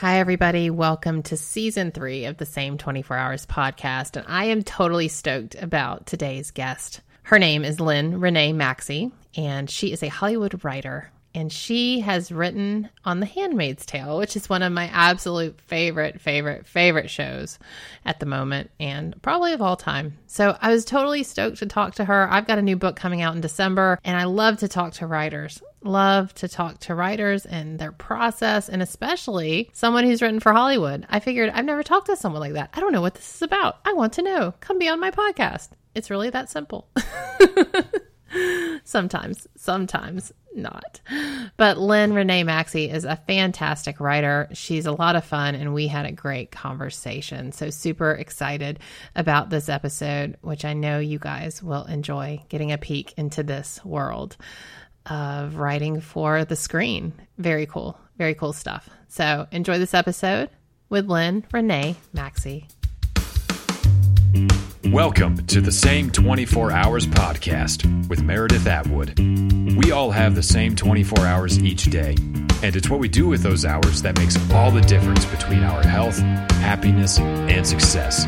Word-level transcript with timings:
Hi, 0.00 0.18
everybody. 0.18 0.68
Welcome 0.68 1.22
to 1.22 1.38
season 1.38 1.90
three 1.90 2.26
of 2.26 2.36
the 2.36 2.44
Same 2.44 2.76
24 2.76 3.16
Hours 3.16 3.46
podcast. 3.46 4.16
And 4.16 4.26
I 4.28 4.44
am 4.44 4.62
totally 4.62 5.08
stoked 5.08 5.54
about 5.54 6.04
today's 6.04 6.50
guest. 6.50 7.00
Her 7.22 7.38
name 7.38 7.64
is 7.64 7.80
Lynn 7.80 8.20
Renee 8.20 8.52
Maxcy, 8.52 9.10
and 9.38 9.70
she 9.70 9.92
is 9.92 10.02
a 10.02 10.08
Hollywood 10.08 10.62
writer. 10.62 11.10
And 11.34 11.50
she 11.50 12.00
has 12.00 12.30
written 12.30 12.90
on 13.06 13.20
The 13.20 13.26
Handmaid's 13.26 13.86
Tale, 13.86 14.18
which 14.18 14.36
is 14.36 14.50
one 14.50 14.62
of 14.62 14.70
my 14.70 14.88
absolute 14.88 15.58
favorite, 15.62 16.20
favorite, 16.20 16.66
favorite 16.66 17.08
shows 17.08 17.58
at 18.04 18.20
the 18.20 18.26
moment 18.26 18.70
and 18.78 19.20
probably 19.22 19.54
of 19.54 19.62
all 19.62 19.76
time. 19.76 20.18
So 20.26 20.58
I 20.60 20.72
was 20.72 20.84
totally 20.84 21.22
stoked 21.22 21.58
to 21.58 21.66
talk 21.66 21.94
to 21.94 22.04
her. 22.04 22.30
I've 22.30 22.46
got 22.46 22.58
a 22.58 22.62
new 22.62 22.76
book 22.76 22.96
coming 22.96 23.22
out 23.22 23.34
in 23.34 23.40
December, 23.40 23.98
and 24.04 24.18
I 24.18 24.24
love 24.24 24.58
to 24.58 24.68
talk 24.68 24.92
to 24.94 25.06
writers 25.06 25.62
love 25.86 26.34
to 26.34 26.48
talk 26.48 26.78
to 26.80 26.94
writers 26.94 27.46
and 27.46 27.78
their 27.78 27.92
process, 27.92 28.68
and 28.68 28.82
especially 28.82 29.70
someone 29.72 30.04
who's 30.04 30.22
written 30.22 30.40
for 30.40 30.52
Hollywood. 30.52 31.06
I 31.08 31.20
figured 31.20 31.50
I've 31.50 31.64
never 31.64 31.82
talked 31.82 32.06
to 32.06 32.16
someone 32.16 32.40
like 32.40 32.54
that. 32.54 32.70
I 32.74 32.80
don't 32.80 32.92
know 32.92 33.00
what 33.00 33.14
this 33.14 33.36
is 33.36 33.42
about. 33.42 33.78
I 33.84 33.92
want 33.92 34.14
to 34.14 34.22
know. 34.22 34.54
Come 34.60 34.78
be 34.78 34.88
on 34.88 35.00
my 35.00 35.10
podcast. 35.10 35.70
It's 35.94 36.10
really 36.10 36.30
that 36.30 36.50
simple. 36.50 36.88
sometimes, 38.84 39.46
sometimes 39.56 40.32
not. 40.54 41.00
But 41.56 41.78
Lynn 41.78 42.12
Renee 42.12 42.44
Maxcy 42.44 42.92
is 42.92 43.04
a 43.04 43.16
fantastic 43.16 44.00
writer. 44.00 44.48
She's 44.52 44.86
a 44.86 44.92
lot 44.92 45.16
of 45.16 45.24
fun, 45.24 45.54
and 45.54 45.74
we 45.74 45.86
had 45.86 46.06
a 46.06 46.12
great 46.12 46.50
conversation. 46.50 47.52
So, 47.52 47.70
super 47.70 48.12
excited 48.12 48.80
about 49.14 49.50
this 49.50 49.68
episode, 49.68 50.36
which 50.40 50.64
I 50.64 50.72
know 50.72 50.98
you 50.98 51.18
guys 51.18 51.62
will 51.62 51.84
enjoy 51.84 52.42
getting 52.48 52.72
a 52.72 52.78
peek 52.78 53.14
into 53.16 53.42
this 53.42 53.84
world 53.84 54.36
of 55.10 55.56
writing 55.56 56.00
for 56.00 56.44
the 56.44 56.56
screen. 56.56 57.12
Very 57.38 57.66
cool. 57.66 57.98
Very 58.18 58.34
cool 58.34 58.52
stuff. 58.52 58.88
So 59.08 59.46
enjoy 59.50 59.78
this 59.78 59.94
episode 59.94 60.50
with 60.88 61.06
Lynn 61.06 61.44
Renee 61.52 61.96
Maxcy. 62.14 62.68
Welcome 64.92 65.44
to 65.46 65.60
the 65.60 65.72
Same 65.72 66.10
24 66.10 66.70
Hours 66.70 67.06
podcast 67.06 68.08
with 68.08 68.22
Meredith 68.22 68.66
Atwood. 68.66 69.18
We 69.76 69.90
all 69.90 70.12
have 70.12 70.36
the 70.36 70.42
same 70.42 70.76
24 70.76 71.26
hours 71.26 71.58
each 71.58 71.84
day, 71.86 72.14
and 72.62 72.76
it's 72.76 72.88
what 72.88 73.00
we 73.00 73.08
do 73.08 73.26
with 73.26 73.42
those 73.42 73.64
hours 73.64 74.00
that 74.02 74.16
makes 74.16 74.36
all 74.52 74.70
the 74.70 74.80
difference 74.82 75.24
between 75.24 75.64
our 75.64 75.82
health, 75.82 76.18
happiness, 76.18 77.18
and 77.18 77.66
success. 77.66 78.26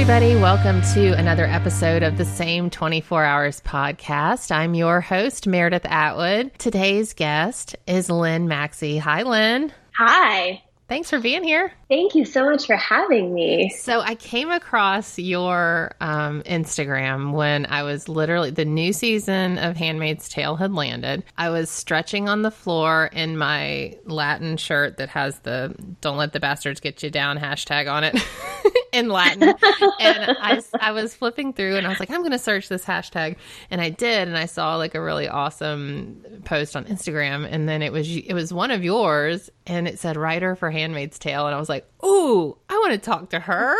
Everybody. 0.00 0.34
Welcome 0.34 0.80
to 0.94 1.12
another 1.18 1.44
episode 1.44 2.02
of 2.02 2.16
the 2.16 2.24
Same 2.24 2.70
24 2.70 3.22
Hours 3.22 3.60
podcast. 3.60 4.50
I'm 4.50 4.72
your 4.72 5.02
host, 5.02 5.46
Meredith 5.46 5.84
Atwood. 5.84 6.58
Today's 6.58 7.12
guest 7.12 7.76
is 7.86 8.08
Lynn 8.08 8.48
Maxcy. 8.48 8.98
Hi, 8.98 9.24
Lynn. 9.24 9.74
Hi. 9.98 10.62
Thanks 10.88 11.10
for 11.10 11.20
being 11.20 11.44
here. 11.44 11.74
Thank 11.90 12.14
you 12.14 12.24
so 12.24 12.46
much 12.46 12.66
for 12.66 12.76
having 12.76 13.34
me. 13.34 13.68
So, 13.68 14.00
I 14.00 14.14
came 14.14 14.50
across 14.50 15.18
your 15.18 15.92
um, 16.00 16.42
Instagram 16.44 17.32
when 17.32 17.66
I 17.66 17.82
was 17.82 18.08
literally 18.08 18.50
the 18.50 18.64
new 18.64 18.94
season 18.94 19.58
of 19.58 19.76
Handmaid's 19.76 20.30
Tale 20.30 20.56
had 20.56 20.72
landed. 20.72 21.24
I 21.36 21.50
was 21.50 21.68
stretching 21.68 22.26
on 22.26 22.40
the 22.40 22.50
floor 22.50 23.10
in 23.12 23.36
my 23.36 23.98
Latin 24.06 24.56
shirt 24.56 24.96
that 24.96 25.10
has 25.10 25.38
the 25.40 25.74
Don't 26.00 26.16
Let 26.16 26.32
the 26.32 26.40
Bastards 26.40 26.80
Get 26.80 27.02
You 27.02 27.10
Down 27.10 27.38
hashtag 27.38 27.92
on 27.92 28.02
it. 28.02 28.16
in 29.00 29.08
Latin. 29.08 29.42
and 29.42 30.36
I, 30.40 30.62
I 30.80 30.92
was 30.92 31.14
flipping 31.14 31.52
through 31.52 31.76
and 31.76 31.86
I 31.86 31.90
was 31.90 31.98
like, 31.98 32.10
I'm 32.10 32.20
going 32.20 32.30
to 32.32 32.38
search 32.38 32.68
this 32.68 32.84
hashtag. 32.84 33.36
And 33.70 33.80
I 33.80 33.90
did. 33.90 34.28
And 34.28 34.36
I 34.38 34.46
saw 34.46 34.76
like 34.76 34.94
a 34.94 35.00
really 35.00 35.28
awesome 35.28 36.24
post 36.44 36.76
on 36.76 36.84
Instagram. 36.84 37.46
And 37.50 37.68
then 37.68 37.82
it 37.82 37.92
was, 37.92 38.08
it 38.08 38.34
was 38.34 38.52
one 38.52 38.70
of 38.70 38.84
yours 38.84 39.50
and 39.66 39.88
it 39.88 39.98
said 39.98 40.16
writer 40.16 40.54
for 40.54 40.70
Handmaid's 40.70 41.18
Tale. 41.18 41.46
And 41.46 41.54
I 41.54 41.58
was 41.58 41.68
like, 41.68 41.86
Ooh, 42.04 42.56
I 42.68 42.74
want 42.78 42.92
to 42.92 42.98
talk 42.98 43.30
to 43.30 43.40
her. 43.40 43.76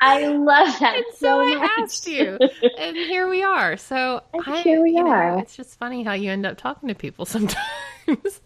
I 0.00 0.28
love 0.28 0.78
that 0.78 0.94
and 0.94 1.04
so, 1.12 1.18
so 1.18 1.40
I 1.40 1.68
asked 1.78 2.06
you, 2.06 2.38
and 2.78 2.96
here 2.96 3.28
we 3.28 3.42
are. 3.42 3.76
So 3.76 4.22
I, 4.46 4.60
here 4.60 4.80
we 4.80 4.96
are. 4.96 5.32
Know, 5.32 5.38
it's 5.40 5.56
just 5.56 5.76
funny 5.76 6.04
how 6.04 6.12
you 6.12 6.30
end 6.30 6.46
up 6.46 6.56
talking 6.56 6.88
to 6.88 6.94
people 6.94 7.24
sometimes. 7.24 7.60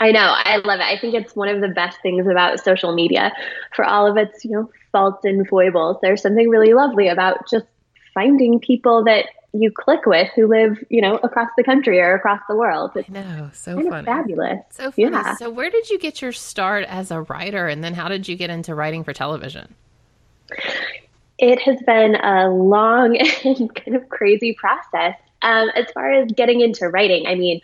I 0.00 0.12
know. 0.12 0.34
I 0.36 0.56
love 0.58 0.80
it. 0.80 0.84
I 0.84 0.98
think 0.98 1.14
it's 1.14 1.34
one 1.36 1.48
of 1.48 1.60
the 1.60 1.68
best 1.68 2.00
things 2.02 2.26
about 2.26 2.60
social 2.60 2.94
media 2.94 3.32
for 3.74 3.84
all 3.84 4.06
of 4.06 4.16
its, 4.16 4.44
you 4.44 4.50
know, 4.52 4.70
faults 4.92 5.24
and 5.24 5.46
foibles. 5.48 5.98
There's 6.02 6.22
something 6.22 6.48
really 6.48 6.74
lovely 6.74 7.08
about 7.08 7.48
just 7.48 7.66
finding 8.14 8.60
people 8.60 9.04
that 9.04 9.26
you 9.52 9.70
click 9.70 10.06
with 10.06 10.28
who 10.34 10.46
live, 10.46 10.82
you 10.90 11.00
know, 11.00 11.16
across 11.16 11.48
the 11.56 11.64
country 11.64 12.00
or 12.00 12.14
across 12.14 12.40
the 12.48 12.56
world. 12.56 12.92
It's 12.94 13.08
I 13.08 13.12
know, 13.12 13.50
so 13.52 13.76
funny, 13.88 14.04
fabulous, 14.04 14.60
so 14.70 14.90
funny. 14.90 15.10
Yeah. 15.10 15.34
So, 15.36 15.50
where 15.50 15.70
did 15.70 15.88
you 15.90 15.98
get 15.98 16.22
your 16.22 16.32
start 16.32 16.84
as 16.84 17.10
a 17.10 17.22
writer, 17.22 17.68
and 17.68 17.82
then 17.82 17.94
how 17.94 18.08
did 18.08 18.28
you 18.28 18.36
get 18.36 18.50
into 18.50 18.74
writing 18.74 19.04
for 19.04 19.12
television? 19.12 19.74
It 21.38 21.60
has 21.60 21.80
been 21.82 22.16
a 22.16 22.48
long 22.50 23.16
and 23.44 23.74
kind 23.74 23.96
of 23.96 24.08
crazy 24.08 24.54
process. 24.54 25.16
Um, 25.42 25.70
as 25.74 25.86
far 25.92 26.12
as 26.12 26.32
getting 26.32 26.60
into 26.60 26.88
writing, 26.88 27.26
I 27.26 27.34
mean, 27.34 27.60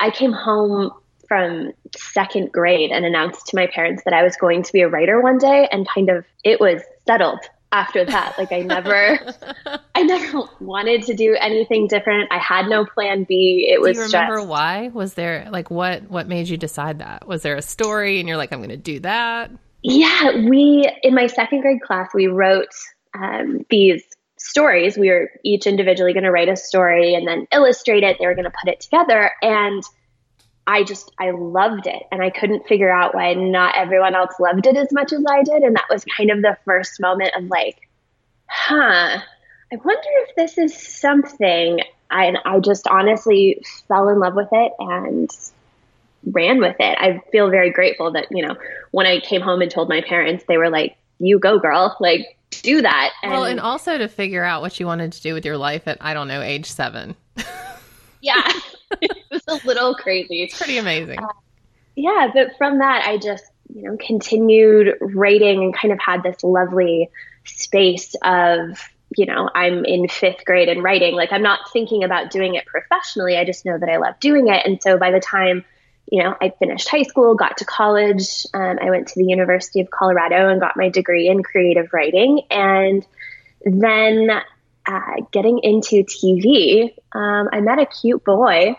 I 0.00 0.10
came 0.10 0.32
home 0.32 0.92
from 1.28 1.72
second 1.96 2.52
grade 2.52 2.90
and 2.90 3.04
announced 3.04 3.46
to 3.48 3.56
my 3.56 3.66
parents 3.66 4.02
that 4.04 4.14
I 4.14 4.22
was 4.22 4.36
going 4.36 4.62
to 4.62 4.72
be 4.72 4.80
a 4.80 4.88
writer 4.88 5.20
one 5.20 5.38
day 5.38 5.68
and 5.70 5.86
kind 5.88 6.08
of 6.10 6.24
it 6.44 6.60
was 6.60 6.82
settled 7.06 7.40
after 7.72 8.04
that. 8.04 8.38
Like 8.38 8.52
I 8.52 8.60
never 8.60 9.18
I 9.94 10.02
never 10.02 10.42
wanted 10.60 11.04
to 11.04 11.14
do 11.14 11.36
anything 11.38 11.88
different. 11.88 12.32
I 12.32 12.38
had 12.38 12.66
no 12.68 12.84
plan 12.84 13.24
B. 13.24 13.68
It 13.70 13.80
was 13.80 13.96
do 13.96 14.02
you 14.02 14.06
remember 14.06 14.36
just, 14.36 14.48
why? 14.48 14.90
Was 14.92 15.14
there 15.14 15.48
like 15.50 15.70
what 15.70 16.10
what 16.10 16.28
made 16.28 16.48
you 16.48 16.56
decide 16.56 17.00
that? 17.00 17.26
Was 17.26 17.42
there 17.42 17.56
a 17.56 17.62
story 17.62 18.18
and 18.20 18.28
you're 18.28 18.36
like 18.36 18.52
I'm 18.52 18.60
going 18.60 18.70
to 18.70 18.76
do 18.76 19.00
that? 19.00 19.50
Yeah, 19.82 20.48
we 20.48 20.90
in 21.02 21.14
my 21.14 21.26
second 21.26 21.60
grade 21.60 21.82
class 21.82 22.10
we 22.14 22.26
wrote 22.26 22.68
um, 23.14 23.64
these 23.70 24.02
stories. 24.38 24.96
We 24.96 25.10
were 25.10 25.30
each 25.44 25.66
individually 25.66 26.12
going 26.12 26.24
to 26.24 26.30
write 26.30 26.48
a 26.48 26.56
story 26.56 27.14
and 27.14 27.26
then 27.26 27.46
illustrate 27.52 28.02
it. 28.02 28.18
They 28.18 28.26
were 28.26 28.34
going 28.34 28.44
to 28.44 28.50
put 28.50 28.70
it 28.70 28.80
together 28.80 29.32
and 29.42 29.82
I 30.66 30.82
just 30.82 31.12
I 31.18 31.30
loved 31.30 31.86
it 31.86 32.02
and 32.10 32.22
I 32.22 32.30
couldn't 32.30 32.66
figure 32.66 32.90
out 32.90 33.14
why 33.14 33.34
not 33.34 33.76
everyone 33.76 34.14
else 34.14 34.34
loved 34.40 34.66
it 34.66 34.76
as 34.76 34.92
much 34.92 35.12
as 35.12 35.24
I 35.28 35.42
did 35.42 35.62
and 35.62 35.76
that 35.76 35.86
was 35.88 36.04
kind 36.16 36.30
of 36.30 36.42
the 36.42 36.56
first 36.64 37.00
moment 37.00 37.30
of 37.36 37.44
like 37.44 37.88
huh 38.46 39.20
I 39.72 39.76
wonder 39.76 40.08
if 40.28 40.36
this 40.36 40.58
is 40.58 40.76
something 40.76 41.80
I, 42.10 42.26
and 42.26 42.38
I 42.44 42.60
just 42.60 42.86
honestly 42.86 43.62
fell 43.88 44.08
in 44.08 44.20
love 44.20 44.34
with 44.34 44.48
it 44.52 44.72
and 44.78 45.30
ran 46.24 46.60
with 46.60 46.76
it. 46.78 46.98
I 47.00 47.20
feel 47.32 47.50
very 47.50 47.70
grateful 47.70 48.12
that, 48.12 48.28
you 48.30 48.46
know, 48.46 48.56
when 48.92 49.06
I 49.06 49.20
came 49.20 49.40
home 49.40 49.62
and 49.62 49.70
told 49.70 49.88
my 49.88 50.02
parents, 50.02 50.44
they 50.46 50.56
were 50.56 50.70
like, 50.70 50.96
you 51.18 51.38
go 51.38 51.58
girl, 51.58 51.96
like 51.98 52.38
do 52.50 52.82
that. 52.82 53.12
And, 53.22 53.32
well, 53.32 53.44
and 53.44 53.58
also 53.58 53.98
to 53.98 54.06
figure 54.08 54.44
out 54.44 54.62
what 54.62 54.78
you 54.78 54.86
wanted 54.86 55.12
to 55.14 55.22
do 55.22 55.34
with 55.34 55.44
your 55.44 55.56
life 55.56 55.88
at, 55.88 55.98
I 56.00 56.14
don't 56.14 56.28
know, 56.28 56.42
age 56.42 56.66
seven. 56.66 57.16
yeah. 58.20 58.52
it 59.00 59.16
was 59.30 59.42
a 59.48 59.66
little 59.66 59.94
crazy. 59.94 60.42
It's 60.42 60.56
pretty 60.56 60.78
amazing. 60.78 61.18
Uh, 61.18 61.28
yeah, 61.94 62.30
but 62.32 62.56
from 62.58 62.78
that, 62.78 63.06
I 63.06 63.18
just, 63.18 63.44
you 63.74 63.82
know, 63.82 63.96
continued 63.96 64.94
writing 65.00 65.62
and 65.62 65.74
kind 65.74 65.92
of 65.92 65.98
had 65.98 66.22
this 66.22 66.42
lovely 66.44 67.10
space 67.44 68.14
of, 68.22 68.78
you 69.16 69.26
know, 69.26 69.48
I'm 69.54 69.84
in 69.84 70.08
fifth 70.08 70.44
grade 70.44 70.68
and 70.68 70.82
writing. 70.82 71.14
Like, 71.14 71.32
I'm 71.32 71.42
not 71.42 71.72
thinking 71.72 72.04
about 72.04 72.30
doing 72.30 72.54
it 72.54 72.66
professionally. 72.66 73.36
I 73.36 73.44
just 73.44 73.64
know 73.64 73.78
that 73.78 73.88
I 73.88 73.96
love 73.96 74.20
doing 74.20 74.48
it. 74.48 74.64
And 74.66 74.82
so 74.82 74.98
by 74.98 75.10
the 75.10 75.20
time, 75.20 75.64
you 76.10 76.22
know, 76.22 76.36
I 76.40 76.50
finished 76.50 76.88
high 76.88 77.02
school, 77.02 77.34
got 77.34 77.56
to 77.58 77.64
college, 77.64 78.46
um, 78.54 78.78
I 78.80 78.90
went 78.90 79.08
to 79.08 79.14
the 79.16 79.24
University 79.24 79.80
of 79.80 79.90
Colorado 79.90 80.48
and 80.48 80.60
got 80.60 80.76
my 80.76 80.88
degree 80.88 81.28
in 81.28 81.42
creative 81.42 81.92
writing. 81.92 82.42
And 82.50 83.04
then 83.64 84.30
uh, 84.86 85.16
getting 85.32 85.58
into 85.62 86.04
TV, 86.04 86.94
um, 87.12 87.48
I 87.52 87.60
met 87.60 87.78
a 87.78 87.86
cute 87.86 88.24
boy 88.24 88.76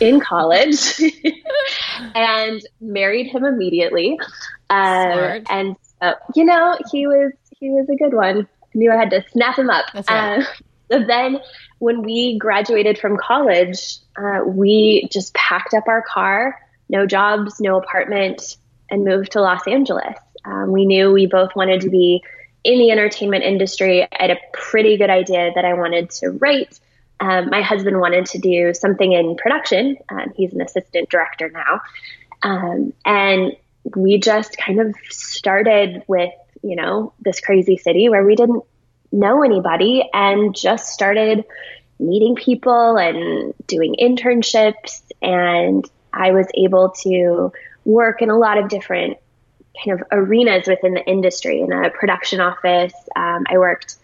in 0.00 0.20
college 0.28 1.00
and 2.14 2.62
married 2.80 3.28
him 3.28 3.44
immediately. 3.44 4.18
Uh, 4.68 5.40
and 5.48 5.76
uh, 6.00 6.14
you 6.34 6.44
know, 6.44 6.76
he 6.90 7.06
was 7.06 7.32
he 7.58 7.70
was 7.70 7.88
a 7.88 7.96
good 7.96 8.14
one. 8.14 8.46
I 8.62 8.78
knew 8.78 8.92
I 8.92 8.96
had 8.96 9.10
to 9.10 9.24
snap 9.30 9.58
him 9.58 9.70
up. 9.70 9.86
Right. 9.94 10.08
Uh, 10.08 10.44
so 10.92 11.04
then, 11.06 11.38
when 11.78 12.02
we 12.02 12.38
graduated 12.38 12.98
from 12.98 13.16
college, 13.16 13.96
uh, 14.16 14.40
we 14.44 15.08
just 15.10 15.32
packed 15.34 15.74
up 15.74 15.88
our 15.88 16.02
car, 16.02 16.58
no 16.88 17.06
jobs, 17.06 17.60
no 17.60 17.78
apartment, 17.78 18.56
and 18.90 19.04
moved 19.04 19.32
to 19.32 19.40
Los 19.40 19.66
Angeles. 19.66 20.16
Um, 20.44 20.70
we 20.70 20.86
knew 20.86 21.12
we 21.12 21.26
both 21.26 21.56
wanted 21.56 21.80
to 21.80 21.90
be 21.90 22.22
in 22.66 22.80
the 22.80 22.90
entertainment 22.90 23.44
industry, 23.44 24.02
I 24.02 24.08
had 24.18 24.30
a 24.32 24.38
pretty 24.52 24.96
good 24.96 25.08
idea 25.08 25.52
that 25.54 25.64
I 25.64 25.74
wanted 25.74 26.10
to 26.10 26.30
write. 26.30 26.80
Um, 27.20 27.48
my 27.48 27.62
husband 27.62 28.00
wanted 28.00 28.26
to 28.26 28.38
do 28.38 28.74
something 28.74 29.12
in 29.12 29.36
production. 29.36 29.96
Um, 30.08 30.32
he's 30.36 30.52
an 30.52 30.60
assistant 30.60 31.08
director 31.08 31.48
now. 31.48 31.80
Um, 32.42 32.92
and 33.04 33.52
we 33.94 34.18
just 34.18 34.56
kind 34.58 34.80
of 34.80 34.96
started 35.08 36.02
with, 36.08 36.32
you 36.64 36.74
know, 36.74 37.12
this 37.20 37.40
crazy 37.40 37.76
city 37.76 38.08
where 38.08 38.24
we 38.24 38.34
didn't 38.34 38.64
know 39.12 39.44
anybody 39.44 40.02
and 40.12 40.54
just 40.54 40.88
started 40.88 41.44
meeting 42.00 42.34
people 42.34 42.96
and 42.96 43.54
doing 43.68 43.94
internships. 43.94 45.02
And 45.22 45.88
I 46.12 46.32
was 46.32 46.48
able 46.54 46.90
to 47.04 47.52
work 47.84 48.22
in 48.22 48.28
a 48.28 48.36
lot 48.36 48.58
of 48.58 48.68
different 48.68 49.18
kind 49.84 50.00
of 50.00 50.06
arenas 50.12 50.66
within 50.66 50.94
the 50.94 51.04
industry 51.06 51.60
in 51.60 51.72
a 51.72 51.90
production 51.90 52.40
office. 52.40 52.94
Um, 53.14 53.44
I 53.48 53.58
worked 53.58 53.96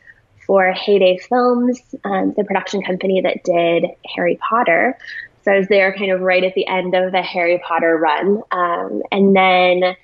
for 0.46 0.72
Heyday 0.72 1.18
Films, 1.18 1.80
um, 2.04 2.34
the 2.36 2.44
production 2.44 2.82
company 2.82 3.20
that 3.20 3.44
did 3.44 3.86
Harry 4.14 4.38
Potter. 4.48 4.98
So 5.44 5.52
I 5.52 5.58
was 5.58 5.68
there 5.68 5.94
kind 5.94 6.12
of 6.12 6.20
right 6.20 6.44
at 6.44 6.54
the 6.54 6.66
end 6.66 6.94
of 6.94 7.12
the 7.12 7.22
Harry 7.22 7.60
Potter 7.66 7.96
run. 7.96 8.42
Um, 8.50 9.02
and 9.10 9.34
then 9.34 9.96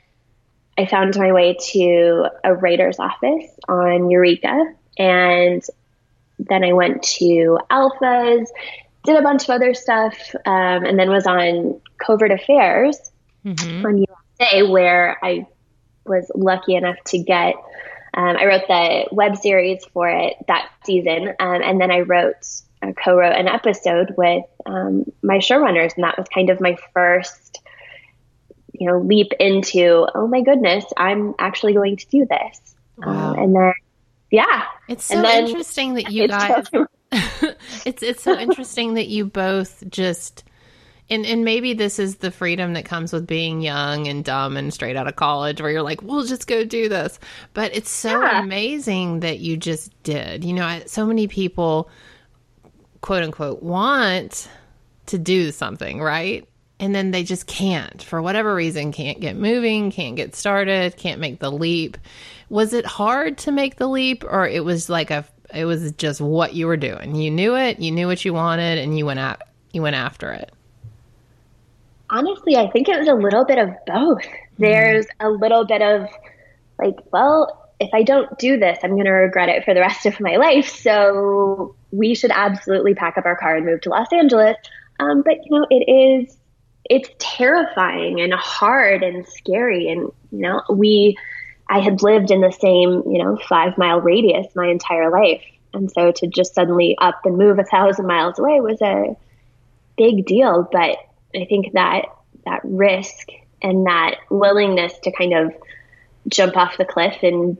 I 0.76 0.86
found 0.86 1.16
my 1.16 1.32
way 1.32 1.56
to 1.72 2.26
a 2.44 2.54
writer's 2.54 2.98
office 2.98 3.50
on 3.68 4.10
Eureka. 4.10 4.74
And 4.96 5.62
then 6.38 6.64
I 6.64 6.72
went 6.72 7.02
to 7.02 7.58
Alphas, 7.70 8.46
did 9.04 9.16
a 9.16 9.22
bunch 9.22 9.44
of 9.44 9.50
other 9.50 9.74
stuff, 9.74 10.16
um, 10.46 10.84
and 10.84 10.98
then 10.98 11.10
was 11.10 11.26
on 11.26 11.80
Covert 11.98 12.30
Affairs 12.30 13.10
mm-hmm. 13.44 13.86
on 13.86 13.98
USA, 13.98 14.62
where 14.62 15.18
I 15.22 15.46
was 16.08 16.30
lucky 16.34 16.74
enough 16.74 16.96
to 17.06 17.18
get. 17.18 17.54
Um, 18.14 18.36
I 18.36 18.46
wrote 18.46 18.66
the 18.66 19.06
web 19.12 19.36
series 19.36 19.84
for 19.92 20.08
it 20.08 20.34
that 20.48 20.70
season, 20.84 21.28
um, 21.38 21.62
and 21.62 21.80
then 21.80 21.90
I 21.90 22.00
wrote, 22.00 22.36
uh, 22.82 22.92
co-wrote 22.92 23.36
an 23.36 23.48
episode 23.48 24.14
with 24.16 24.44
um, 24.66 25.04
my 25.22 25.38
showrunners, 25.38 25.94
and 25.94 26.04
that 26.04 26.18
was 26.18 26.26
kind 26.32 26.50
of 26.50 26.60
my 26.60 26.76
first, 26.94 27.60
you 28.72 28.86
know, 28.86 28.98
leap 28.98 29.32
into. 29.38 30.06
Oh 30.14 30.26
my 30.26 30.42
goodness, 30.42 30.84
I'm 30.96 31.34
actually 31.38 31.74
going 31.74 31.96
to 31.96 32.06
do 32.08 32.26
this, 32.26 32.74
um, 33.02 33.14
wow. 33.14 33.34
and 33.34 33.54
then 33.54 33.72
yeah, 34.30 34.64
it's 34.88 35.04
so 35.04 35.24
interesting 35.24 35.94
that 35.94 36.10
you 36.10 36.28
guys. 36.28 36.66
it's 37.86 38.02
it's 38.02 38.22
so 38.22 38.38
interesting 38.38 38.94
that 38.94 39.08
you 39.08 39.24
both 39.24 39.82
just 39.88 40.44
and 41.10 41.24
and 41.24 41.44
maybe 41.44 41.72
this 41.72 41.98
is 41.98 42.16
the 42.16 42.30
freedom 42.30 42.74
that 42.74 42.84
comes 42.84 43.12
with 43.12 43.26
being 43.26 43.60
young 43.60 44.06
and 44.08 44.24
dumb 44.24 44.56
and 44.56 44.72
straight 44.72 44.96
out 44.96 45.06
of 45.06 45.16
college 45.16 45.60
where 45.60 45.70
you're 45.70 45.82
like 45.82 46.02
we'll 46.02 46.24
just 46.24 46.46
go 46.46 46.64
do 46.64 46.88
this. 46.88 47.18
But 47.54 47.74
it's 47.74 47.90
so 47.90 48.22
yeah. 48.22 48.42
amazing 48.42 49.20
that 49.20 49.38
you 49.38 49.56
just 49.56 49.90
did. 50.02 50.44
You 50.44 50.52
know 50.54 50.82
so 50.86 51.06
many 51.06 51.26
people 51.26 51.90
quote 53.00 53.22
unquote 53.22 53.62
want 53.62 54.48
to 55.06 55.18
do 55.18 55.50
something 55.50 56.02
right? 56.02 56.46
And 56.80 56.94
then 56.94 57.10
they 57.10 57.24
just 57.24 57.46
can't. 57.46 58.00
For 58.02 58.22
whatever 58.22 58.54
reason 58.54 58.92
can't 58.92 59.18
get 59.18 59.36
moving 59.36 59.90
can't 59.90 60.16
get 60.16 60.34
started 60.34 60.96
can't 60.96 61.20
make 61.20 61.40
the 61.40 61.50
leap. 61.50 61.96
Was 62.50 62.72
it 62.72 62.86
hard 62.86 63.38
to 63.38 63.52
make 63.52 63.76
the 63.76 63.88
leap 63.88 64.24
or 64.24 64.46
it 64.46 64.64
was 64.64 64.88
like 64.88 65.10
a 65.10 65.24
it 65.54 65.64
was 65.64 65.92
just 65.92 66.20
what 66.20 66.52
you 66.52 66.66
were 66.66 66.76
doing? 66.76 67.14
You 67.14 67.30
knew 67.30 67.56
it 67.56 67.78
you 67.78 67.92
knew 67.92 68.06
what 68.06 68.26
you 68.26 68.34
wanted 68.34 68.76
and 68.76 68.98
you 68.98 69.06
went 69.06 69.20
out 69.20 69.42
you 69.72 69.80
went 69.80 69.96
after 69.96 70.32
it 70.32 70.52
honestly, 72.10 72.56
I 72.56 72.70
think 72.70 72.88
it 72.88 72.98
was 72.98 73.08
a 73.08 73.14
little 73.14 73.44
bit 73.44 73.58
of 73.58 73.70
both. 73.86 74.22
Mm-hmm. 74.22 74.62
There's 74.62 75.06
a 75.20 75.28
little 75.28 75.64
bit 75.64 75.82
of 75.82 76.08
like, 76.78 76.96
well, 77.12 77.70
if 77.80 77.90
I 77.92 78.02
don't 78.02 78.38
do 78.38 78.58
this, 78.58 78.78
I'm 78.82 78.92
going 78.92 79.04
to 79.04 79.10
regret 79.10 79.48
it 79.48 79.64
for 79.64 79.74
the 79.74 79.80
rest 79.80 80.06
of 80.06 80.20
my 80.20 80.36
life. 80.36 80.68
So 80.68 81.76
we 81.92 82.14
should 82.14 82.32
absolutely 82.32 82.94
pack 82.94 83.16
up 83.18 83.26
our 83.26 83.36
car 83.36 83.56
and 83.56 83.66
move 83.66 83.80
to 83.82 83.90
Los 83.90 84.12
Angeles. 84.12 84.56
Um, 85.00 85.22
but 85.22 85.36
you 85.44 85.58
know, 85.58 85.66
it 85.70 85.88
is, 85.88 86.36
it's 86.84 87.08
terrifying 87.18 88.20
and 88.20 88.32
hard 88.32 89.02
and 89.02 89.26
scary. 89.26 89.88
And, 89.88 90.10
you 90.32 90.40
know, 90.40 90.62
we, 90.70 91.16
I 91.68 91.80
had 91.80 92.02
lived 92.02 92.30
in 92.30 92.40
the 92.40 92.50
same, 92.50 93.02
you 93.12 93.22
know, 93.22 93.38
five 93.48 93.78
mile 93.78 94.00
radius 94.00 94.46
my 94.56 94.68
entire 94.68 95.10
life. 95.10 95.42
And 95.74 95.90
so 95.90 96.10
to 96.12 96.26
just 96.26 96.54
suddenly 96.54 96.96
up 97.00 97.20
and 97.24 97.36
move 97.36 97.58
a 97.58 97.64
thousand 97.64 98.06
miles 98.06 98.38
away 98.38 98.60
was 98.60 98.80
a 98.82 99.16
big 99.96 100.26
deal. 100.26 100.68
But 100.72 100.98
I 101.34 101.44
think 101.44 101.72
that 101.72 102.02
that 102.44 102.60
risk 102.64 103.28
and 103.62 103.86
that 103.86 104.16
willingness 104.30 104.98
to 105.00 105.12
kind 105.12 105.34
of 105.34 105.54
jump 106.28 106.56
off 106.56 106.78
the 106.78 106.84
cliff 106.84 107.22
and 107.22 107.56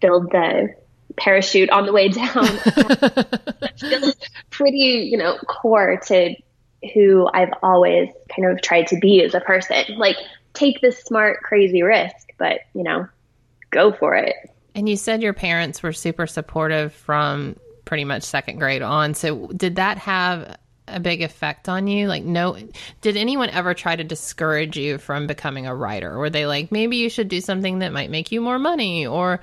build 0.00 0.30
the 0.30 0.74
parachute 1.16 1.70
on 1.70 1.86
the 1.86 1.92
way 1.92 2.08
down 2.08 2.46
feels 3.78 4.16
pretty, 4.50 5.08
you 5.10 5.16
know, 5.16 5.36
core 5.46 6.00
to 6.06 6.34
who 6.94 7.28
I've 7.32 7.52
always 7.62 8.08
kind 8.34 8.50
of 8.50 8.60
tried 8.62 8.88
to 8.88 8.98
be 8.98 9.22
as 9.22 9.34
a 9.34 9.40
person. 9.40 9.84
Like 9.96 10.16
take 10.54 10.80
this 10.80 11.02
smart, 11.02 11.42
crazy 11.42 11.82
risk, 11.82 12.32
but 12.38 12.60
you 12.74 12.82
know, 12.82 13.08
go 13.70 13.92
for 13.92 14.14
it. 14.14 14.34
And 14.74 14.88
you 14.88 14.96
said 14.96 15.22
your 15.22 15.34
parents 15.34 15.82
were 15.82 15.92
super 15.92 16.26
supportive 16.26 16.92
from 16.92 17.56
pretty 17.84 18.04
much 18.04 18.22
second 18.22 18.58
grade 18.58 18.82
on. 18.82 19.14
So 19.14 19.48
did 19.48 19.76
that 19.76 19.98
have 19.98 20.56
a 20.92 21.00
big 21.00 21.22
effect 21.22 21.68
on 21.68 21.86
you? 21.86 22.08
Like, 22.08 22.24
no, 22.24 22.56
did 23.00 23.16
anyone 23.16 23.50
ever 23.50 23.74
try 23.74 23.96
to 23.96 24.04
discourage 24.04 24.76
you 24.76 24.98
from 24.98 25.26
becoming 25.26 25.66
a 25.66 25.74
writer? 25.74 26.16
Were 26.18 26.30
they 26.30 26.46
like, 26.46 26.70
maybe 26.70 26.96
you 26.96 27.08
should 27.08 27.28
do 27.28 27.40
something 27.40 27.80
that 27.80 27.92
might 27.92 28.10
make 28.10 28.32
you 28.32 28.40
more 28.40 28.58
money, 28.58 29.06
or 29.06 29.40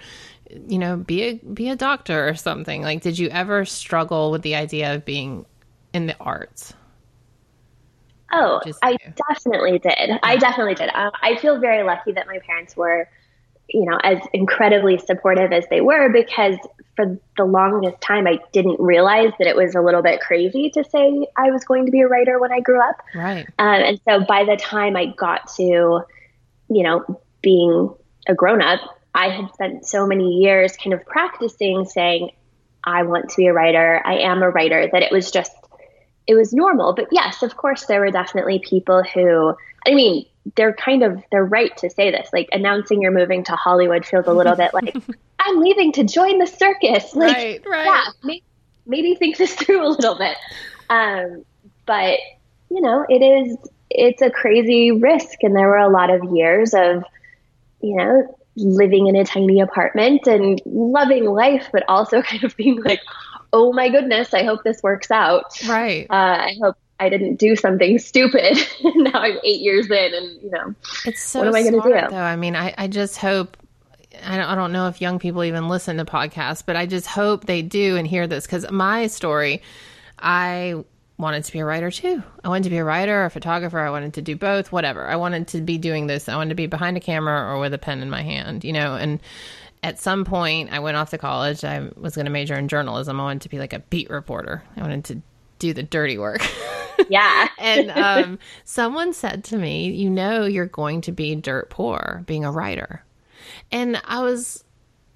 you 0.67 0.79
know, 0.79 0.97
be 0.97 1.23
a 1.23 1.33
be 1.35 1.69
a 1.69 1.75
doctor 1.75 2.27
or 2.27 2.35
something? 2.35 2.81
Like, 2.81 3.01
did 3.01 3.19
you 3.19 3.29
ever 3.29 3.65
struggle 3.65 4.31
with 4.31 4.41
the 4.41 4.55
idea 4.55 4.95
of 4.95 5.05
being 5.05 5.45
in 5.93 6.07
the 6.07 6.15
arts? 6.19 6.73
Oh, 8.31 8.61
I 8.83 8.95
definitely 9.27 9.79
did. 9.79 9.93
Yeah. 9.97 10.19
I 10.21 10.37
definitely 10.37 10.75
did. 10.75 10.89
Um, 10.93 11.11
I 11.21 11.37
feel 11.37 11.59
very 11.59 11.83
lucky 11.83 12.11
that 12.11 12.27
my 12.27 12.37
parents 12.45 12.77
were, 12.77 13.09
you 13.69 13.85
know, 13.85 13.97
as 14.03 14.19
incredibly 14.33 14.99
supportive 14.99 15.51
as 15.51 15.65
they 15.69 15.81
were 15.81 16.09
because 16.09 16.55
for 16.99 17.17
the 17.37 17.45
longest 17.45 18.01
time, 18.01 18.27
I 18.27 18.39
didn't 18.51 18.77
realize 18.77 19.31
that 19.39 19.47
it 19.47 19.55
was 19.55 19.73
a 19.73 19.79
little 19.79 20.01
bit 20.01 20.19
crazy 20.19 20.69
to 20.71 20.83
say 20.83 21.27
I 21.37 21.49
was 21.49 21.63
going 21.63 21.85
to 21.85 21.91
be 21.93 22.01
a 22.01 22.07
writer 22.07 22.39
when 22.39 22.51
I 22.51 22.59
grew 22.59 22.81
up. 22.81 22.97
Right. 23.15 23.47
Um, 23.57 23.81
and 23.81 24.01
so 24.03 24.25
by 24.25 24.43
the 24.43 24.57
time 24.57 24.97
I 24.97 25.13
got 25.17 25.47
to, 25.55 25.63
you 25.63 26.03
know, 26.83 27.21
being 27.41 27.93
a 28.27 28.33
grown 28.33 28.61
up, 28.61 28.81
I 29.15 29.29
had 29.29 29.49
spent 29.53 29.85
so 29.85 30.05
many 30.05 30.41
years 30.41 30.75
kind 30.75 30.93
of 30.93 31.05
practicing 31.05 31.85
saying, 31.85 32.31
I 32.83 33.03
want 33.03 33.29
to 33.29 33.37
be 33.37 33.47
a 33.47 33.53
writer. 33.53 34.01
I 34.03 34.17
am 34.17 34.43
a 34.43 34.49
writer, 34.49 34.89
that 34.91 35.01
it 35.01 35.11
was 35.11 35.31
just, 35.31 35.53
it 36.27 36.35
was 36.35 36.51
normal. 36.51 36.93
But 36.93 37.07
yes, 37.13 37.43
of 37.43 37.55
course, 37.55 37.85
there 37.85 38.01
were 38.01 38.11
definitely 38.11 38.59
people 38.59 39.03
who, 39.03 39.55
I 39.87 39.93
mean, 39.95 40.25
they're 40.55 40.73
kind 40.73 41.03
of, 41.03 41.21
they're 41.31 41.45
right 41.45 41.75
to 41.77 41.89
say 41.89 42.11
this. 42.11 42.29
Like 42.33 42.49
announcing 42.51 43.01
you're 43.01 43.11
moving 43.11 43.43
to 43.45 43.53
Hollywood 43.53 44.05
feels 44.05 44.27
a 44.27 44.33
little 44.33 44.55
bit 44.55 44.73
like, 44.73 44.95
I'm 45.39 45.59
leaving 45.59 45.91
to 45.93 46.03
join 46.03 46.39
the 46.39 46.47
circus. 46.47 47.13
Like, 47.15 47.35
right, 47.35 47.65
right. 47.65 47.85
yeah, 47.85 48.11
maybe, 48.23 48.43
maybe 48.85 49.15
think 49.15 49.37
this 49.37 49.53
through 49.53 49.85
a 49.87 49.89
little 49.89 50.17
bit. 50.17 50.37
Um, 50.89 51.45
but 51.85 52.19
you 52.69 52.81
know, 52.81 53.05
it 53.09 53.21
is 53.21 53.57
it's 53.89 54.21
a 54.21 54.29
crazy 54.29 54.91
risk, 54.91 55.41
and 55.41 55.55
there 55.55 55.67
were 55.67 55.77
a 55.77 55.89
lot 55.89 56.09
of 56.09 56.23
years 56.35 56.73
of 56.73 57.03
you 57.81 57.95
know 57.95 58.35
living 58.55 59.07
in 59.07 59.15
a 59.15 59.23
tiny 59.23 59.61
apartment 59.61 60.27
and 60.27 60.61
loving 60.65 61.25
life, 61.25 61.67
but 61.71 61.83
also 61.87 62.21
kind 62.21 62.43
of 62.43 62.55
being 62.57 62.81
like, 62.83 63.01
oh 63.53 63.73
my 63.73 63.89
goodness, 63.89 64.33
I 64.33 64.43
hope 64.43 64.63
this 64.63 64.81
works 64.83 65.11
out. 65.11 65.59
Right. 65.67 66.07
Uh, 66.09 66.13
I 66.13 66.55
hope 66.61 66.77
I 66.99 67.09
didn't 67.09 67.35
do 67.35 67.55
something 67.55 67.97
stupid. 67.99 68.57
now 68.83 69.19
I'm 69.19 69.39
eight 69.43 69.61
years 69.61 69.89
in, 69.89 70.13
and 70.13 70.41
you 70.41 70.49
know, 70.51 70.75
it's 71.05 71.21
so 71.21 71.39
what 71.39 71.47
am 71.47 71.55
I 71.55 71.61
going 71.61 71.81
to 71.81 71.87
do? 71.87 72.09
Though 72.09 72.17
I 72.17 72.35
mean, 72.35 72.55
I, 72.55 72.73
I 72.77 72.87
just 72.87 73.17
hope 73.17 73.57
I 74.23 74.55
don't 74.55 74.71
know 74.71 74.87
if 74.87 75.01
young 75.01 75.19
people 75.19 75.43
even 75.43 75.67
listen 75.67 75.97
to 75.97 76.05
podcasts, 76.05 76.63
but 76.65 76.75
I 76.75 76.85
just 76.85 77.07
hope 77.07 77.45
they 77.45 77.61
do 77.61 77.95
and 77.95 78.07
hear 78.07 78.27
this 78.27 78.45
because 78.45 78.69
my 78.71 79.07
story, 79.07 79.61
I 80.17 80.83
wanted 81.17 81.43
to 81.43 81.51
be 81.51 81.59
a 81.59 81.65
writer 81.65 81.91
too. 81.91 82.23
I 82.43 82.49
wanted 82.49 82.63
to 82.63 82.69
be 82.69 82.77
a 82.77 82.83
writer, 82.83 83.25
a 83.25 83.29
photographer. 83.29 83.79
I 83.79 83.89
wanted 83.89 84.13
to 84.15 84.21
do 84.21 84.35
both, 84.35 84.71
whatever. 84.71 85.07
I 85.07 85.15
wanted 85.15 85.47
to 85.49 85.61
be 85.61 85.77
doing 85.77 86.07
this. 86.07 86.29
I 86.29 86.35
wanted 86.35 86.49
to 86.49 86.55
be 86.55 86.65
behind 86.65 86.97
a 86.97 87.01
camera 87.01 87.53
or 87.53 87.59
with 87.59 87.73
a 87.73 87.77
pen 87.77 88.01
in 88.01 88.09
my 88.09 88.23
hand, 88.23 88.63
you 88.63 88.73
know. 88.73 88.95
And 88.95 89.19
at 89.83 89.99
some 89.99 90.25
point, 90.25 90.71
I 90.71 90.79
went 90.79 90.97
off 90.97 91.11
to 91.11 91.17
college. 91.17 91.63
I 91.63 91.89
was 91.95 92.15
going 92.15 92.25
to 92.25 92.31
major 92.31 92.55
in 92.55 92.67
journalism. 92.67 93.19
I 93.19 93.23
wanted 93.23 93.43
to 93.43 93.49
be 93.49 93.59
like 93.59 93.73
a 93.73 93.79
beat 93.79 94.09
reporter. 94.09 94.63
I 94.75 94.81
wanted 94.81 95.05
to 95.05 95.21
do 95.59 95.73
the 95.73 95.83
dirty 95.83 96.17
work. 96.17 96.41
Yeah. 97.07 97.47
and 97.57 97.91
um, 97.95 98.39
someone 98.65 99.13
said 99.13 99.45
to 99.45 99.57
me, 99.57 99.89
You 99.91 100.09
know, 100.09 100.45
you're 100.45 100.65
going 100.65 100.99
to 101.01 101.13
be 101.13 101.33
dirt 101.35 101.69
poor 101.69 102.23
being 102.25 102.43
a 102.43 102.51
writer. 102.51 103.03
And 103.71 104.01
I 104.05 104.21
was, 104.21 104.63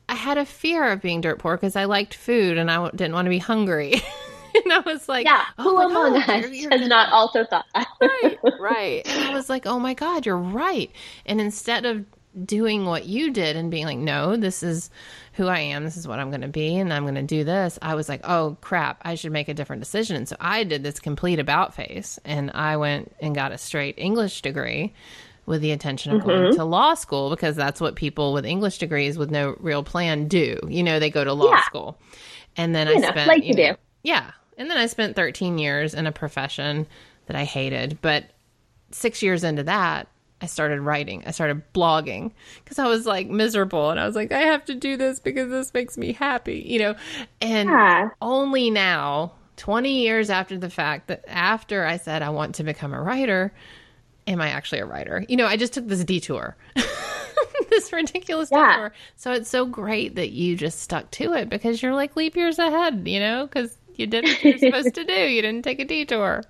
I 0.08 0.16
had 0.16 0.38
a 0.38 0.46
fear 0.46 0.90
of 0.92 1.02
being 1.02 1.22
dirt 1.22 1.40
poor 1.40 1.58
because 1.58 1.76
I 1.76 1.86
liked 1.86 2.14
food 2.14 2.58
and 2.58 2.72
I 2.72 2.90
didn't 2.92 3.14
want 3.14 3.26
to 3.26 3.30
be 3.30 3.40
hungry. 3.40 3.94
and 4.64 4.72
I 4.72 4.80
was 4.80 5.10
like, 5.10 5.26
yeah, 5.26 5.44
oh 5.58 5.64
who 5.64 5.78
among 5.82 6.14
God, 6.14 6.30
us 6.30 6.42
you're, 6.44 6.54
you're 6.54 6.72
has 6.72 6.88
not 6.88 7.12
also 7.12 7.44
thought 7.46 7.66
that? 7.74 7.88
right, 8.00 8.38
right. 8.60 9.02
And 9.06 9.28
I 9.28 9.34
was 9.34 9.50
like, 9.50 9.66
oh 9.66 9.80
my 9.80 9.94
God, 9.94 10.26
you're 10.26 10.38
right. 10.38 10.92
And 11.26 11.42
instead 11.42 11.86
of 11.86 12.06
doing 12.46 12.86
what 12.86 13.06
you 13.06 13.32
did 13.32 13.56
and 13.56 13.70
being 13.70 13.86
like, 13.86 13.98
no, 13.98 14.36
this 14.36 14.64
is 14.64 14.90
who 15.34 15.48
I 15.48 15.60
am, 15.60 15.84
this 15.84 15.98
is 15.98 16.08
what 16.08 16.20
I'm 16.20 16.30
going 16.30 16.42
to 16.42 16.48
be, 16.48 16.78
and 16.78 16.92
I'm 16.94 17.04
going 17.04 17.16
to 17.16 17.24
do 17.24 17.44
this, 17.44 17.78
I 17.82 17.96
was 17.96 18.10
like, 18.10 18.22
oh 18.24 18.58
crap, 18.62 19.02
I 19.04 19.16
should 19.16 19.32
make 19.32 19.48
a 19.48 19.54
different 19.54 19.82
decision. 19.82 20.16
And 20.16 20.28
so 20.28 20.36
I 20.40 20.64
did 20.64 20.84
this 20.84 21.00
complete 21.00 21.40
about 21.40 21.74
face 21.74 22.20
and 22.26 22.52
I 22.52 22.78
went 22.78 23.16
and 23.20 23.36
got 23.36 23.52
a 23.52 23.58
straight 23.58 23.96
English 23.98 24.42
degree 24.42 24.94
with 25.46 25.62
the 25.62 25.72
intention 25.72 26.14
of 26.14 26.22
mm-hmm. 26.22 26.30
going 26.30 26.56
to 26.56 26.64
law 26.64 26.94
school 26.94 27.30
because 27.30 27.56
that's 27.56 27.82
what 27.82 27.96
people 27.96 28.34
with 28.34 28.46
English 28.46 28.78
degrees 28.78 29.18
with 29.18 29.30
no 29.30 29.56
real 29.60 29.84
plan 29.84 30.28
do. 30.28 30.58
You 30.68 30.84
know, 30.84 31.00
they 31.00 31.10
go 31.10 31.24
to 31.24 31.34
law 31.34 31.52
yeah. 31.52 31.64
school. 31.66 31.98
And 32.56 32.74
then 32.74 32.88
you 32.88 32.96
I 32.96 32.98
know, 32.98 33.10
spent 33.10 33.28
like 33.28 33.44
you, 33.44 33.54
know, 33.54 33.74
do. 33.74 33.78
Yeah. 34.04 34.32
And 34.58 34.70
then 34.70 34.78
I 34.78 34.86
spent 34.86 35.16
13 35.16 35.58
years 35.58 35.94
in 35.94 36.08
a 36.08 36.12
profession 36.12 36.88
that 37.26 37.36
I 37.36 37.44
hated. 37.44 38.00
But 38.02 38.26
six 38.92 39.22
years 39.22 39.44
into 39.44 39.64
that, 39.64 40.08
I 40.44 40.46
started 40.46 40.82
writing. 40.82 41.24
I 41.26 41.32
started 41.32 41.64
blogging 41.74 42.32
because 42.62 42.78
I 42.78 42.88
was 42.88 43.06
like 43.06 43.30
miserable 43.30 43.92
and 43.92 44.00
I 44.00 44.06
was 44.06 44.14
like, 44.14 44.34
I 44.34 44.42
have 44.42 44.66
to 44.66 44.76
do 44.76 44.98
this 44.98 45.22
because 45.22 45.50
this 45.50 45.74
makes 45.74 45.98
me 45.98 46.12
happy, 46.12 46.62
you 46.68 46.80
know? 46.80 46.96
And 47.40 47.70
yeah. 47.70 48.10
only 48.22 48.70
now, 48.70 49.32
20 49.56 50.02
years 50.02 50.30
after 50.30 50.58
the 50.58 50.70
fact, 50.70 51.08
that 51.08 51.24
after 51.30 51.86
I 51.86 51.96
said 51.96 52.22
I 52.22 52.30
want 52.30 52.56
to 52.56 52.66
become 52.66 52.94
a 52.94 53.02
writer, 53.02 53.54
am 54.28 54.42
I 54.42 54.50
actually 54.50 54.80
a 54.80 54.86
writer? 54.86 55.26
You 55.30 55.38
know, 55.38 55.48
I 55.48 55.56
just 55.56 55.72
took 55.72 55.88
this 55.88 56.04
detour. 56.04 56.58
this 57.70 57.94
ridiculous 57.94 58.50
yeah. 58.52 58.68
detour. 58.68 58.94
So 59.16 59.32
it's 59.32 59.50
so 59.50 59.66
great 59.66 60.16
that 60.16 60.32
you 60.32 60.58
just 60.58 60.82
stuck 60.82 61.10
to 61.12 61.32
it 61.32 61.50
because 61.50 61.82
you're 61.82 61.96
like 61.96 62.18
leap 62.18 62.36
years 62.36 62.60
ahead, 62.60 63.08
you 63.08 63.22
know, 63.22 63.48
because 63.48 63.78
you 63.96 64.08
did 64.08 64.26
what 64.26 64.44
you're 64.44 64.58
supposed 64.58 64.94
to 64.96 65.06
do. 65.06 65.14
You 65.14 65.42
didn't 65.42 65.64
take 65.64 65.80
a 65.80 65.86
detour. 65.86 66.44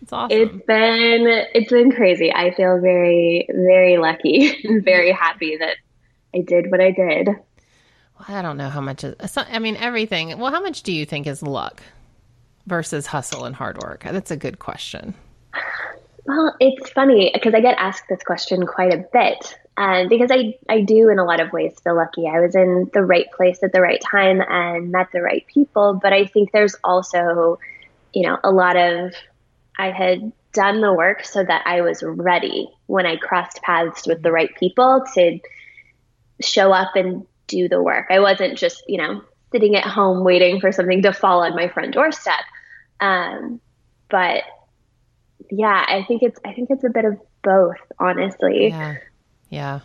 It's 0.00 0.12
awesome. 0.12 0.38
It's 0.38 0.66
been 0.66 1.26
it's 1.54 1.70
been 1.70 1.92
crazy. 1.92 2.32
I 2.32 2.54
feel 2.54 2.80
very 2.80 3.46
very 3.48 3.98
lucky 3.98 4.58
and 4.64 4.84
very 4.84 5.12
happy 5.12 5.56
that 5.56 5.76
I 6.34 6.40
did 6.40 6.70
what 6.70 6.80
I 6.80 6.90
did. 6.90 7.28
Well, 7.28 8.38
I 8.38 8.42
don't 8.42 8.56
know 8.56 8.68
how 8.68 8.80
much 8.80 9.04
is, 9.04 9.14
I 9.36 9.58
mean 9.58 9.76
everything. 9.76 10.38
Well, 10.38 10.52
how 10.52 10.62
much 10.62 10.82
do 10.82 10.92
you 10.92 11.06
think 11.06 11.26
is 11.26 11.42
luck 11.42 11.82
versus 12.66 13.06
hustle 13.06 13.44
and 13.44 13.54
hard 13.54 13.78
work? 13.78 14.04
That's 14.04 14.30
a 14.30 14.36
good 14.36 14.58
question. 14.58 15.14
Well, 16.24 16.54
it's 16.60 16.90
funny 16.90 17.30
because 17.34 17.54
I 17.54 17.60
get 17.60 17.78
asked 17.78 18.04
this 18.08 18.22
question 18.22 18.66
quite 18.66 18.94
a 18.94 19.04
bit. 19.12 19.58
And 19.76 20.08
because 20.08 20.30
I, 20.30 20.54
I 20.68 20.82
do 20.82 21.08
in 21.08 21.18
a 21.18 21.24
lot 21.24 21.40
of 21.40 21.52
ways 21.52 21.74
feel 21.82 21.96
lucky. 21.96 22.28
I 22.28 22.40
was 22.40 22.54
in 22.54 22.90
the 22.92 23.02
right 23.02 23.26
place 23.32 23.62
at 23.62 23.72
the 23.72 23.80
right 23.80 24.00
time 24.00 24.40
and 24.46 24.92
met 24.92 25.08
the 25.12 25.22
right 25.22 25.44
people. 25.46 25.98
But 26.00 26.12
I 26.12 26.26
think 26.26 26.52
there's 26.52 26.76
also, 26.84 27.58
you 28.12 28.22
know, 28.22 28.38
a 28.44 28.50
lot 28.50 28.76
of, 28.76 29.14
I 29.78 29.90
had 29.90 30.32
done 30.52 30.80
the 30.80 30.92
work 30.92 31.24
so 31.24 31.42
that 31.42 31.62
I 31.66 31.80
was 31.80 32.02
ready 32.02 32.68
when 32.86 33.06
I 33.06 33.16
crossed 33.16 33.62
paths 33.62 34.06
with 34.06 34.22
the 34.22 34.32
right 34.32 34.50
people 34.58 35.04
to 35.14 35.38
show 36.40 36.72
up 36.72 36.94
and 36.94 37.26
do 37.46 37.68
the 37.68 37.82
work. 37.82 38.06
I 38.10 38.20
wasn't 38.20 38.58
just, 38.58 38.82
you 38.86 38.98
know, 38.98 39.22
sitting 39.50 39.76
at 39.76 39.84
home 39.84 40.24
waiting 40.24 40.60
for 40.60 40.72
something 40.72 41.02
to 41.02 41.12
fall 41.12 41.42
on 41.42 41.54
my 41.54 41.68
front 41.68 41.94
doorstep. 41.94 42.44
Um, 43.00 43.60
but 44.10 44.44
yeah, 45.50 45.84
I 45.86 46.04
think 46.06 46.22
it's 46.22 46.38
I 46.44 46.52
think 46.52 46.70
it's 46.70 46.84
a 46.84 46.90
bit 46.90 47.04
of 47.04 47.18
both, 47.42 47.76
honestly. 47.98 48.68
Yeah. 48.68 48.96
Yeah. 49.48 49.80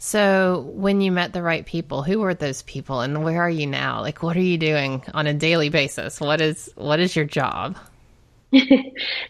So, 0.00 0.70
when 0.74 1.00
you 1.00 1.10
met 1.10 1.32
the 1.32 1.42
right 1.42 1.66
people, 1.66 2.04
who 2.04 2.20
were 2.20 2.34
those 2.34 2.62
people 2.62 3.00
and 3.00 3.24
where 3.24 3.42
are 3.42 3.50
you 3.50 3.66
now? 3.66 4.00
Like 4.00 4.22
what 4.22 4.36
are 4.36 4.40
you 4.40 4.56
doing 4.56 5.02
on 5.12 5.26
a 5.26 5.34
daily 5.34 5.70
basis? 5.70 6.20
What 6.20 6.40
is 6.40 6.70
what 6.76 7.00
is 7.00 7.16
your 7.16 7.24
job? 7.24 7.76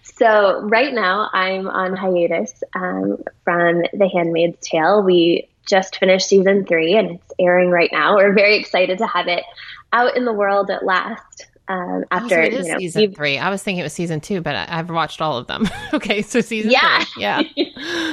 So, 0.02 0.60
right 0.62 0.92
now 0.92 1.28
I'm 1.32 1.68
on 1.68 1.96
hiatus 1.96 2.62
um, 2.74 3.22
from 3.44 3.82
The 3.92 4.08
Handmaid's 4.12 4.58
Tale. 4.60 5.02
We 5.02 5.48
just 5.66 5.96
finished 5.96 6.28
season 6.28 6.64
3 6.64 6.96
and 6.96 7.10
it's 7.12 7.32
airing 7.38 7.70
right 7.70 7.90
now. 7.92 8.16
We're 8.16 8.32
very 8.32 8.56
excited 8.58 8.98
to 8.98 9.06
have 9.06 9.28
it 9.28 9.44
out 9.92 10.16
in 10.16 10.24
the 10.24 10.32
world 10.32 10.70
at 10.70 10.84
last. 10.84 11.46
Um, 11.68 12.04
after 12.10 12.40
oh, 12.40 12.50
so 12.50 12.56
you 12.56 12.72
know, 12.72 12.78
season 12.78 13.14
three, 13.14 13.36
I 13.36 13.50
was 13.50 13.62
thinking 13.62 13.80
it 13.80 13.82
was 13.82 13.92
season 13.92 14.20
two, 14.20 14.40
but 14.40 14.54
I, 14.54 14.64
have 14.76 14.88
watched 14.88 15.20
all 15.20 15.36
of 15.36 15.48
them. 15.48 15.68
okay, 15.92 16.22
so 16.22 16.40
season 16.40 16.70
yeah, 16.70 17.04
three. 17.04 17.22
yeah, 17.22 17.42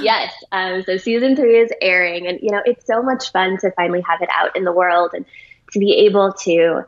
yes. 0.02 0.34
Um, 0.52 0.84
so 0.84 0.98
season 0.98 1.38
three 1.38 1.60
is 1.60 1.72
airing, 1.82 2.28
and 2.28 2.38
you 2.42 2.52
know 2.52 2.62
it's 2.66 2.86
so 2.86 3.02
much 3.02 3.32
fun 3.32 3.58
to 3.60 3.72
finally 3.72 4.02
have 4.02 4.22
it 4.22 4.28
out 4.34 4.58
in 4.58 4.66
the 4.66 4.74
world 4.74 5.12
and 5.14 5.26
to 5.72 5.80
be 5.80 5.94
able 6.06 6.34
to 6.34 6.84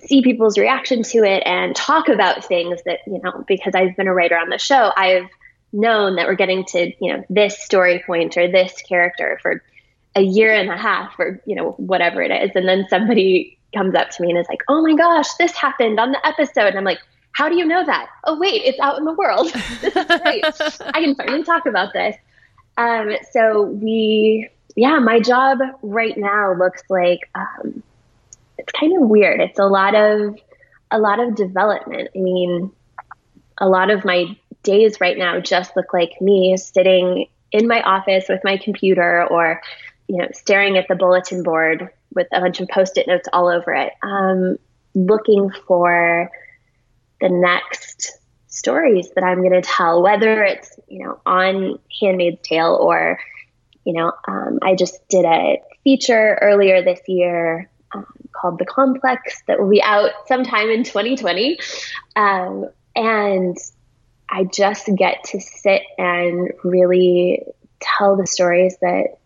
see 0.00 0.22
people's 0.22 0.58
reaction 0.58 1.02
to 1.02 1.24
it 1.24 1.42
and 1.46 1.74
talk 1.74 2.08
about 2.08 2.44
things 2.44 2.80
that 2.84 3.00
you 3.06 3.20
know 3.22 3.44
because 3.46 3.74
I've 3.74 3.96
been 3.96 4.08
a 4.08 4.14
writer 4.14 4.36
on 4.36 4.48
the 4.48 4.58
show, 4.58 4.92
I've 4.96 5.28
known 5.72 6.16
that 6.16 6.26
we're 6.26 6.34
getting 6.34 6.64
to 6.64 6.92
you 7.00 7.12
know 7.12 7.24
this 7.28 7.58
story 7.62 8.02
point 8.06 8.36
or 8.36 8.50
this 8.50 8.80
character 8.82 9.38
for 9.42 9.62
a 10.16 10.22
year 10.22 10.52
and 10.52 10.70
a 10.70 10.76
half 10.76 11.18
or 11.18 11.40
you 11.46 11.56
know 11.56 11.72
whatever 11.72 12.22
it 12.22 12.30
is, 12.30 12.50
and 12.54 12.68
then 12.68 12.86
somebody 12.88 13.58
comes 13.74 13.94
up 13.94 14.10
to 14.10 14.22
me 14.22 14.30
and 14.30 14.38
is 14.38 14.46
like, 14.48 14.62
"Oh 14.68 14.82
my 14.82 14.94
gosh, 14.94 15.32
this 15.34 15.52
happened 15.52 15.98
on 15.98 16.12
the 16.12 16.26
episode," 16.26 16.68
and 16.68 16.78
I'm 16.78 16.84
like, 16.84 17.00
"How 17.32 17.48
do 17.48 17.56
you 17.56 17.64
know 17.64 17.84
that? 17.84 18.08
Oh 18.24 18.38
wait, 18.38 18.62
it's 18.64 18.78
out 18.80 18.98
in 18.98 19.04
the 19.04 19.12
world. 19.12 19.52
this 19.80 19.96
is 19.96 20.06
great. 20.22 20.44
I 20.44 21.00
can 21.00 21.14
finally 21.14 21.42
talk 21.42 21.66
about 21.66 21.92
this." 21.92 22.16
Um, 22.76 23.12
so 23.30 23.62
we, 23.62 24.48
yeah, 24.76 24.98
my 24.98 25.20
job 25.20 25.58
right 25.82 26.16
now 26.16 26.54
looks 26.54 26.82
like 26.88 27.20
um, 27.34 27.82
it's 28.58 28.72
kind 28.72 28.96
of 28.96 29.08
weird. 29.08 29.40
It's 29.40 29.58
a 29.58 29.66
lot 29.66 29.94
of 29.94 30.36
a 30.90 30.98
lot 30.98 31.20
of 31.20 31.34
development. 31.34 32.08
I 32.14 32.18
mean, 32.18 32.70
a 33.58 33.68
lot 33.68 33.90
of 33.90 34.04
my 34.04 34.36
days 34.62 35.00
right 35.00 35.18
now 35.18 35.40
just 35.40 35.76
look 35.76 35.92
like 35.92 36.20
me 36.20 36.56
sitting 36.56 37.26
in 37.52 37.68
my 37.68 37.82
office 37.82 38.26
with 38.28 38.40
my 38.44 38.56
computer 38.56 39.26
or 39.30 39.60
you 40.08 40.16
know 40.16 40.28
staring 40.32 40.76
at 40.76 40.88
the 40.88 40.94
bulletin 40.94 41.42
board 41.42 41.88
with 42.14 42.26
a 42.32 42.40
bunch 42.40 42.60
of 42.60 42.68
post-it 42.68 43.06
notes 43.06 43.28
all 43.32 43.48
over 43.48 43.74
it, 43.74 43.92
um, 44.02 44.56
looking 44.94 45.50
for 45.66 46.30
the 47.20 47.28
next 47.28 48.18
stories 48.46 49.10
that 49.14 49.24
I'm 49.24 49.40
going 49.40 49.60
to 49.60 49.62
tell, 49.62 50.02
whether 50.02 50.44
it's 50.44 50.78
you 50.88 51.04
know 51.04 51.20
on 51.26 51.78
Handmaid's 52.00 52.40
Tale 52.42 52.78
or 52.80 53.18
you 53.84 53.92
know 53.92 54.12
um, 54.28 54.58
I 54.62 54.74
just 54.74 55.06
did 55.08 55.24
a 55.24 55.60
feature 55.82 56.38
earlier 56.40 56.82
this 56.82 57.00
year 57.08 57.68
called 58.34 58.58
The 58.58 58.66
Complex 58.66 59.42
that 59.46 59.58
will 59.58 59.70
be 59.70 59.82
out 59.82 60.10
sometime 60.26 60.68
in 60.70 60.84
2020, 60.84 61.58
um, 62.16 62.66
and 62.94 63.56
I 64.28 64.44
just 64.44 64.88
get 64.96 65.24
to 65.24 65.40
sit 65.40 65.82
and 65.98 66.50
really 66.62 67.44
tell 67.80 68.16
the 68.16 68.26
stories 68.26 68.76
that 68.80 69.18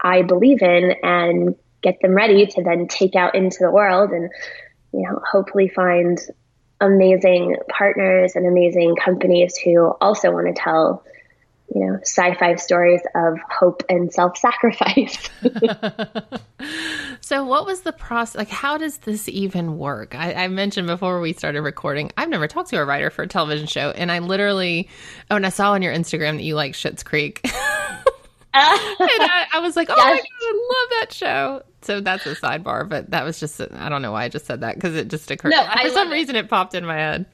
I 0.00 0.22
believe 0.22 0.62
in 0.62 0.94
and 1.02 1.54
get 1.82 2.00
them 2.00 2.12
ready 2.12 2.46
to 2.46 2.62
then 2.62 2.86
take 2.88 3.14
out 3.14 3.34
into 3.34 3.58
the 3.60 3.70
world 3.70 4.10
and 4.10 4.30
you 4.92 5.02
know 5.02 5.20
hopefully 5.30 5.68
find 5.68 6.18
amazing 6.80 7.56
partners 7.68 8.34
and 8.34 8.46
amazing 8.46 8.96
companies 8.96 9.56
who 9.56 9.92
also 10.00 10.30
want 10.30 10.46
to 10.46 10.60
tell 10.60 11.04
you 11.74 11.86
know 11.86 11.98
sci-fi 12.02 12.56
stories 12.56 13.00
of 13.14 13.38
hope 13.48 13.82
and 13.88 14.12
self-sacrifice 14.12 15.28
so 17.32 17.44
what 17.44 17.64
was 17.64 17.80
the 17.80 17.92
process 17.92 18.36
like 18.36 18.48
how 18.48 18.76
does 18.76 18.98
this 18.98 19.26
even 19.28 19.78
work 19.78 20.14
I, 20.14 20.34
I, 20.34 20.48
mentioned 20.48 20.86
before 20.86 21.18
we 21.20 21.32
started 21.32 21.62
recording 21.62 22.12
i've 22.18 22.28
never 22.28 22.46
talked 22.46 22.68
to 22.70 22.76
a 22.76 22.84
writer 22.84 23.08
for 23.08 23.22
a 23.22 23.26
television 23.26 23.66
show 23.66 23.90
and 23.90 24.12
i 24.12 24.18
literally 24.18 24.88
oh 25.30 25.36
and 25.36 25.46
i 25.46 25.48
saw 25.48 25.72
on 25.72 25.80
your 25.80 25.94
instagram 25.94 26.36
that 26.36 26.42
you 26.42 26.56
like 26.56 26.74
Schitt's 26.74 27.02
creek 27.02 27.40
and 27.44 27.52
I, 28.54 29.46
I, 29.54 29.60
was 29.60 29.76
like 29.76 29.88
oh 29.88 29.94
yes. 29.96 30.06
my 30.06 30.16
god 30.16 30.24
i 30.42 30.52
love 30.52 31.00
that 31.00 31.12
show 31.12 31.62
so 31.82 32.00
that's 32.00 32.24
a 32.26 32.34
sidebar, 32.36 32.88
but 32.88 33.10
that 33.10 33.24
was 33.24 33.40
just, 33.40 33.60
I 33.60 33.88
don't 33.88 34.02
know 34.02 34.12
why 34.12 34.24
I 34.24 34.28
just 34.28 34.46
said 34.46 34.60
that 34.60 34.76
because 34.76 34.94
it 34.94 35.08
just 35.08 35.30
occurred. 35.30 35.50
No, 35.50 35.66
For 35.82 35.90
some 35.90 36.12
it. 36.12 36.14
reason, 36.14 36.36
it 36.36 36.48
popped 36.48 36.74
in 36.74 36.86
my 36.86 36.96
head. 36.96 37.26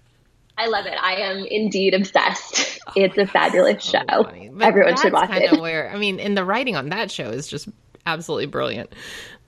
I 0.57 0.67
love 0.67 0.87
it. 0.87 0.95
I 1.01 1.17
am 1.17 1.45
indeed 1.45 1.95
obsessed. 1.95 2.81
Oh, 2.89 2.93
it's 2.97 3.19
a 3.19 3.27
fabulous 3.27 3.85
so 3.85 3.99
show. 4.09 4.25
Everyone 4.61 4.97
should 4.97 5.13
watch 5.13 5.29
kind 5.29 5.45
it. 5.45 5.53
Of 5.53 5.61
where, 5.61 5.91
I 5.91 5.99
mean, 5.99 6.19
and 6.19 6.37
the 6.37 6.45
writing 6.45 6.75
on 6.75 6.89
that 6.89 7.11
show 7.11 7.29
is 7.29 7.47
just 7.47 7.69
absolutely 8.07 8.47
brilliant. 8.47 8.93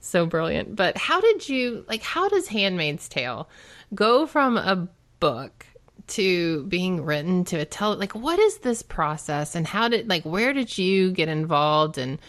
So 0.01 0.25
brilliant. 0.25 0.75
But 0.75 0.97
how 0.97 1.21
did 1.21 1.47
you, 1.47 1.85
like, 1.87 2.01
how 2.01 2.27
does 2.27 2.47
Handmaid's 2.47 3.07
Tale 3.07 3.47
go 3.93 4.25
from 4.25 4.57
a 4.57 4.87
book 5.19 5.65
to 6.07 6.63
being 6.63 7.05
written 7.05 7.45
to 7.45 7.57
a 7.57 7.65
tell? 7.65 7.95
Like, 7.95 8.13
what 8.13 8.39
is 8.39 8.57
this 8.57 8.81
process 8.81 9.55
and 9.55 9.65
how 9.65 9.87
did, 9.87 10.09
like, 10.09 10.23
where 10.23 10.53
did 10.53 10.75
you 10.77 11.11
get 11.11 11.29
involved 11.29 11.99
and, 11.99 12.19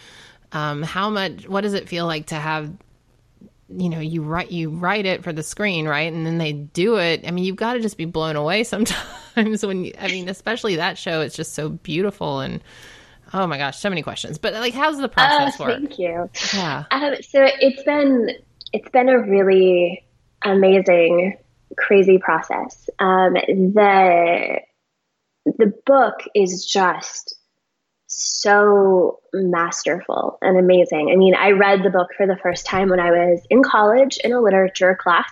um, 0.52 0.83
how 0.83 1.09
much? 1.09 1.49
What 1.49 1.62
does 1.62 1.73
it 1.73 1.88
feel 1.88 2.07
like 2.07 2.26
to 2.26 2.35
have? 2.35 2.71
You 3.75 3.88
know, 3.88 4.00
you 4.00 4.23
write 4.23 4.52
you 4.52 4.69
write 4.69 5.07
it 5.07 5.25
for 5.25 5.33
the 5.33 5.43
screen, 5.43 5.88
right? 5.88 6.12
And 6.12 6.26
then 6.26 6.37
they 6.37 6.52
do 6.52 6.99
it. 6.99 7.26
I 7.26 7.31
mean, 7.31 7.45
you've 7.45 7.57
got 7.57 7.73
to 7.73 7.81
just 7.81 7.97
be 7.97 8.05
blown 8.05 8.37
away 8.37 8.64
sometimes 8.64 9.64
when 9.64 9.87
you, 9.87 9.95
I 9.99 10.09
mean, 10.09 10.29
especially 10.29 10.76
that 10.76 10.99
show. 10.99 11.23
It's 11.23 11.35
just 11.35 11.55
so 11.55 11.71
beautiful 11.71 12.41
and 12.41 12.62
oh 13.35 13.47
my 13.47 13.59
gosh, 13.59 13.79
so 13.79 13.89
many 13.89 14.03
questions. 14.03 14.39
But 14.39 14.55
like, 14.55 14.75
how's 14.75 14.99
the 14.99 15.09
process 15.09 15.61
uh, 15.61 15.65
work? 15.65 15.79
Thank 15.79 15.99
you. 15.99 16.31
Yeah. 16.55 16.85
Um, 16.91 17.15
so 17.23 17.47
it's 17.61 17.83
been 17.83 18.31
it's 18.73 18.89
been 18.91 19.09
a 19.09 19.19
really 19.19 20.05
amazing, 20.45 21.37
crazy 21.77 22.19
process. 22.19 22.89
Um, 22.99 23.35
the 23.35 24.61
the 25.45 25.73
book 25.87 26.15
is 26.35 26.65
just 26.67 27.35
so 28.07 29.21
masterful 29.33 30.39
and 30.43 30.59
amazing. 30.59 31.11
I 31.12 31.17
mean, 31.17 31.35
I 31.35 31.51
read 31.51 31.83
the 31.83 31.91
book 31.91 32.09
for 32.17 32.27
the 32.27 32.37
first 32.43 32.67
time 32.67 32.91
when 32.91 33.01
I 33.01 33.11
was 33.11 33.41
in 33.49 33.62
college 33.62 34.19
in 34.23 34.33
a 34.33 34.41
literature 34.41 34.97
class 35.01 35.31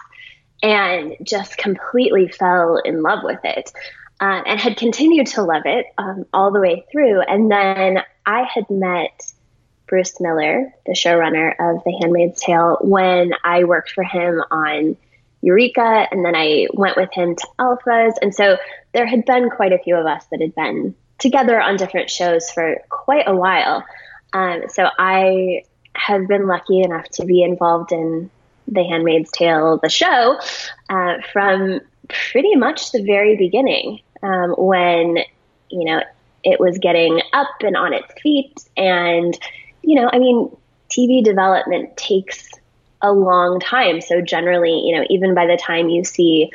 and 0.63 1.17
just 1.23 1.57
completely 1.59 2.29
fell 2.29 2.81
in 2.85 3.03
love 3.03 3.21
with 3.23 3.41
it 3.45 3.71
uh, 4.21 4.43
and 4.47 4.61
had 4.61 4.77
continued 4.77 5.27
to 5.27 5.43
love 5.43 5.63
it 5.65 5.87
um, 5.97 6.27
all 6.33 6.51
the 6.51 6.61
way 6.61 6.85
through. 6.93 7.23
And 7.23 7.51
then 7.51 8.03
I 8.27 8.43
had 8.43 8.69
met 8.69 9.33
Bruce 9.87 10.21
Miller, 10.21 10.73
the 10.87 10.93
showrunner 10.93 11.53
of 11.59 11.83
The 11.85 11.99
Handmaid's 12.01 12.41
Tale, 12.41 12.79
when 12.83 13.33
I 13.43 13.65
worked 13.65 13.93
for 13.93 14.05
him 14.05 14.43
on 14.51 14.97
Eureka, 15.43 16.07
and 16.11 16.25
then 16.25 16.37
I 16.37 16.67
went 16.75 16.97
with 16.97 17.13
him 17.13 17.35
to 17.35 17.49
Alphas. 17.59 18.13
And 18.21 18.35
so 18.35 18.59
there 18.93 19.07
had 19.07 19.25
been 19.25 19.49
quite 19.49 19.73
a 19.73 19.79
few 19.79 19.97
of 19.97 20.07
us 20.07 20.25
that 20.31 20.41
had 20.41 20.55
been 20.55 20.95
together 21.19 21.61
on 21.61 21.77
different 21.77 22.11
shows 22.11 22.51
for 22.51 22.77
quite 22.91 23.27
a 23.27 23.35
while. 23.35 23.85
Um, 24.33 24.65
so 24.69 24.89
I 24.99 25.65
have 25.95 26.29
been 26.29 26.47
lucky 26.47 26.83
enough 26.83 27.09
to 27.13 27.25
be 27.25 27.43
involved 27.43 27.91
in 27.91 28.31
The 28.69 28.85
Handmaid's 28.85 29.31
Tale, 29.33 29.79
the 29.83 29.89
show, 29.89 30.39
uh, 30.91 31.15
from 31.33 31.81
pretty 32.09 32.55
much 32.55 32.93
the 32.93 33.03
very 33.03 33.37
beginning 33.37 34.01
um, 34.23 34.55
when, 34.57 35.19
you 35.69 35.85
know, 35.85 36.03
it 36.43 36.61
was 36.61 36.79
getting 36.79 37.21
up 37.33 37.49
and 37.61 37.77
on 37.77 37.93
its 37.93 38.13
feet. 38.21 38.65
And, 38.77 39.39
you 39.83 40.01
know, 40.01 40.11
I 40.13 40.19
mean, 40.19 40.55
TV 40.91 41.23
development 41.23 41.97
takes 41.97 42.51
a 43.03 43.13
long 43.13 43.61
time. 43.61 44.01
So 44.01 44.21
generally, 44.21 44.83
you 44.85 44.97
know, 44.97 45.05
even 45.09 45.35
by 45.35 45.47
the 45.47 45.57
time 45.57 45.89
you 45.89 46.05
see 46.05 46.51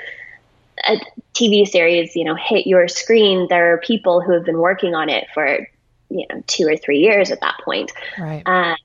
a 0.88 1.00
TV 1.34 1.67
series, 1.67 2.15
you 2.15 2.24
know, 2.24 2.36
hit 2.36 2.67
your 2.67 2.88
screen, 2.88 3.48
there 3.50 3.74
are 3.74 3.77
people 3.79 4.22
who 4.22 4.34
have 4.34 4.45
been 4.45 4.60
working 4.60 4.93
on 4.93 5.10
it 5.10 5.27
for, 5.34 5.67
you 6.10 6.25
know, 6.29 6.43
two 6.48 6.67
or 6.67 6.77
three 6.77 7.00
years 7.00 7.31
at 7.31 7.41
that 7.41 7.55
point. 7.63 7.91
Right. 8.19 8.43
Uh, 8.45 8.75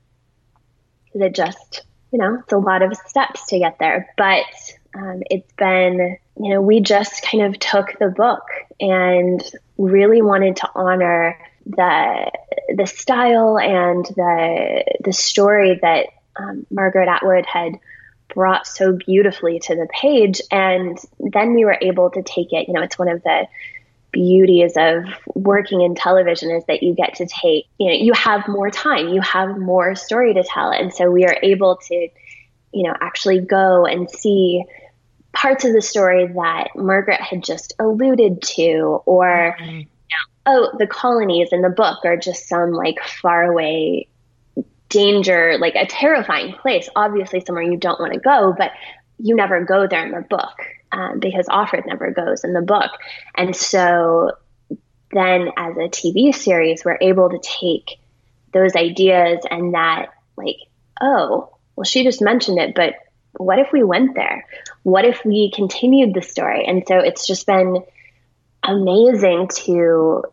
it 1.14 1.34
just, 1.34 1.82
you 2.12 2.18
know, 2.18 2.38
it's 2.42 2.52
a 2.52 2.58
lot 2.58 2.82
of 2.82 2.96
steps 2.96 3.46
to 3.46 3.58
get 3.58 3.78
there. 3.78 4.12
But 4.16 4.44
um, 4.94 5.23
it's 5.30 5.52
been, 5.52 6.18
you 6.37 6.54
know, 6.54 6.61
we 6.61 6.80
just 6.80 7.23
kind 7.23 7.44
of 7.44 7.59
took 7.59 7.99
the 7.99 8.09
book 8.09 8.42
and 8.80 9.42
really 9.78 10.23
wanted 10.23 10.56
to 10.56 10.68
honor 10.75 11.38
the 11.66 12.30
the 12.75 12.87
style 12.87 13.59
and 13.59 14.04
the 14.06 14.85
the 15.04 15.12
story 15.12 15.78
that 15.82 16.06
um, 16.37 16.66
Margaret 16.70 17.09
Atwood 17.09 17.47
had 17.47 17.78
brought 18.35 18.66
so 18.66 18.92
beautifully 18.92 19.59
to 19.61 19.75
the 19.75 19.88
page. 19.92 20.40
And 20.50 20.99
then 21.18 21.54
we 21.54 21.64
were 21.64 21.78
able 21.80 22.11
to 22.11 22.23
take 22.23 22.52
it, 22.52 22.68
you 22.68 22.75
know, 22.75 22.82
it's 22.82 22.99
one 22.99 23.09
of 23.09 23.23
the 23.23 23.47
beauties 24.12 24.73
of 24.76 25.04
working 25.35 25.82
in 25.82 25.94
television 25.94 26.50
is 26.50 26.64
that 26.66 26.82
you 26.82 26.94
get 26.94 27.16
to 27.16 27.26
take, 27.26 27.66
you 27.78 27.88
know, 27.88 27.94
you 27.94 28.12
have 28.12 28.49
more 28.49 28.70
time, 28.70 29.09
you 29.09 29.20
have 29.20 29.59
more 29.59 29.94
story 29.94 30.35
to 30.35 30.42
tell. 30.42 30.70
And 30.70 30.92
so 30.92 31.11
we 31.11 31.25
are 31.25 31.37
able 31.42 31.76
to, 31.76 32.09
you 32.73 32.82
know, 32.85 32.94
actually 33.00 33.40
go 33.40 33.85
and 33.87 34.11
see 34.11 34.64
parts 35.32 35.64
of 35.64 35.72
the 35.72 35.82
story 35.82 36.26
that 36.26 36.68
Margaret 36.76 37.20
had 37.20 37.42
just 37.42 37.75
alluded 37.78 38.42
to, 38.42 39.02
or, 39.06 39.56
mm-hmm. 39.60 39.88
oh, 40.46 40.72
the 40.78 40.87
colonies 40.87 41.49
in 41.52 41.62
the 41.62 41.68
book 41.68 42.04
are 42.04 42.16
just 42.16 42.49
some 42.49 42.72
like 42.72 43.00
faraway 43.00 44.08
danger, 44.88 45.56
like 45.58 45.76
a 45.76 45.87
terrifying 45.87 46.52
place, 46.52 46.88
obviously 46.94 47.40
somewhere 47.40 47.64
you 47.64 47.76
don't 47.76 48.00
want 48.00 48.12
to 48.12 48.20
go, 48.20 48.54
but 48.56 48.72
you 49.18 49.37
never 49.37 49.64
go 49.64 49.87
there 49.87 50.04
in 50.04 50.12
the 50.12 50.20
book 50.20 50.58
um, 50.92 51.20
because 51.20 51.46
Offred 51.46 51.87
never 51.87 52.10
goes 52.10 52.44
in 52.44 52.52
the 52.52 52.60
book. 52.60 52.90
And 53.37 53.54
so 53.54 54.32
then 55.12 55.50
as 55.56 55.76
a 55.76 55.88
TV 55.88 56.34
series, 56.34 56.84
we're 56.84 56.99
able 57.00 57.30
to 57.30 57.38
take 57.38 57.99
those 58.52 58.75
ideas 58.75 59.38
and 59.49 59.75
that, 59.75 60.06
like, 60.37 60.56
oh, 61.00 61.56
well, 61.76 61.84
she 61.84 62.02
just 62.02 62.20
mentioned 62.20 62.58
it, 62.58 62.75
but 62.75 62.94
what 63.32 63.58
if 63.58 63.68
we 63.72 63.82
went 63.82 64.14
there? 64.14 64.46
What 64.82 65.04
if 65.04 65.25
we 65.25 65.52
continued 65.54 66.14
the 66.14 66.22
story? 66.22 66.64
And 66.66 66.82
so 66.87 66.99
it's 66.99 67.26
just 67.26 67.46
been 67.46 67.82
amazing 68.62 69.49
to, 69.49 69.72
you 69.72 70.25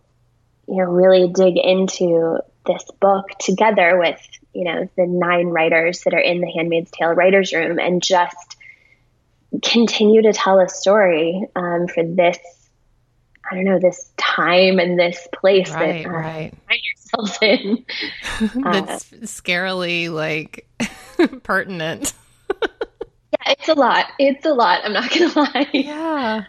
know, 0.68 0.84
really 0.84 1.28
dig 1.30 1.58
into 1.58 2.40
this 2.68 2.84
book 3.00 3.30
together 3.40 3.98
with 3.98 4.20
you 4.54 4.64
know 4.64 4.90
the 4.98 5.06
nine 5.08 5.48
writers 5.48 6.02
that 6.02 6.14
are 6.14 6.20
in 6.20 6.42
the 6.42 6.52
handmaid's 6.52 6.92
tale 6.92 7.10
writers 7.10 7.54
room 7.54 7.80
and 7.80 8.04
just 8.04 8.58
continue 9.64 10.22
to 10.22 10.34
tell 10.34 10.60
a 10.60 10.68
story 10.68 11.48
um, 11.56 11.88
for 11.88 12.04
this 12.04 12.38
i 13.50 13.56
don't 13.56 13.64
know 13.64 13.80
this 13.80 14.12
time 14.18 14.80
and 14.80 15.00
this 15.00 15.28
place 15.34 15.70
right, 15.72 16.04
that 16.04 16.10
uh, 16.10 16.14
right. 16.14 16.54
find 16.68 16.82
yourselves 16.84 17.40
in 17.42 17.86
that's 18.64 19.14
uh, 19.14 19.18
scarily 19.18 20.12
like 20.12 20.68
pertinent 21.44 22.14
yeah 22.62 23.52
it's 23.52 23.68
a 23.68 23.74
lot 23.74 24.06
it's 24.20 24.46
a 24.46 24.54
lot 24.54 24.82
i'm 24.84 24.94
not 24.94 25.10
gonna 25.12 25.34
lie 25.36 25.70
yeah 25.74 26.46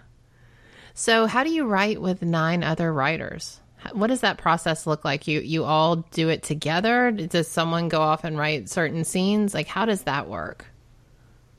so 0.94 1.26
how 1.26 1.44
do 1.44 1.50
you 1.50 1.66
write 1.66 2.00
with 2.00 2.22
nine 2.22 2.62
other 2.62 2.92
writers 2.92 3.60
what 3.92 4.08
does 4.08 4.20
that 4.20 4.38
process 4.38 4.86
look 4.86 5.04
like? 5.04 5.26
You 5.26 5.40
you 5.40 5.64
all 5.64 5.96
do 5.96 6.28
it 6.28 6.42
together? 6.42 7.10
Does 7.10 7.48
someone 7.48 7.88
go 7.88 8.00
off 8.00 8.24
and 8.24 8.38
write 8.38 8.68
certain 8.68 9.04
scenes? 9.04 9.54
Like 9.54 9.66
how 9.66 9.84
does 9.84 10.02
that 10.02 10.28
work? 10.28 10.66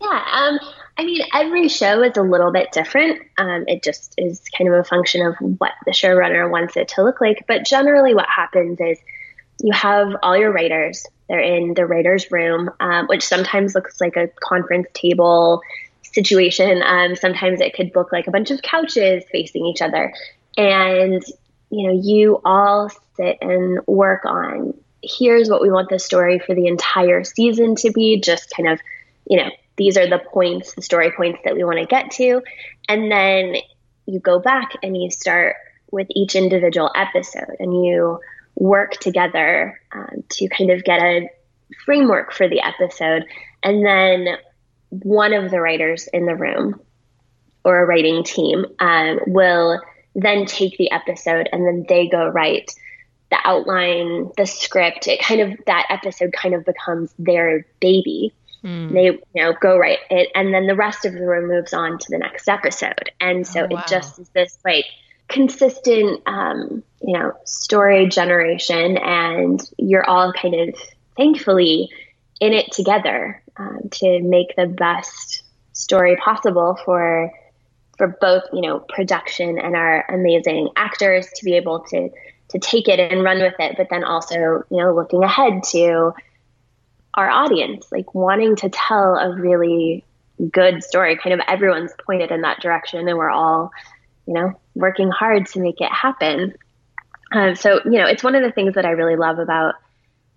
Yeah, 0.02 0.24
um, 0.32 0.60
I 0.98 1.04
mean, 1.04 1.22
every 1.34 1.68
show 1.68 2.02
is 2.04 2.16
a 2.16 2.22
little 2.22 2.52
bit 2.52 2.72
different. 2.72 3.22
Um, 3.38 3.66
it 3.68 3.84
just 3.84 4.14
is 4.18 4.42
kind 4.58 4.70
of 4.70 4.80
a 4.80 4.84
function 4.84 5.26
of 5.26 5.36
what 5.60 5.74
the 5.86 5.92
showrunner 5.92 6.50
wants 6.50 6.78
it 6.78 6.90
to 6.90 7.04
look 7.04 7.20
like. 7.20 7.46
But 7.48 7.66
generally, 7.66 8.14
what 8.14 8.28
happens 8.28 8.80
is 8.80 8.98
you 9.62 9.74
have 9.74 10.16
all 10.24 10.38
your 10.38 10.54
writers. 10.54 11.06
They're 11.30 11.40
in 11.40 11.76
the 11.76 11.86
writers' 11.86 12.32
room, 12.32 12.70
um, 12.80 13.08
which 13.08 13.24
sometimes 13.24 13.76
looks 13.76 14.02
like 14.02 14.18
a 14.18 14.28
conference 14.42 14.88
table 14.94 15.62
situation. 16.02 16.82
Um, 16.84 17.16
sometimes 17.16 17.62
it 17.62 17.76
could 17.76 17.92
look 17.96 18.12
like 18.12 18.28
a 18.28 18.32
bunch 18.32 18.52
of 18.52 18.62
couches 18.62 19.24
facing 19.32 19.66
each 19.66 19.82
other. 19.82 20.14
And 20.58 21.24
you 21.70 21.88
know, 21.88 22.02
you 22.04 22.42
all 22.44 22.90
sit 23.16 23.38
and 23.42 23.80
work 23.86 24.26
on 24.26 24.74
here's 25.02 25.50
what 25.50 25.62
we 25.62 25.72
want 25.72 25.90
the 25.90 26.00
story 26.00 26.40
for 26.40 26.56
the 26.56 26.68
entire 26.68 27.24
season 27.24 27.76
to 27.76 27.92
be, 27.92 28.20
just 28.20 28.52
kind 28.56 28.70
of, 28.70 28.80
you 29.30 29.38
know, 29.38 29.50
these 29.78 29.98
are 29.98 30.10
the 30.10 30.20
points, 30.20 30.74
the 30.74 30.82
story 30.82 31.12
points 31.12 31.40
that 31.46 31.56
we 31.56 31.64
want 31.64 31.80
to 31.80 31.86
get 31.86 32.12
to. 32.12 32.42
And 32.88 33.12
then 33.12 33.56
you 34.06 34.20
go 34.20 34.40
back 34.40 34.72
and 34.84 35.02
you 35.02 35.10
start 35.10 35.56
with 35.92 36.08
each 36.12 36.36
individual 36.36 36.92
episode 36.96 37.56
and 37.60 37.86
you 37.86 38.20
work 38.60 38.98
together 38.98 39.80
um, 39.94 40.24
to 40.30 40.48
kind 40.50 40.70
of 40.70 40.84
get 40.84 41.02
a 41.02 41.30
framework 41.86 42.32
for 42.32 42.48
the 42.48 42.62
episode. 42.62 43.26
And 43.64 43.86
then 43.86 44.38
one 44.90 45.34
of 45.34 45.50
the 45.50 45.62
writers 45.62 46.08
in 46.14 46.26
the 46.26 46.36
room 46.36 46.80
or 47.64 47.80
a 47.80 47.86
writing 47.86 48.24
team 48.24 48.66
um, 48.80 49.20
will 49.28 49.82
then 50.16 50.46
take 50.46 50.78
the 50.78 50.92
episode 50.92 51.48
and 51.52 51.66
then 51.66 51.86
they 51.88 52.08
go 52.08 52.28
write 52.28 52.74
the 53.30 53.38
outline, 53.44 54.32
the 54.38 54.46
script. 54.46 55.08
It 55.08 55.22
kind 55.22 55.42
of 55.42 55.60
that 55.68 55.86
episode 55.90 56.34
kind 56.34 56.56
of 56.56 56.66
becomes 56.66 57.14
their 57.20 57.66
baby. 57.80 58.34
Mm. 58.64 58.92
They 58.92 59.06
you 59.06 59.22
know 59.36 59.54
go 59.54 59.78
write 59.78 60.00
it, 60.10 60.30
and 60.36 60.54
then 60.54 60.68
the 60.68 60.76
rest 60.76 61.06
of 61.06 61.14
the 61.14 61.26
room 61.26 61.48
moves 61.48 61.74
on 61.74 61.98
to 61.98 62.06
the 62.10 62.18
next 62.18 62.50
episode. 62.50 63.12
And 63.22 63.48
so 63.48 63.62
oh, 63.62 63.68
wow. 63.70 63.80
it 63.80 63.88
just 63.88 64.20
is 64.20 64.30
this 64.30 64.58
like 64.66 64.86
consistent, 65.30 66.22
um, 66.26 66.84
you 67.02 67.14
know, 67.18 67.34
story 67.46 68.08
generation, 68.08 68.98
and 68.98 69.62
you're 69.78 70.08
all 70.10 70.34
kind 70.34 70.56
of 70.56 70.76
thankfully 71.16 71.90
in 72.42 72.54
it 72.54 72.72
together 72.72 73.42
um, 73.58 73.90
to 73.92 74.22
make 74.22 74.56
the 74.56 74.66
best 74.66 75.44
story 75.74 76.16
possible 76.18 76.78
for 76.84 77.32
for 77.98 78.18
both, 78.22 78.44
you 78.54 78.62
know, 78.62 78.80
production 78.80 79.60
and 79.60 79.76
our 79.76 80.06
amazing 80.10 80.70
actors 80.76 81.28
to 81.36 81.46
be 81.46 81.56
able 81.56 81.82
to 81.82 82.10
to 82.50 82.60
take 82.60 82.88
it 82.88 83.00
and 83.00 83.24
run 83.24 83.40
with 83.40 83.54
it, 83.60 83.76
but 83.78 83.88
then 83.90 84.04
also, 84.04 84.36
you 84.72 84.78
know, 84.78 84.94
looking 84.94 85.24
ahead 85.24 85.62
to 85.64 86.14
our 87.14 87.30
audience, 87.30 87.92
like 87.92 88.16
wanting 88.16 88.56
to 88.56 88.70
tell 88.70 89.16
a 89.16 89.36
really 89.36 90.04
good 90.52 90.84
story. 90.84 91.18
Kind 91.18 91.34
of 91.34 91.42
everyone's 91.48 91.92
pointed 92.06 92.32
in 92.32 92.42
that 92.42 92.62
direction, 92.62 93.08
and 93.08 93.18
we're 93.18 93.30
all, 93.30 93.72
you 94.30 94.36
know, 94.36 94.54
working 94.76 95.10
hard 95.10 95.48
to 95.48 95.60
make 95.60 95.82
it 95.82 95.92
happen. 95.92 96.54
Um, 97.32 97.56
so, 97.56 97.82
you 97.84 97.98
know, 97.98 98.06
it's 98.06 98.24
one 98.24 98.36
of 98.36 98.44
the 98.44 98.52
things 98.52 98.76
that 98.76 98.86
I 98.86 98.92
really 98.92 99.16
love 99.16 99.40
about 99.40 99.74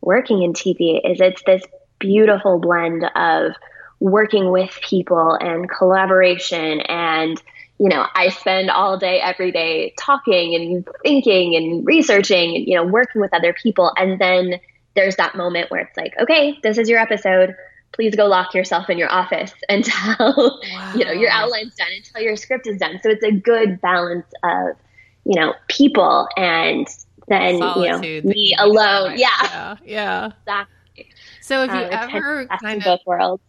working 0.00 0.42
in 0.42 0.54
TV 0.54 0.98
is 1.04 1.20
it's 1.20 1.42
this 1.44 1.62
beautiful 1.98 2.58
blend 2.58 3.04
of 3.14 3.52
working 4.00 4.50
with 4.50 4.70
people 4.80 5.36
and 5.38 5.68
collaboration 5.68 6.80
and 6.80 7.40
you 7.78 7.88
know 7.88 8.04
i 8.16 8.28
spend 8.30 8.68
all 8.68 8.98
day 8.98 9.20
every 9.20 9.52
day 9.52 9.94
talking 9.96 10.56
and 10.56 10.88
thinking 11.04 11.54
and 11.54 11.86
researching 11.86 12.56
and 12.56 12.66
you 12.66 12.74
know 12.74 12.84
working 12.84 13.20
with 13.20 13.32
other 13.32 13.52
people 13.52 13.92
and 13.96 14.20
then 14.20 14.58
there's 14.96 15.14
that 15.14 15.36
moment 15.36 15.70
where 15.70 15.82
it's 15.82 15.96
like 15.96 16.14
okay 16.20 16.58
this 16.64 16.78
is 16.78 16.88
your 16.88 16.98
episode 16.98 17.54
please 17.92 18.14
go 18.14 18.26
lock 18.26 18.54
yourself 18.54 18.88
in 18.90 18.98
your 18.98 19.10
office 19.12 19.52
until 19.68 20.60
wow. 20.74 20.92
you 20.94 21.04
know 21.04 21.12
your 21.12 21.30
outline's 21.30 21.74
done 21.74 21.88
until 21.96 22.22
your 22.22 22.36
script 22.36 22.66
is 22.66 22.78
done 22.78 22.98
so 23.02 23.10
it's 23.10 23.24
a 23.24 23.32
good 23.32 23.80
balance 23.80 24.26
of 24.42 24.76
you 25.24 25.40
know 25.40 25.54
people 25.68 26.28
and 26.36 26.86
then 27.28 27.58
Solitude, 27.58 28.04
you 28.04 28.22
know 28.22 28.34
me 28.34 28.56
alone 28.58 29.18
yeah 29.18 29.28
yeah, 29.42 29.76
yeah. 29.84 30.26
exactly 30.26 31.08
so 31.40 31.66
have 31.66 31.74
you 31.74 31.96
um, 31.96 32.10
ever 32.10 32.46
kind 32.60 32.78
of 32.78 32.84
both 32.84 33.00
worlds 33.06 33.42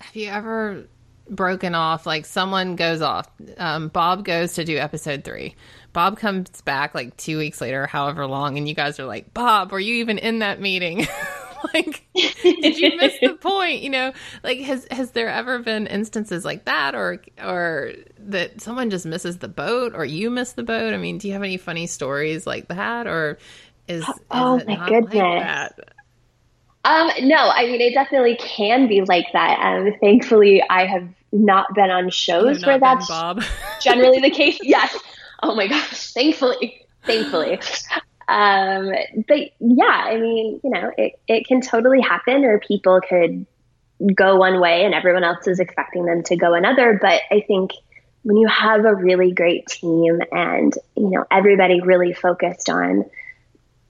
have 0.00 0.14
you 0.14 0.28
ever 0.28 0.86
broken 1.28 1.74
off? 1.74 2.06
Like 2.06 2.26
someone 2.26 2.76
goes 2.76 3.02
off. 3.02 3.28
Um, 3.58 3.88
Bob 3.88 4.24
goes 4.24 4.54
to 4.54 4.64
do 4.64 4.76
episode 4.76 5.24
three. 5.24 5.54
Bob 5.92 6.18
comes 6.18 6.60
back 6.62 6.94
like 6.94 7.16
two 7.16 7.38
weeks 7.38 7.60
later, 7.60 7.86
however 7.86 8.26
long, 8.26 8.58
and 8.58 8.68
you 8.68 8.74
guys 8.74 9.00
are 9.00 9.06
like, 9.06 9.32
Bob, 9.32 9.72
were 9.72 9.80
you 9.80 9.94
even 9.96 10.18
in 10.18 10.40
that 10.40 10.60
meeting? 10.60 11.06
like, 11.74 12.06
did 12.14 12.78
you 12.78 12.96
miss 12.96 13.14
the 13.20 13.34
point? 13.40 13.82
You 13.82 13.90
know, 13.90 14.12
like 14.42 14.60
has 14.60 14.86
has 14.90 15.12
there 15.12 15.28
ever 15.28 15.58
been 15.58 15.86
instances 15.86 16.44
like 16.44 16.64
that, 16.64 16.94
or 16.94 17.22
or 17.42 17.92
that 18.18 18.60
someone 18.60 18.90
just 18.90 19.06
misses 19.06 19.38
the 19.38 19.48
boat, 19.48 19.92
or 19.94 20.04
you 20.04 20.30
miss 20.30 20.52
the 20.52 20.62
boat? 20.62 20.94
I 20.94 20.96
mean, 20.96 21.18
do 21.18 21.28
you 21.28 21.34
have 21.34 21.42
any 21.42 21.56
funny 21.56 21.86
stories 21.86 22.46
like 22.46 22.68
that, 22.68 23.06
or 23.06 23.38
is, 23.88 24.08
is 24.08 24.14
oh 24.30 24.60
my 24.66 24.88
goodness? 24.88 25.14
Like 25.14 25.90
um, 26.86 27.10
no, 27.22 27.36
I 27.36 27.66
mean 27.66 27.80
it 27.80 27.94
definitely 27.94 28.36
can 28.36 28.86
be 28.86 29.02
like 29.02 29.26
that. 29.32 29.58
Um, 29.60 29.92
thankfully, 30.00 30.62
I 30.70 30.86
have 30.86 31.08
not 31.32 31.74
been 31.74 31.90
on 31.90 32.10
shows 32.10 32.64
where 32.64 32.78
that's 32.78 33.08
generally 33.82 34.20
the 34.20 34.30
case. 34.30 34.58
Yes. 34.62 34.96
Oh 35.42 35.56
my 35.56 35.66
gosh. 35.66 36.12
Thankfully, 36.12 36.86
thankfully. 37.04 37.58
Um, 38.28 38.92
but 39.28 39.38
yeah, 39.60 40.04
I 40.06 40.16
mean, 40.18 40.60
you 40.64 40.70
know, 40.70 40.90
it, 40.98 41.18
it 41.28 41.46
can 41.46 41.60
totally 41.60 42.00
happen, 42.00 42.44
or 42.44 42.58
people 42.58 43.00
could 43.00 43.46
go 44.14 44.36
one 44.36 44.60
way 44.60 44.84
and 44.84 44.94
everyone 44.94 45.24
else 45.24 45.46
is 45.46 45.58
expecting 45.60 46.04
them 46.04 46.22
to 46.24 46.36
go 46.36 46.54
another. 46.54 46.98
But 47.00 47.22
I 47.30 47.40
think 47.46 47.70
when 48.22 48.36
you 48.36 48.48
have 48.48 48.84
a 48.84 48.94
really 48.94 49.32
great 49.32 49.66
team 49.66 50.20
and, 50.32 50.74
you 50.96 51.10
know, 51.10 51.24
everybody 51.30 51.80
really 51.80 52.12
focused 52.12 52.68
on 52.68 53.04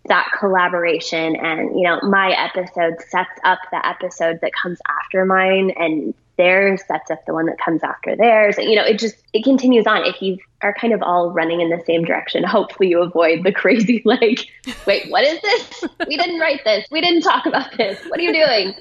that 0.05 0.31
collaboration 0.39 1.35
and, 1.35 1.75
you 1.77 1.83
know, 1.83 1.99
my 2.03 2.31
episode 2.31 3.01
sets 3.09 3.41
up 3.43 3.59
the 3.73 3.85
episode 3.85 4.39
that 4.43 4.53
comes 4.53 4.79
after 4.87 5.25
mine 5.25 5.73
and 5.77 6.15
theirs 6.37 6.83
sets 6.87 7.11
up 7.11 7.25
the 7.27 7.35
one 7.35 7.47
that 7.47 7.59
comes 7.59 7.83
after 7.83 8.17
theirs. 8.17 8.57
You 8.59 8.77
know, 8.77 8.85
it 8.85 8.99
just 8.99 9.17
it 9.33 9.45
continues 9.45 9.87
on. 9.87 10.05
If 10.05 10.21
you 10.21 10.39
are 10.63 10.75
kind 10.75 10.93
of 10.93 11.03
all 11.03 11.31
running 11.31 11.61
in 11.61 11.71
the 11.71 11.83
same 11.87 12.05
direction, 12.05 12.45
hopefully 12.45 12.89
you 12.89 13.03
avoid 13.03 13.45
the 13.45 13.53
crazy 13.63 14.03
like, 14.05 14.47
wait, 14.87 15.11
what 15.11 15.25
is 15.25 15.41
this? 15.41 15.85
We 16.07 16.17
didn't 16.17 16.41
write 16.41 16.63
this. 16.65 16.87
We 16.91 17.01
didn't 17.01 17.23
talk 17.23 17.47
about 17.47 17.77
this. 17.77 17.99
What 18.09 18.21
are 18.21 18.23
you 18.23 18.33
doing? 18.33 18.75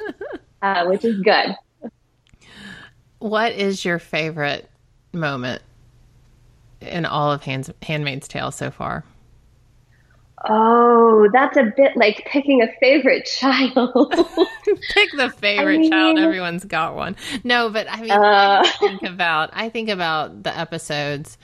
Uh, 0.62 0.86
which 0.86 1.06
is 1.06 1.22
good. 1.22 1.56
What 3.20 3.54
is 3.54 3.86
your 3.86 4.00
favorite 4.00 4.70
moment 5.14 5.62
in 6.82 7.06
all 7.06 7.32
of 7.32 7.44
Hands, 7.44 7.70
Handmaid's 7.82 8.28
Tale 8.28 8.52
so 8.52 8.70
far? 8.72 9.04
Oh, 10.44 11.30
that's 11.32 11.58
a 11.58 11.72
bit 11.76 11.96
like 11.96 12.26
picking 12.26 12.62
a 12.62 12.68
favorite 12.80 13.26
child. 13.26 14.14
Pick 14.94 15.12
the 15.14 15.34
favorite 15.38 15.76
I 15.76 15.78
mean, 15.78 15.92
child. 15.92 16.20
Everyone's 16.20 16.66
got 16.66 16.96
one. 16.96 17.16
No, 17.44 17.70
but 17.70 17.88
I 17.90 18.02
mean, 18.02 18.12
uh, 18.12 18.62
I 18.64 18.70
think 18.80 19.04
about 19.04 19.52
I 19.54 19.70
think 19.70 19.90
about 19.90 20.44
the 20.44 20.56
episodes, 20.56 21.38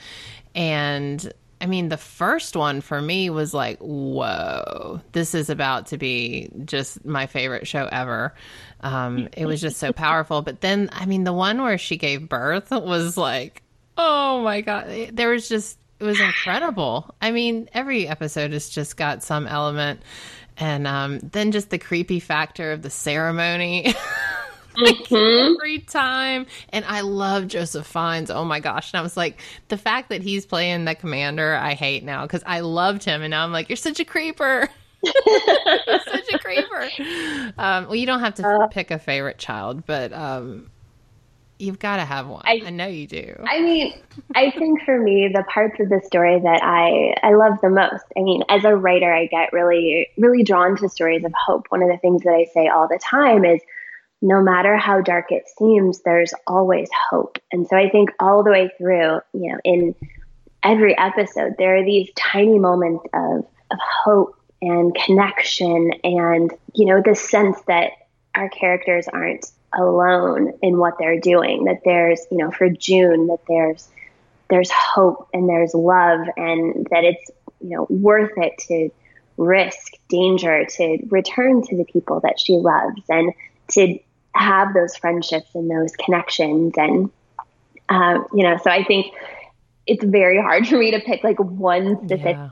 and 0.53 1.31
I 1.61 1.67
mean, 1.67 1.89
the 1.89 1.97
first 1.97 2.55
one 2.55 2.81
for 2.81 2.99
me 2.99 3.29
was 3.29 3.53
like, 3.53 3.77
whoa, 3.79 4.99
this 5.11 5.35
is 5.35 5.49
about 5.49 5.87
to 5.87 5.97
be 5.97 6.49
just 6.65 7.05
my 7.05 7.27
favorite 7.27 7.67
show 7.67 7.87
ever. 7.91 8.33
Um, 8.81 9.29
it 9.37 9.45
was 9.45 9.61
just 9.61 9.77
so 9.77 9.93
powerful. 9.93 10.41
But 10.41 10.61
then, 10.61 10.89
I 10.91 11.05
mean, 11.05 11.23
the 11.23 11.33
one 11.33 11.61
where 11.61 11.77
she 11.77 11.97
gave 11.97 12.27
birth 12.27 12.71
was 12.71 13.15
like, 13.15 13.61
oh 13.95 14.41
my 14.43 14.61
god, 14.61 15.11
there 15.13 15.29
was 15.29 15.47
just 15.47 15.77
it 16.01 16.05
was 16.05 16.19
incredible. 16.19 17.13
I 17.21 17.29
mean, 17.29 17.69
every 17.73 18.07
episode 18.07 18.53
has 18.53 18.69
just 18.69 18.97
got 18.97 19.21
some 19.21 19.45
element, 19.45 20.01
and 20.57 20.87
um, 20.87 21.19
then 21.19 21.51
just 21.51 21.69
the 21.69 21.77
creepy 21.77 22.19
factor 22.19 22.71
of 22.71 22.81
the 22.81 22.89
ceremony. 22.89 23.93
like 24.77 24.95
mm-hmm. 24.95 25.53
every 25.53 25.79
time. 25.79 26.47
And 26.69 26.85
I 26.85 27.01
love 27.01 27.47
Joseph 27.47 27.85
Fiennes. 27.85 28.31
Oh 28.31 28.45
my 28.45 28.59
gosh. 28.59 28.93
And 28.93 28.99
I 28.99 29.03
was 29.03 29.17
like, 29.17 29.39
the 29.67 29.77
fact 29.77 30.09
that 30.09 30.21
he's 30.21 30.45
playing 30.45 30.85
the 30.85 30.95
commander, 30.95 31.55
I 31.55 31.73
hate 31.73 32.03
now 32.03 32.23
because 32.23 32.41
I 32.45 32.61
loved 32.61 33.03
him. 33.03 33.21
And 33.21 33.31
now 33.31 33.43
I'm 33.43 33.51
like, 33.51 33.69
you're 33.69 33.75
such 33.75 33.99
a 33.99 34.05
creeper. 34.05 34.69
such 35.03 36.33
a 36.33 36.39
creeper. 36.39 36.89
Um, 37.57 37.87
well, 37.87 37.95
you 37.95 38.05
don't 38.05 38.21
have 38.21 38.35
to 38.35 38.47
uh, 38.47 38.67
pick 38.67 38.91
a 38.91 38.97
favorite 38.97 39.37
child, 39.37 39.85
but 39.85 40.13
um, 40.13 40.71
You've 41.61 41.77
got 41.77 41.97
to 41.97 42.05
have 42.05 42.27
one. 42.27 42.41
I, 42.43 42.59
I, 42.65 42.69
know 42.71 42.87
you 42.87 43.05
do. 43.05 43.35
I 43.45 43.61
mean, 43.61 43.93
I 44.33 44.49
think 44.49 44.81
for 44.81 44.99
me, 44.99 45.29
the 45.31 45.43
parts 45.43 45.79
of 45.79 45.89
the 45.89 46.01
story 46.03 46.39
that 46.39 46.63
I 46.63 47.15
I 47.21 47.35
love 47.35 47.59
the 47.61 47.69
most. 47.69 48.03
I 48.17 48.21
mean, 48.21 48.43
as 48.49 48.63
a 48.63 48.75
writer, 48.75 49.13
I 49.13 49.27
get 49.27 49.53
really 49.53 50.09
really 50.17 50.41
drawn 50.41 50.75
to 50.77 50.89
stories 50.89 51.23
of 51.23 51.31
hope. 51.37 51.67
One 51.69 51.83
of 51.83 51.89
the 51.89 51.97
things 51.97 52.23
that 52.23 52.31
I 52.31 52.45
say 52.51 52.67
all 52.67 52.87
the 52.87 52.97
time 52.97 53.45
is, 53.45 53.61
no 54.23 54.41
matter 54.41 54.75
how 54.75 55.01
dark 55.01 55.31
it 55.31 55.43
seems, 55.55 56.01
there's 56.01 56.33
always 56.47 56.89
hope. 57.11 57.37
And 57.51 57.67
so 57.67 57.77
I 57.77 57.89
think 57.91 58.09
all 58.19 58.43
the 58.43 58.49
way 58.49 58.71
through, 58.79 59.21
you 59.31 59.51
know, 59.51 59.59
in 59.63 59.95
every 60.63 60.97
episode, 60.97 61.53
there 61.59 61.77
are 61.77 61.85
these 61.85 62.09
tiny 62.15 62.57
moments 62.57 63.05
of 63.13 63.45
of 63.69 63.79
hope 64.03 64.35
and 64.63 64.95
connection, 64.95 65.91
and 66.03 66.51
you 66.73 66.87
know, 66.87 67.03
the 67.05 67.15
sense 67.15 67.61
that 67.67 67.91
our 68.33 68.49
characters 68.49 69.07
aren't 69.07 69.45
alone 69.77 70.53
in 70.61 70.77
what 70.77 70.95
they're 70.99 71.19
doing 71.19 71.65
that 71.65 71.81
there's 71.85 72.19
you 72.29 72.37
know 72.37 72.51
for 72.51 72.69
june 72.69 73.27
that 73.27 73.39
there's 73.47 73.87
there's 74.49 74.69
hope 74.69 75.29
and 75.33 75.47
there's 75.47 75.73
love 75.73 76.27
and 76.35 76.85
that 76.91 77.03
it's 77.03 77.31
you 77.61 77.69
know 77.69 77.87
worth 77.89 78.31
it 78.37 78.57
to 78.57 78.89
risk 79.37 79.93
danger 80.09 80.65
to 80.65 80.97
return 81.09 81.65
to 81.65 81.77
the 81.77 81.85
people 81.85 82.19
that 82.19 82.39
she 82.39 82.53
loves 82.53 83.01
and 83.09 83.31
to 83.69 83.97
have 84.35 84.73
those 84.73 84.95
friendships 84.97 85.49
and 85.55 85.71
those 85.71 85.95
connections 85.95 86.73
and 86.75 87.09
um, 87.89 88.25
you 88.33 88.43
know 88.43 88.57
so 88.57 88.69
i 88.69 88.83
think 88.83 89.13
it's 89.87 90.03
very 90.03 90.39
hard 90.39 90.67
for 90.67 90.77
me 90.77 90.91
to 90.91 90.99
pick 90.99 91.23
like 91.23 91.39
one 91.39 91.95
specific 91.97 92.35
yeah. 92.35 92.49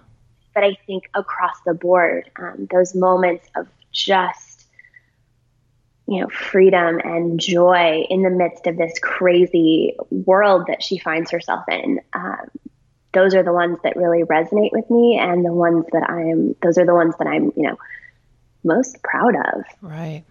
but 0.53 0.63
i 0.63 0.75
think 0.87 1.09
across 1.13 1.55
the 1.65 1.73
board 1.73 2.29
um, 2.37 2.67
those 2.71 2.95
moments 2.95 3.45
of 3.55 3.67
just 3.91 4.48
you 6.09 6.21
know, 6.21 6.27
freedom 6.27 6.99
and 7.03 7.39
joy 7.39 8.03
in 8.09 8.23
the 8.23 8.31
midst 8.31 8.65
of 8.65 8.77
this 8.77 8.97
crazy 8.99 9.95
world 10.09 10.65
that 10.67 10.81
she 10.81 10.97
finds 10.97 11.29
herself 11.29 11.63
in. 11.69 11.99
Um, 12.13 12.49
those 13.13 13.35
are 13.35 13.43
the 13.43 13.53
ones 13.53 13.77
that 13.83 13.95
really 13.95 14.23
resonate 14.23 14.71
with 14.71 14.89
me, 14.89 15.19
and 15.21 15.45
the 15.45 15.53
ones 15.53 15.85
that 15.91 16.09
I'm. 16.09 16.55
Those 16.63 16.79
are 16.79 16.85
the 16.85 16.95
ones 16.95 17.13
that 17.19 17.27
I'm, 17.27 17.51
you 17.55 17.63
know, 17.63 17.77
most 18.63 19.01
proud 19.03 19.35
of. 19.35 19.63
Right. 19.81 20.23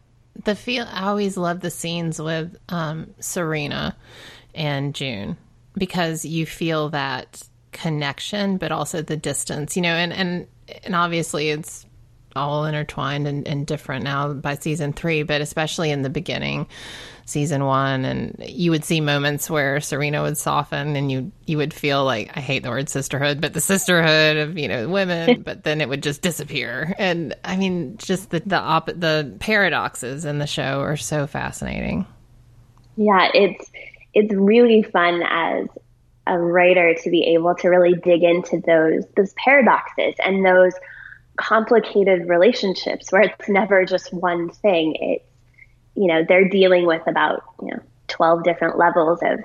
The 0.45 0.57
feel. 0.57 0.85
I 0.91 1.07
always 1.07 1.37
love 1.37 1.61
the 1.61 1.71
scenes 1.71 2.21
with 2.21 2.57
um, 2.69 3.15
Serena 3.21 3.97
and 4.55 4.95
June 4.95 5.37
because 5.75 6.25
you 6.25 6.45
feel 6.45 6.89
that 6.89 7.43
connection, 7.71 8.57
but 8.57 8.73
also 8.73 9.01
the 9.01 9.17
distance. 9.17 9.77
You 9.77 9.83
know, 9.83 9.95
and 9.95 10.13
and 10.13 10.47
and 10.85 10.97
obviously 10.97 11.51
it's 11.51 11.87
all 12.39 12.65
intertwined 12.65 13.27
and, 13.27 13.47
and 13.47 13.67
different 13.67 14.05
now 14.05 14.33
by 14.33 14.55
season 14.55 14.93
three, 14.93 15.23
but 15.23 15.41
especially 15.41 15.91
in 15.91 16.03
the 16.03 16.11
beginning, 16.11 16.67
season 17.27 17.65
one, 17.65 18.05
and 18.05 18.37
you 18.47 18.71
would 18.71 18.85
see 18.85 19.01
moments 19.01 19.51
where 19.51 19.81
Serena 19.81 20.23
would 20.23 20.39
soften, 20.39 20.97
and 20.97 21.13
you 21.13 21.31
you 21.47 21.57
would 21.59 21.75
feel 21.75 22.05
like 22.05 22.37
I 22.37 22.41
hate 22.41 22.63
the 22.63 22.71
word 22.71 22.89
sisterhood, 22.89 23.41
but 23.41 23.53
the 23.53 23.61
sisterhood 23.61 24.37
of 24.39 24.59
you 24.59 24.69
know 24.69 24.89
women, 24.89 25.43
but 25.47 25.65
then 25.65 25.81
it 25.81 25.89
would 25.89 26.03
just 26.03 26.23
disappear. 26.23 26.95
And 26.99 27.35
I 27.45 27.57
mean, 27.57 27.99
just 27.99 28.31
the 28.31 28.41
the 28.41 28.59
op- 28.59 28.87
the 28.87 29.37
paradoxes 29.41 30.25
in 30.25 30.39
the 30.39 30.47
show 30.47 30.81
are 30.81 30.97
so 30.97 31.27
fascinating. 31.27 32.07
Yeah, 32.97 33.29
it's 33.35 33.71
it's 34.15 34.33
really 34.33 34.83
fun 34.83 35.23
as 35.23 35.69
a 36.27 36.39
writer 36.39 36.95
to 36.95 37.11
be 37.11 37.35
able 37.35 37.55
to 37.57 37.69
really 37.69 37.95
dig 37.95 38.23
into 38.23 38.61
those 38.67 39.05
those 39.17 39.35
paradoxes 39.45 40.15
and 40.25 40.45
those 40.45 40.73
complicated 41.39 42.29
relationships 42.29 43.11
where 43.11 43.23
it's 43.23 43.49
never 43.49 43.85
just 43.85 44.13
one 44.13 44.51
thing. 44.51 44.97
It's, 45.01 45.25
you 45.95 46.07
know, 46.07 46.25
they're 46.29 46.49
dealing 46.49 46.87
with 46.87 47.03
about, 47.07 47.43
you 47.63 47.69
know, 47.69 47.81
12 48.09 48.45
different 48.45 48.79
levels 48.79 49.21
of, 49.23 49.41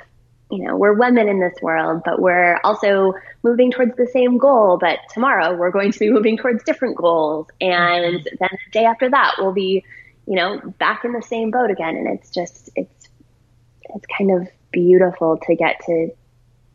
you 0.52 0.64
know, 0.64 0.76
we're 0.76 0.94
women 0.94 1.28
in 1.30 1.40
this 1.40 1.56
world, 1.62 2.02
but 2.04 2.20
we're 2.20 2.60
also 2.64 3.14
moving 3.44 3.72
towards 3.72 3.96
the 3.96 4.08
same 4.08 4.38
goal. 4.38 4.78
But 4.78 5.00
tomorrow 5.14 5.56
we're 5.56 5.72
going 5.72 5.92
to 5.92 6.00
be 6.00 6.12
moving 6.12 6.38
towards 6.38 6.64
different 6.64 6.98
goals. 6.98 7.48
And 7.62 8.20
mm-hmm. 8.20 8.36
then 8.40 8.50
the 8.52 8.72
day 8.72 8.86
after 8.86 9.10
that, 9.10 9.36
we'll 9.38 9.54
be, 9.54 9.84
you 10.28 10.36
know, 10.36 10.60
back 10.80 11.06
in 11.06 11.14
the 11.14 11.22
same 11.22 11.52
boat 11.52 11.72
again. 11.72 11.96
And 11.96 12.08
it's 12.08 12.30
just, 12.30 12.70
it's, 12.76 13.10
it's 13.96 14.06
kind 14.18 14.32
of 14.32 14.48
beautiful 14.72 15.38
to 15.48 15.56
get 15.56 15.82
to 15.86 16.10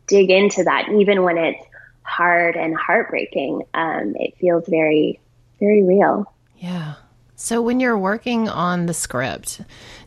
dig 0.07 0.31
into 0.31 0.65
that, 0.65 0.89
even 0.89 1.23
when 1.23 1.39
it's 1.39 1.65
hard 2.09 2.57
and 2.57 2.77
heartbreaking. 2.77 3.63
Um, 3.75 4.15
it 4.17 4.37
feels 4.39 4.67
very, 4.67 5.21
very 5.61 5.83
real. 5.83 6.33
Yeah. 6.57 6.95
So 7.37 7.63
when 7.63 7.79
you're 7.79 7.99
working 7.99 8.49
on 8.49 8.87
the 8.87 8.95
script, 8.95 9.61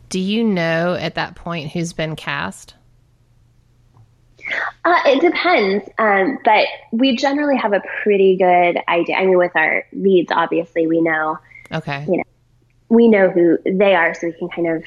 do 0.08 0.18
you 0.18 0.44
know 0.44 0.94
at 0.94 1.14
that 1.14 1.34
point 1.34 1.72
who's 1.72 1.92
been 1.92 2.16
cast? 2.16 2.74
Uh, 4.84 5.00
it 5.06 5.20
depends, 5.20 5.88
um, 5.98 6.38
but 6.44 6.66
we 6.90 7.16
generally 7.16 7.56
have 7.56 7.72
a 7.72 7.80
pretty 8.02 8.36
good 8.36 8.78
idea. 8.88 9.16
I 9.16 9.24
mean, 9.24 9.38
with 9.38 9.52
our 9.54 9.84
leads, 9.92 10.30
obviously, 10.32 10.86
we 10.86 11.00
know. 11.00 11.38
Okay. 11.70 12.04
You 12.06 12.18
know, 12.18 12.24
we 12.88 13.08
know 13.08 13.30
who 13.30 13.58
they 13.64 13.94
are, 13.94 14.12
so 14.14 14.26
we 14.26 14.32
can 14.32 14.48
kind 14.48 14.68
of 14.68 14.84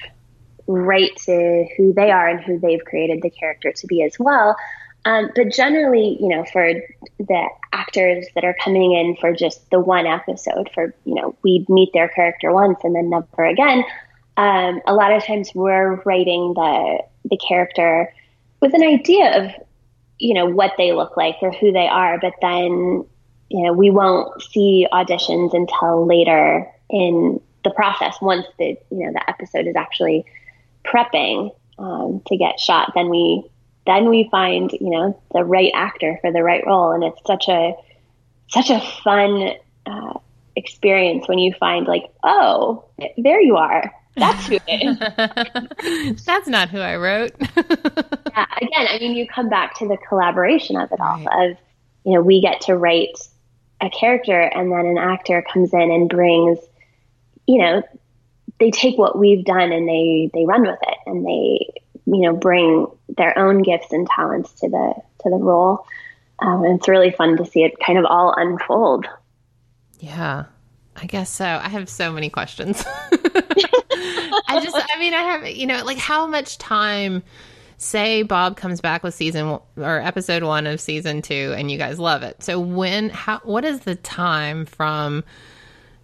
write 0.67 1.15
to 1.25 1.65
who 1.77 1.93
they 1.93 2.11
are 2.11 2.27
and 2.27 2.41
who 2.41 2.59
they've 2.59 2.83
created 2.83 3.21
the 3.21 3.29
character 3.29 3.71
to 3.71 3.87
be 3.87 4.03
as 4.03 4.17
well. 4.19 4.55
Um, 5.05 5.29
but 5.35 5.51
generally, 5.51 6.17
you 6.19 6.29
know, 6.29 6.43
for 6.51 6.73
the 7.19 7.49
actors 7.75 8.25
that 8.35 8.43
are 8.43 8.55
coming 8.63 8.93
in 8.93 9.15
for 9.15 9.33
just 9.33 9.69
the 9.69 9.79
one 9.79 10.05
episode 10.05 10.69
for 10.73 10.93
you 11.05 11.13
know 11.13 11.35
we 11.43 11.65
meet 11.69 11.89
their 11.93 12.07
character 12.07 12.51
once 12.51 12.79
and 12.83 12.95
then 12.95 13.09
never 13.09 13.45
again 13.45 13.83
um, 14.37 14.81
a 14.87 14.93
lot 14.93 15.13
of 15.13 15.23
times 15.23 15.51
we're 15.53 16.01
writing 16.03 16.53
the 16.55 17.03
the 17.25 17.37
character 17.37 18.13
with 18.61 18.73
an 18.73 18.83
idea 18.83 19.43
of 19.43 19.51
you 20.19 20.33
know 20.33 20.45
what 20.45 20.73
they 20.77 20.93
look 20.93 21.17
like 21.17 21.35
or 21.41 21.51
who 21.51 21.71
they 21.71 21.87
are 21.87 22.19
but 22.19 22.33
then 22.41 23.05
you 23.49 23.63
know 23.63 23.73
we 23.73 23.89
won't 23.89 24.41
see 24.41 24.87
auditions 24.91 25.53
until 25.53 26.05
later 26.05 26.69
in 26.89 27.39
the 27.63 27.71
process 27.71 28.15
once 28.21 28.45
the 28.57 28.77
you 28.89 29.05
know 29.05 29.11
the 29.11 29.29
episode 29.29 29.67
is 29.67 29.75
actually 29.75 30.25
prepping 30.85 31.53
um, 31.77 32.21
to 32.27 32.37
get 32.37 32.59
shot 32.59 32.91
then 32.95 33.09
we 33.09 33.43
then 33.85 34.09
we 34.09 34.27
find 34.31 34.71
you 34.73 34.89
know 34.89 35.21
the 35.33 35.43
right 35.43 35.71
actor 35.73 36.17
for 36.21 36.31
the 36.31 36.43
right 36.43 36.65
role. 36.65 36.91
And 36.91 37.03
it's 37.03 37.21
such 37.25 37.47
a 37.47 37.73
such 38.47 38.69
a 38.69 38.79
fun 39.03 39.51
uh, 39.85 40.19
experience 40.55 41.27
when 41.27 41.39
you 41.39 41.53
find 41.59 41.87
like 41.87 42.05
oh 42.23 42.85
there 43.17 43.41
you 43.41 43.55
are. 43.57 43.91
That's 44.17 44.47
who 44.47 44.59
it 44.65 46.15
is. 46.15 46.23
That's 46.25 46.47
not 46.47 46.69
who 46.69 46.79
i 46.79 46.95
wrote. 46.95 47.33
Yeah 48.35 48.45
again 48.57 48.87
i 48.89 48.99
mean 48.99 49.15
you 49.15 49.27
come 49.27 49.49
back 49.49 49.77
to 49.79 49.87
the 49.87 49.97
collaboration 49.97 50.77
of 50.77 50.91
it 50.91 50.99
all 50.99 51.23
right. 51.23 51.51
of 51.51 51.57
you 52.03 52.13
know 52.13 52.21
we 52.21 52.41
get 52.41 52.61
to 52.61 52.75
write 52.75 53.17
a 53.81 53.89
character 53.89 54.39
and 54.39 54.71
then 54.71 54.85
an 54.85 54.97
actor 54.97 55.43
comes 55.51 55.73
in 55.73 55.91
and 55.91 56.09
brings 56.09 56.59
you 57.47 57.59
know 57.59 57.83
they 58.59 58.71
take 58.71 58.97
what 58.97 59.17
we've 59.17 59.45
done 59.45 59.71
and 59.71 59.87
they 59.87 60.29
they 60.33 60.45
run 60.45 60.61
with 60.61 60.79
it 60.81 60.97
and 61.05 61.25
they 61.25 61.81
you 62.05 62.21
know 62.21 62.35
bring 62.35 62.87
their 63.09 63.37
own 63.37 63.61
gifts 63.61 63.91
and 63.91 64.07
talents 64.07 64.51
to 64.59 64.69
the 64.69 64.93
to 65.23 65.29
the 65.29 65.37
role. 65.37 65.85
Um, 66.39 66.63
and 66.63 66.79
it's 66.79 66.87
really 66.87 67.11
fun 67.11 67.37
to 67.37 67.45
see 67.45 67.63
it 67.63 67.73
kind 67.79 67.97
of 67.97 68.05
all 68.05 68.33
unfold. 68.35 69.05
Yeah 69.99 70.45
i 70.95 71.05
guess 71.05 71.29
so. 71.29 71.45
I 71.45 71.69
have 71.69 71.89
so 71.89 72.11
many 72.11 72.29
questions. 72.29 72.83
I 74.47 74.59
just 74.61 74.75
i 74.75 74.99
mean 74.99 75.13
i 75.13 75.21
have 75.21 75.47
you 75.47 75.65
know 75.65 75.83
like 75.83 75.97
how 75.97 76.25
much 76.25 76.57
time 76.57 77.23
say 77.77 78.23
bob 78.23 78.55
comes 78.55 78.79
back 78.79 79.03
with 79.03 79.13
season 79.13 79.59
or 79.77 79.99
episode 79.99 80.43
one 80.43 80.65
of 80.67 80.79
season 80.79 81.21
two 81.21 81.53
and 81.57 81.69
you 81.69 81.77
guys 81.77 81.99
love 81.99 82.23
it. 82.23 82.41
So 82.41 82.59
when 82.59 83.09
how 83.09 83.39
what 83.43 83.65
is 83.65 83.81
the 83.81 83.95
time 83.95 84.65
from 84.65 85.23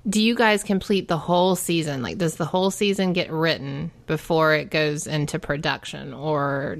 do 0.09 0.21
you 0.21 0.33
guys 0.33 0.63
complete 0.63 1.07
the 1.07 1.17
whole 1.17 1.55
season? 1.55 2.01
Like, 2.01 2.17
does 2.17 2.35
the 2.35 2.45
whole 2.45 2.71
season 2.71 3.13
get 3.13 3.31
written 3.31 3.91
before 4.07 4.55
it 4.55 4.71
goes 4.71 5.05
into 5.05 5.37
production, 5.37 6.11
or 6.13 6.77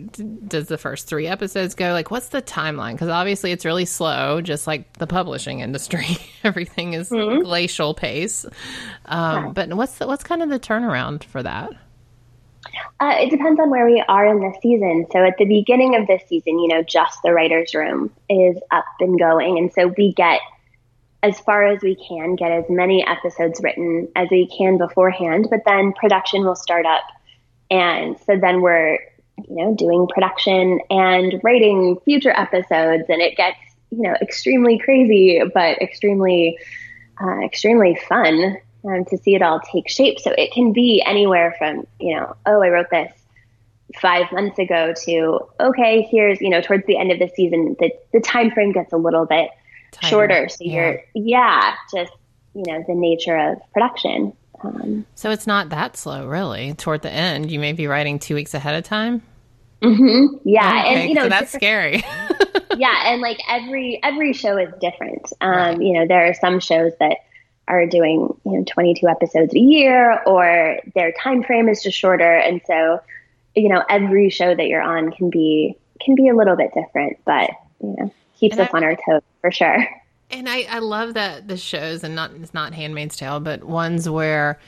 does 0.48 0.68
the 0.68 0.78
first 0.78 1.08
three 1.08 1.28
episodes 1.28 1.76
go? 1.76 1.92
Like, 1.92 2.10
what's 2.10 2.30
the 2.30 2.42
timeline? 2.42 2.94
Because 2.94 3.10
obviously, 3.10 3.52
it's 3.52 3.64
really 3.64 3.86
slow, 3.86 4.42
just 4.42 4.66
like 4.66 4.98
the 4.98 5.06
publishing 5.06 5.60
industry. 5.60 6.18
Everything 6.44 6.94
is 6.94 7.12
mm-hmm. 7.12 7.44
glacial 7.44 7.94
pace. 7.94 8.44
Um, 9.06 9.46
yeah. 9.46 9.52
But 9.54 9.74
what's 9.76 10.00
the, 10.00 10.08
what's 10.08 10.24
kind 10.24 10.42
of 10.42 10.50
the 10.50 10.60
turnaround 10.60 11.24
for 11.24 11.44
that? 11.44 11.72
Uh, 13.00 13.16
it 13.20 13.30
depends 13.30 13.60
on 13.60 13.70
where 13.70 13.86
we 13.86 14.04
are 14.08 14.26
in 14.26 14.40
the 14.40 14.54
season. 14.62 15.06
So 15.12 15.24
at 15.24 15.38
the 15.38 15.46
beginning 15.46 15.96
of 15.96 16.08
this 16.08 16.24
season, 16.28 16.58
you 16.58 16.68
know, 16.70 16.82
just 16.82 17.20
the 17.24 17.34
writers' 17.34 17.76
room 17.76 18.12
is 18.30 18.58
up 18.72 18.86
and 19.00 19.20
going, 19.20 19.60
and 19.60 19.72
so 19.74 19.94
we 19.96 20.14
get 20.14 20.40
as 21.24 21.40
far 21.40 21.68
as 21.68 21.82
we 21.82 21.96
can, 21.96 22.36
get 22.36 22.52
as 22.52 22.66
many 22.70 23.06
episodes 23.06 23.62
written 23.62 24.08
as 24.16 24.28
we 24.32 24.48
can 24.48 24.78
beforehand, 24.78 25.48
but 25.50 25.62
then 25.66 25.94
production 25.94 26.44
will 26.44 26.56
start 26.56 26.86
up. 26.86 27.04
And 27.70 28.18
so 28.26 28.38
then 28.38 28.62
we're, 28.62 28.94
you 29.38 29.56
know, 29.56 29.76
doing 29.76 30.08
production 30.08 30.80
and 30.90 31.40
writing 31.44 32.00
future 32.04 32.34
episodes, 32.36 33.04
and 33.08 33.22
it 33.22 33.38
gets, 33.38 33.60
you 33.92 34.02
know, 34.02 34.16
extremely 34.22 34.80
crazy, 34.80 35.42
but 35.54 35.80
extremely, 35.82 36.58
uh, 37.22 37.40
extremely 37.46 38.00
fun 38.10 38.58
um, 38.84 39.06
to 39.06 39.18
see 39.18 39.36
it 39.36 39.44
all 39.44 39.60
take 39.72 39.90
shape. 39.90 40.20
So 40.20 40.32
it 40.32 40.52
can 40.52 40.74
be 40.74 41.04
anywhere 41.06 41.56
from, 41.58 41.86
you 42.00 42.16
know, 42.16 42.36
oh, 42.48 42.64
I 42.64 42.70
wrote 42.70 42.90
this 42.90 43.12
five 44.02 44.32
months 44.32 44.58
ago 44.58 44.94
to 45.06 45.40
okay, 45.60 46.02
here's, 46.10 46.42
you 46.42 46.50
know, 46.50 46.62
towards 46.62 46.86
the 46.88 46.98
end 46.98 47.12
of 47.12 47.20
the 47.20 47.30
season, 47.36 47.76
the, 47.80 47.92
the 48.12 48.22
time 48.22 48.50
frame 48.52 48.72
gets 48.72 48.92
a 48.92 48.98
little 48.98 49.26
bit 49.26 49.50
Tighter. 49.92 50.10
shorter. 50.10 50.50
So 50.50 50.58
yeah. 50.62 50.74
you're, 50.74 51.04
yeah, 51.14 51.76
just, 51.94 52.12
you 52.54 52.64
know, 52.68 52.84
the 52.88 52.96
nature 52.96 53.38
of 53.38 53.58
production. 53.74 54.34
Um, 54.64 55.06
so 55.16 55.32
it's 55.32 55.48
not 55.48 55.70
that 55.70 55.98
slow, 55.98 56.28
really. 56.28 56.74
Toward 56.74 57.02
the 57.02 57.12
end, 57.12 57.52
you 57.52 57.60
may 57.60 57.74
be 57.74 57.88
writing 57.88 58.20
two 58.20 58.36
weeks 58.36 58.54
ahead 58.54 58.76
of 58.76 58.84
time. 58.84 59.22
Mm-hmm. 59.82 60.38
Yeah, 60.48 60.82
okay, 60.82 61.02
and 61.02 61.10
you 61.10 61.16
know 61.16 61.24
so 61.24 61.30
that's 61.30 61.52
scary. 61.52 62.04
yeah, 62.78 63.12
and 63.12 63.22
like 63.22 63.40
every 63.50 64.00
every 64.04 64.34
show 64.34 64.58
is 64.58 64.70
different. 64.80 65.34
Um, 65.42 65.52
right. 65.52 65.82
You 65.82 65.94
know, 65.94 66.08
there 66.08 66.28
are 66.28 66.36
some 66.36 66.60
shows 66.60 66.92
that 67.00 67.18
are 67.68 67.88
doing 67.88 68.32
you 68.46 68.52
know 68.52 68.64
22 68.64 69.08
episodes 69.08 69.56
a 69.56 69.60
year, 69.60 70.22
or 70.26 70.80
their 70.94 71.12
time 71.14 71.44
frame 71.44 71.68
is 71.68 71.82
just 71.82 71.98
shorter, 71.98 72.36
and 72.36 72.62
so 72.68 73.00
you 73.56 73.70
know 73.70 73.84
every 73.90 74.30
show 74.30 74.54
that 74.54 74.68
you're 74.68 74.82
on 74.82 75.12
can 75.12 75.32
be 75.32 75.76
can 76.00 76.14
be 76.14 76.28
a 76.28 76.36
little 76.36 76.56
bit 76.56 76.72
different. 76.76 77.18
But 77.26 77.50
you 77.82 77.96
know, 77.98 78.14
keeps 78.42 78.58
and 78.58 78.68
us 78.68 78.74
I, 78.74 78.78
on 78.78 78.84
our 78.84 78.96
toes 78.96 79.22
for 79.40 79.52
sure. 79.52 79.88
And 80.30 80.50
I, 80.50 80.66
I 80.70 80.80
love 80.80 81.14
that 81.14 81.48
the 81.48 81.58
shows 81.58 82.04
and 82.04 82.16
not 82.16 82.32
it's 82.34 82.54
not 82.54 82.74
Handmaid's 82.74 83.16
Tale, 83.16 83.40
but 83.40 83.64
ones 83.64 84.10
where 84.10 84.60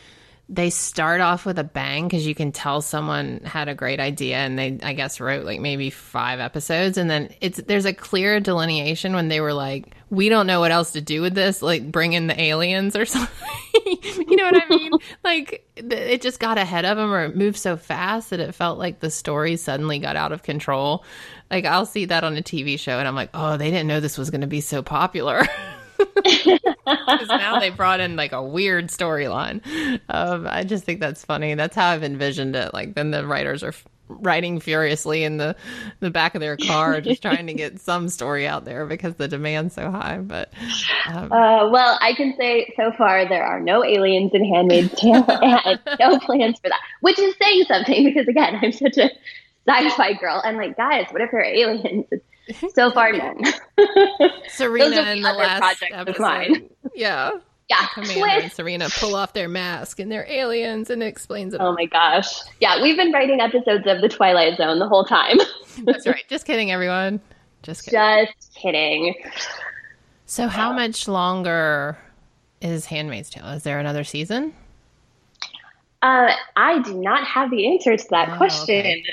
they 0.54 0.70
start 0.70 1.20
off 1.20 1.46
with 1.46 1.58
a 1.58 1.63
bang 1.63 2.08
because 2.08 2.28
you 2.28 2.36
can 2.36 2.52
tell 2.52 2.80
someone 2.82 3.42
had 3.44 3.68
a 3.68 3.74
great 3.74 4.00
idea 4.00 4.36
and 4.38 4.58
they 4.58 4.78
I 4.84 4.94
guess 4.94 5.20
wrote 5.20 5.46
like 5.46 5.60
maybe 5.60 5.89
five 5.89 6.39
episodes. 6.39 6.98
And 6.98 7.10
then 7.10 7.34
it's 7.42 7.60
there's 7.63 7.86
a 7.86 7.94
clear 7.94 8.39
delineation 8.39 9.13
when 9.16 9.30
they 9.30 9.42
were 9.42 9.54
like 9.54 9.96
we 10.12 10.30
don't 10.30 10.46
know 10.46 10.60
what 10.60 10.72
else 10.72 10.92
to 10.92 11.02
do 11.02 11.22
with 11.22 11.34
this 11.34 11.63
like 11.63 11.92
bring 11.92 12.13
in 12.13 12.28
the 12.28 12.39
aliens 12.39 12.96
or 12.96 13.06
something. 13.06 13.98
You 14.28 14.36
know 14.36 14.46
what 14.46 14.63
I 14.63 14.70
mean? 14.70 14.92
Like 15.24 15.66
it 15.76 16.22
just 16.22 16.39
got 16.39 16.58
ahead 16.58 16.86
of 16.86 16.98
them 16.98 17.12
or 17.12 17.24
it 17.26 17.36
moved 17.36 17.58
so 17.58 17.78
fast 17.78 18.30
that 18.30 18.39
it 18.39 18.54
felt 18.54 18.78
like 18.78 19.00
the 19.00 19.10
story 19.10 19.56
suddenly 19.56 19.98
got 19.98 20.16
out 20.16 20.32
of 20.32 20.44
control. 20.44 21.04
Like 21.50 21.66
I'll 21.66 21.86
see 21.86 22.06
that 22.06 22.24
on 22.24 22.38
a 22.38 22.42
TV 22.42 22.78
show 22.78 23.00
and 23.00 23.08
I'm 23.08 23.16
like, 23.16 23.30
oh, 23.34 23.58
they 23.58 23.72
didn't 23.72 23.88
know 23.88 24.00
this 24.00 24.18
was 24.18 24.30
going 24.30 24.42
to 24.42 24.48
be 24.48 24.62
so 24.62 24.84
popular. 24.84 25.42
Because 26.86 27.30
now 27.30 27.60
they 27.60 27.70
brought 27.70 28.00
in 28.00 28.16
like 28.16 28.34
a 28.34 28.44
weird 28.44 28.88
storyline. 28.89 29.62
Um, 30.10 30.48
I 30.48 30.63
just 30.63 30.84
think 30.84 31.00
that's 31.00 31.24
funny. 31.24 31.54
That's 31.56 31.76
how 31.76 31.89
I've 31.89 32.04
envisioned 32.04 32.56
it. 32.56 32.74
Like 32.74 32.96
then 32.96 33.12
the 33.12 33.26
writers 33.26 33.63
are 33.63 33.70
f- 33.70 33.86
writing 34.10 34.60
furiously 34.60 35.24
in 35.24 35.38
the 35.38 35.56
the 36.02 36.10
back 36.12 36.36
of 36.36 36.42
their 36.42 36.58
car, 36.58 37.00
just 37.02 37.22
trying 37.22 37.48
to 37.48 37.54
get 37.54 37.80
some 37.80 38.10
story 38.10 38.48
out 38.48 38.66
there 38.66 38.86
because 38.86 39.16
the 39.16 39.28
demand's 39.28 39.76
so 39.76 39.89
high. 39.89 40.18
But 40.18 40.52
um, 41.08 41.32
uh, 41.32 41.70
well, 41.70 41.98
I 42.02 42.13
can 42.13 42.36
say 42.38 42.74
so 42.76 42.92
far 42.98 43.28
there 43.28 43.46
are 43.46 43.60
no 43.60 43.84
aliens 43.84 44.32
in 44.34 44.44
Handmaid's 44.46 44.94
Tale 45.00 45.26
and 45.30 45.80
no 46.00 46.20
plans 46.20 46.60
for 46.60 46.70
that, 46.70 46.82
which 47.02 47.20
is 47.20 47.36
saying 47.42 47.63
something 47.68 48.04
because 48.04 48.28
again, 48.28 48.60
I'm 48.62 48.72
such 48.72 48.98
a 48.98 49.10
sci-fi 49.68 50.13
girl. 50.13 50.42
And 50.44 50.58
like, 50.58 50.76
guys, 50.78 51.08
what 51.12 51.22
if 51.22 51.32
there 51.32 51.42
are 51.42 51.44
aliens? 51.44 52.06
So 52.75 52.91
far, 52.91 53.13
none. 53.13 53.41
Serena 54.49 55.12
in 55.12 55.21
the 55.21 55.34
last 55.34 55.84
episode. 55.91 56.69
Yeah. 56.93 57.32
Yeah. 57.69 57.88
Commander 57.93 58.27
and 58.27 58.51
Serena 58.51 58.89
pull 58.89 59.15
off 59.15 59.34
their 59.34 59.47
mask 59.47 59.99
and 59.99 60.12
they're 60.12 60.29
aliens 60.29 60.89
and 60.89 61.01
it 61.01 61.08
explains 61.08 61.53
it. 61.53 61.62
Oh 61.62 61.73
my 61.73 61.86
gosh. 61.86 62.27
Yeah, 62.60 62.82
we've 62.82 62.97
been 62.97 63.12
writing 63.12 63.39
episodes 63.39 63.86
of 63.88 64.01
The 64.01 64.10
Twilight 64.10 64.58
Zone 64.58 64.79
the 64.79 64.88
whole 64.88 65.06
time. 65.06 65.38
That's 65.84 66.06
right. 66.06 66.23
Just 66.29 66.45
kidding, 66.45 66.71
everyone. 66.71 67.21
Just 67.62 67.86
kidding. 67.86 68.27
Just 68.36 68.56
kidding. 68.56 69.15
So, 70.25 70.47
how 70.47 70.73
much 70.73 71.08
longer 71.08 71.97
is 72.62 72.86
Handmaid's 72.86 73.29
Tale? 73.29 73.47
Is 73.47 73.63
there 73.63 73.79
another 73.79 74.03
season? 74.03 74.53
Uh, 76.01 76.34
I 76.58 76.79
do 76.82 76.95
not 76.95 77.25
have 77.25 77.49
the 77.49 77.71
answer 77.71 77.95
to 77.95 78.08
that 78.10 78.32
oh, 78.34 78.38
question. 78.38 78.79
Okay. 78.79 79.06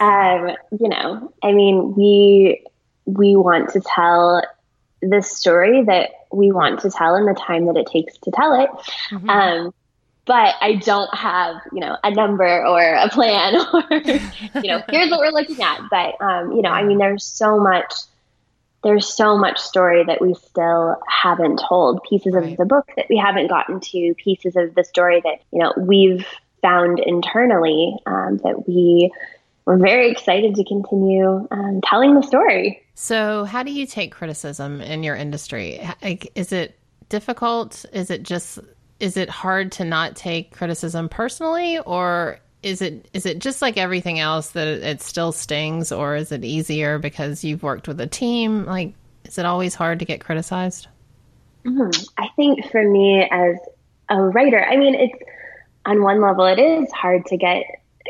Um, 0.00 0.50
you 0.78 0.88
know, 0.88 1.32
I 1.42 1.52
mean, 1.52 1.94
we 1.94 2.64
we 3.06 3.36
want 3.36 3.70
to 3.70 3.80
tell 3.80 4.42
the 5.00 5.22
story 5.22 5.84
that 5.84 6.10
we 6.32 6.52
want 6.52 6.80
to 6.80 6.90
tell 6.90 7.16
in 7.16 7.24
the 7.24 7.34
time 7.34 7.66
that 7.66 7.76
it 7.76 7.86
takes 7.86 8.18
to 8.18 8.30
tell 8.30 8.60
it. 8.60 8.70
Mm-hmm. 9.10 9.30
Um, 9.30 9.74
but 10.28 10.56
I 10.60 10.74
don't 10.74 11.12
have, 11.14 11.56
you 11.72 11.80
know, 11.80 11.96
a 12.04 12.10
number 12.10 12.66
or 12.66 12.94
a 12.94 13.08
plan 13.08 13.54
or, 13.72 13.82
you 13.90 14.68
know, 14.70 14.82
here's 14.90 15.10
what 15.10 15.20
we're 15.20 15.32
looking 15.32 15.62
at. 15.62 15.80
But, 15.90 16.20
um, 16.20 16.52
you 16.52 16.60
know, 16.60 16.70
I 16.70 16.84
mean, 16.84 16.98
there's 16.98 17.24
so 17.24 17.58
much, 17.58 17.94
there's 18.84 19.08
so 19.08 19.38
much 19.38 19.58
story 19.58 20.04
that 20.04 20.20
we 20.20 20.34
still 20.34 20.96
haven't 21.08 21.62
told, 21.66 22.02
pieces 22.02 22.34
right. 22.34 22.52
of 22.52 22.58
the 22.58 22.66
book 22.66 22.90
that 22.96 23.06
we 23.08 23.16
haven't 23.16 23.48
gotten 23.48 23.80
to, 23.80 24.14
pieces 24.22 24.54
of 24.54 24.74
the 24.74 24.84
story 24.84 25.22
that, 25.22 25.40
you 25.50 25.60
know, 25.60 25.72
we've 25.78 26.26
found 26.60 26.98
internally 26.98 27.96
um, 28.04 28.36
that 28.44 28.68
we 28.68 29.10
we're 29.68 29.76
very 29.76 30.10
excited 30.10 30.54
to 30.54 30.64
continue 30.64 31.46
um, 31.50 31.82
telling 31.84 32.14
the 32.14 32.22
story. 32.22 32.82
So, 32.94 33.44
how 33.44 33.62
do 33.62 33.70
you 33.70 33.86
take 33.86 34.12
criticism 34.12 34.80
in 34.80 35.02
your 35.02 35.14
industry? 35.14 35.86
Like, 36.02 36.32
is 36.34 36.52
it 36.52 36.78
difficult? 37.10 37.84
Is 37.92 38.10
it 38.10 38.22
just 38.22 38.60
is 38.98 39.18
it 39.18 39.28
hard 39.28 39.72
to 39.72 39.84
not 39.84 40.16
take 40.16 40.56
criticism 40.56 41.10
personally, 41.10 41.78
or 41.80 42.40
is 42.62 42.80
it 42.80 43.10
is 43.12 43.26
it 43.26 43.40
just 43.40 43.60
like 43.60 43.76
everything 43.76 44.18
else 44.18 44.52
that 44.52 44.66
it 44.66 45.02
still 45.02 45.32
stings, 45.32 45.92
or 45.92 46.16
is 46.16 46.32
it 46.32 46.46
easier 46.46 46.98
because 46.98 47.44
you've 47.44 47.62
worked 47.62 47.88
with 47.88 48.00
a 48.00 48.06
team? 48.06 48.64
Like, 48.64 48.94
Is 49.26 49.36
it 49.36 49.44
always 49.44 49.74
hard 49.74 49.98
to 49.98 50.06
get 50.06 50.20
criticized? 50.20 50.88
Mm, 51.66 52.08
I 52.16 52.28
think 52.36 52.70
for 52.70 52.82
me 52.82 53.28
as 53.30 53.56
a 54.08 54.18
writer, 54.18 54.64
I 54.64 54.78
mean, 54.78 54.94
it's 54.94 55.22
on 55.84 56.02
one 56.02 56.22
level, 56.22 56.46
it 56.46 56.58
is 56.58 56.90
hard 56.90 57.26
to 57.26 57.36
get 57.36 57.64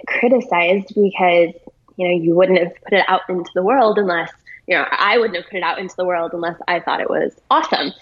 criticized 0.07 0.89
because, 0.89 1.55
you 1.97 2.09
know, 2.09 2.23
you 2.23 2.35
wouldn't 2.35 2.59
have 2.59 2.75
put 2.83 2.95
it 2.95 3.05
out 3.09 3.23
into 3.29 3.51
the 3.55 3.63
world 3.63 3.99
unless, 3.99 4.31
you 4.67 4.77
know, 4.77 4.87
I 4.91 5.19
wouldn't 5.19 5.37
have 5.37 5.47
put 5.47 5.57
it 5.57 5.63
out 5.63 5.79
into 5.79 5.97
the 5.97 6.05
world 6.05 6.33
unless 6.33 6.61
I 6.67 6.81
thought 6.81 7.01
it 7.01 7.11
was 7.11 7.33
awesome. 7.51 7.93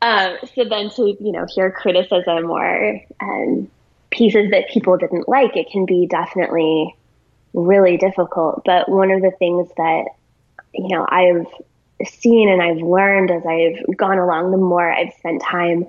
Um, 0.00 0.36
so 0.54 0.64
then 0.64 0.90
to, 0.90 1.16
you 1.20 1.32
know, 1.32 1.46
hear 1.52 1.70
criticism 1.70 2.50
or 2.50 3.00
um, 3.20 3.70
pieces 4.10 4.50
that 4.50 4.68
people 4.70 4.96
didn't 4.96 5.28
like, 5.28 5.56
it 5.56 5.70
can 5.70 5.86
be 5.86 6.06
definitely 6.06 6.96
really 7.52 7.96
difficult. 7.96 8.62
But 8.64 8.88
one 8.88 9.10
of 9.10 9.22
the 9.22 9.32
things 9.38 9.68
that, 9.76 10.04
you 10.72 10.88
know, 10.88 11.06
I've 11.08 11.46
seen 12.06 12.48
and 12.48 12.62
I've 12.62 12.78
learned 12.78 13.30
as 13.30 13.44
I've 13.44 13.96
gone 13.96 14.18
along, 14.18 14.52
the 14.52 14.56
more 14.56 14.90
I've 14.90 15.14
spent 15.14 15.42
time, 15.42 15.86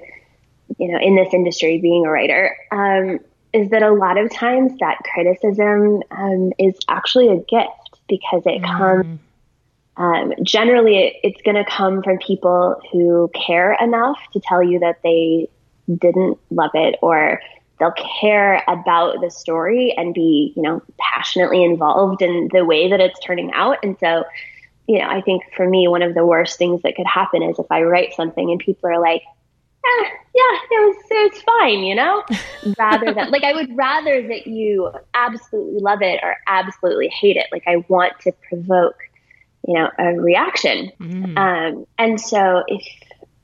you 0.77 0.91
know, 0.91 0.99
in 0.99 1.15
this 1.15 1.33
industry 1.33 1.79
being 1.79 2.05
a 2.05 2.09
writer, 2.09 2.55
um, 2.71 3.19
is 3.53 3.69
that 3.69 3.83
a 3.83 3.91
lot 3.91 4.17
of 4.17 4.31
times 4.31 4.73
that 4.79 4.97
criticism 5.13 6.03
um, 6.11 6.51
is 6.59 6.75
actually 6.87 7.29
a 7.29 7.37
gift 7.37 7.99
because 8.07 8.43
it 8.45 8.61
mm. 8.61 8.77
comes. 8.77 9.19
Um, 9.97 10.33
generally, 10.43 10.97
it, 10.97 11.13
it's 11.23 11.41
going 11.41 11.57
to 11.57 11.65
come 11.65 12.01
from 12.03 12.17
people 12.19 12.81
who 12.91 13.29
care 13.33 13.73
enough 13.81 14.17
to 14.33 14.39
tell 14.39 14.63
you 14.63 14.79
that 14.79 15.01
they 15.03 15.49
didn't 15.97 16.37
love 16.51 16.71
it 16.73 16.95
or 17.01 17.41
they'll 17.79 17.93
care 18.19 18.63
about 18.67 19.19
the 19.21 19.31
story 19.31 19.93
and 19.97 20.13
be, 20.13 20.53
you 20.55 20.61
know, 20.61 20.81
passionately 20.99 21.63
involved 21.63 22.21
in 22.21 22.49
the 22.53 22.63
way 22.63 22.89
that 22.89 22.99
it's 22.99 23.19
turning 23.19 23.51
out. 23.53 23.77
And 23.83 23.97
so, 23.99 24.25
you 24.87 24.99
know, 24.99 25.07
I 25.07 25.21
think 25.21 25.43
for 25.55 25.67
me, 25.67 25.87
one 25.87 26.01
of 26.01 26.13
the 26.13 26.25
worst 26.25 26.57
things 26.57 26.81
that 26.83 26.95
could 26.95 27.07
happen 27.07 27.41
is 27.41 27.57
if 27.57 27.65
I 27.71 27.83
write 27.83 28.13
something 28.13 28.51
and 28.51 28.59
people 28.59 28.89
are 28.89 28.99
like, 28.99 29.23
eh, 29.89 30.09
yeah, 30.35 30.59
it 30.71 30.85
was, 30.85 30.95
it 31.09 31.33
was 31.33 31.41
fine, 31.41 31.83
you 31.83 31.95
know, 31.95 32.23
rather 32.77 33.13
than 33.13 33.31
like, 33.31 33.43
I 33.43 33.53
would 33.53 33.75
rather 33.75 34.27
that 34.27 34.47
you 34.47 34.91
absolutely 35.13 35.81
love 35.81 36.01
it 36.01 36.19
or 36.23 36.35
absolutely 36.47 37.07
hate 37.07 37.37
it. 37.37 37.47
Like, 37.51 37.63
I 37.67 37.83
want 37.87 38.19
to 38.21 38.31
provoke, 38.47 38.97
you 39.67 39.73
know, 39.73 39.89
a 39.97 40.13
reaction. 40.13 40.91
Mm. 40.99 41.37
Um, 41.37 41.85
and 41.97 42.21
so 42.21 42.63
if, 42.67 42.85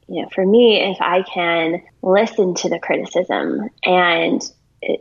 you 0.07 0.21
know, 0.21 0.29
for 0.33 0.45
me, 0.45 0.79
if 0.81 1.01
I 1.01 1.23
can 1.23 1.81
listen 2.01 2.53
to 2.55 2.69
the 2.69 2.79
criticism 2.79 3.69
and 3.83 4.41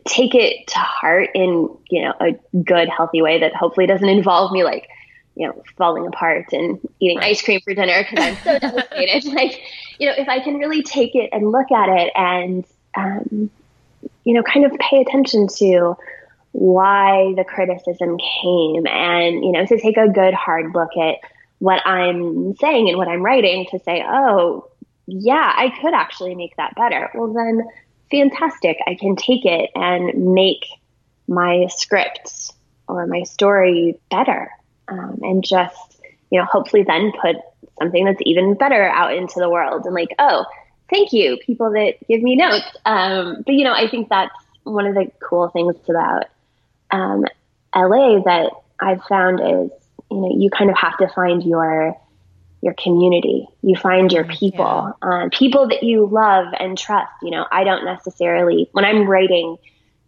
take 0.07 0.35
it 0.35 0.66
to 0.68 0.78
heart 0.78 1.28
in, 1.35 1.68
you 1.90 2.02
know, 2.02 2.14
a 2.20 2.33
good, 2.62 2.88
healthy 2.88 3.20
way 3.20 3.40
that 3.40 3.54
hopefully 3.54 3.87
doesn't 3.87 4.09
involve 4.09 4.50
me 4.50 4.64
like, 4.64 4.88
you 5.37 5.47
know, 5.47 5.62
falling 5.77 6.07
apart 6.07 6.53
and 6.53 6.79
eating 7.01 7.18
right. 7.18 7.31
ice 7.31 7.42
cream 7.42 7.61
for 7.61 7.75
dinner 7.75 8.07
because 8.09 8.25
I'm 8.25 8.37
so 8.44 8.59
devastated. 8.70 9.25
Like, 9.35 9.61
you 9.99 10.09
know, 10.09 10.14
if 10.16 10.29
I 10.29 10.40
can 10.40 10.57
really 10.57 10.83
take 10.83 11.14
it 11.14 11.31
and 11.33 11.51
look 11.51 11.70
at 11.73 11.88
it 11.88 12.12
and, 12.14 12.64
um, 12.94 13.51
you 14.25 14.35
know, 14.35 14.42
kind 14.42 14.64
of 14.64 14.73
pay 14.79 15.01
attention 15.01 15.49
to 15.59 15.97
why 16.53 17.35
the 17.37 17.44
criticism 17.44 18.18
came 18.18 18.87
and, 18.87 19.44
you 19.44 19.53
know, 19.53 19.66
to 19.66 19.79
take 19.81 19.97
a 19.97 20.09
good 20.09 20.35
hard 20.35 20.73
look 20.73 20.97
at 20.97 21.16
what 21.59 21.85
I'm 21.85 22.55
saying 22.57 22.88
and 22.88 22.97
what 22.97 23.09
I'm 23.09 23.23
writing 23.23 23.66
to 23.70 23.79
say, 23.81 24.05
oh, 24.07 24.68
yeah, 25.07 25.53
I 25.57 25.73
could 25.81 25.94
actually 25.94 26.35
make 26.35 26.57
that 26.57 26.75
better. 26.77 27.11
Well, 27.14 27.33
then 27.33 27.66
fantastic. 28.11 28.79
I 28.87 28.94
can 28.94 29.16
take 29.16 29.44
it 29.44 29.70
and 29.75 30.35
make 30.35 30.64
my 31.27 31.66
scripts 31.68 32.53
or 32.87 33.07
my 33.07 33.23
story 33.25 33.99
better 34.11 34.51
um, 34.88 35.18
and 35.23 35.44
just, 35.44 36.01
you 36.31 36.38
know, 36.38 36.44
hopefully 36.44 36.83
then 36.83 37.12
put 37.20 37.37
something 37.79 38.05
that's 38.05 38.20
even 38.23 38.55
better 38.55 38.88
out 38.88 39.14
into 39.14 39.38
the 39.38 39.49
world 39.49 39.85
and 39.85 39.94
like, 39.94 40.14
oh, 40.18 40.44
thank 40.90 41.12
you, 41.12 41.38
people 41.44 41.70
that 41.73 41.94
give 42.09 42.23
me 42.23 42.37
notes. 42.37 42.77
Um, 42.85 43.42
but, 43.44 43.55
you 43.55 43.64
know, 43.64 43.73
I 43.73 43.88
think 43.88 44.09
that's 44.09 44.35
one 44.64 44.87
of 44.87 44.94
the 44.94 45.11
cool 45.20 45.49
things 45.49 45.77
about 45.88 46.27
um, 46.90 47.25
LA 47.75 48.23
that 48.23 48.51
I've 48.81 49.03
found 49.05 49.40
is, 49.40 49.70
you 50.11 50.20
know, 50.20 50.37
you 50.37 50.51
kind 50.51 50.70
of 50.70 50.77
have 50.77 50.97
to 50.99 51.09
find 51.09 51.42
your 51.42 51.97
your 52.64 52.75
community. 52.83 53.47
You 53.61 53.77
find 53.77 54.11
your 54.11 54.25
mm, 54.25 54.38
people, 54.38 54.94
yeah. 55.03 55.09
um, 55.25 55.31
people 55.31 55.68
that 55.68 55.83
you 55.83 56.07
love 56.07 56.47
and 56.59 56.79
trust. 56.79 57.12
You 57.23 57.31
know, 57.31 57.47
I 57.53 57.62
don't 57.62 57.85
necessarily, 57.85 58.70
when 58.73 58.87
I'm 58.87 59.07
writing, 59.07 59.59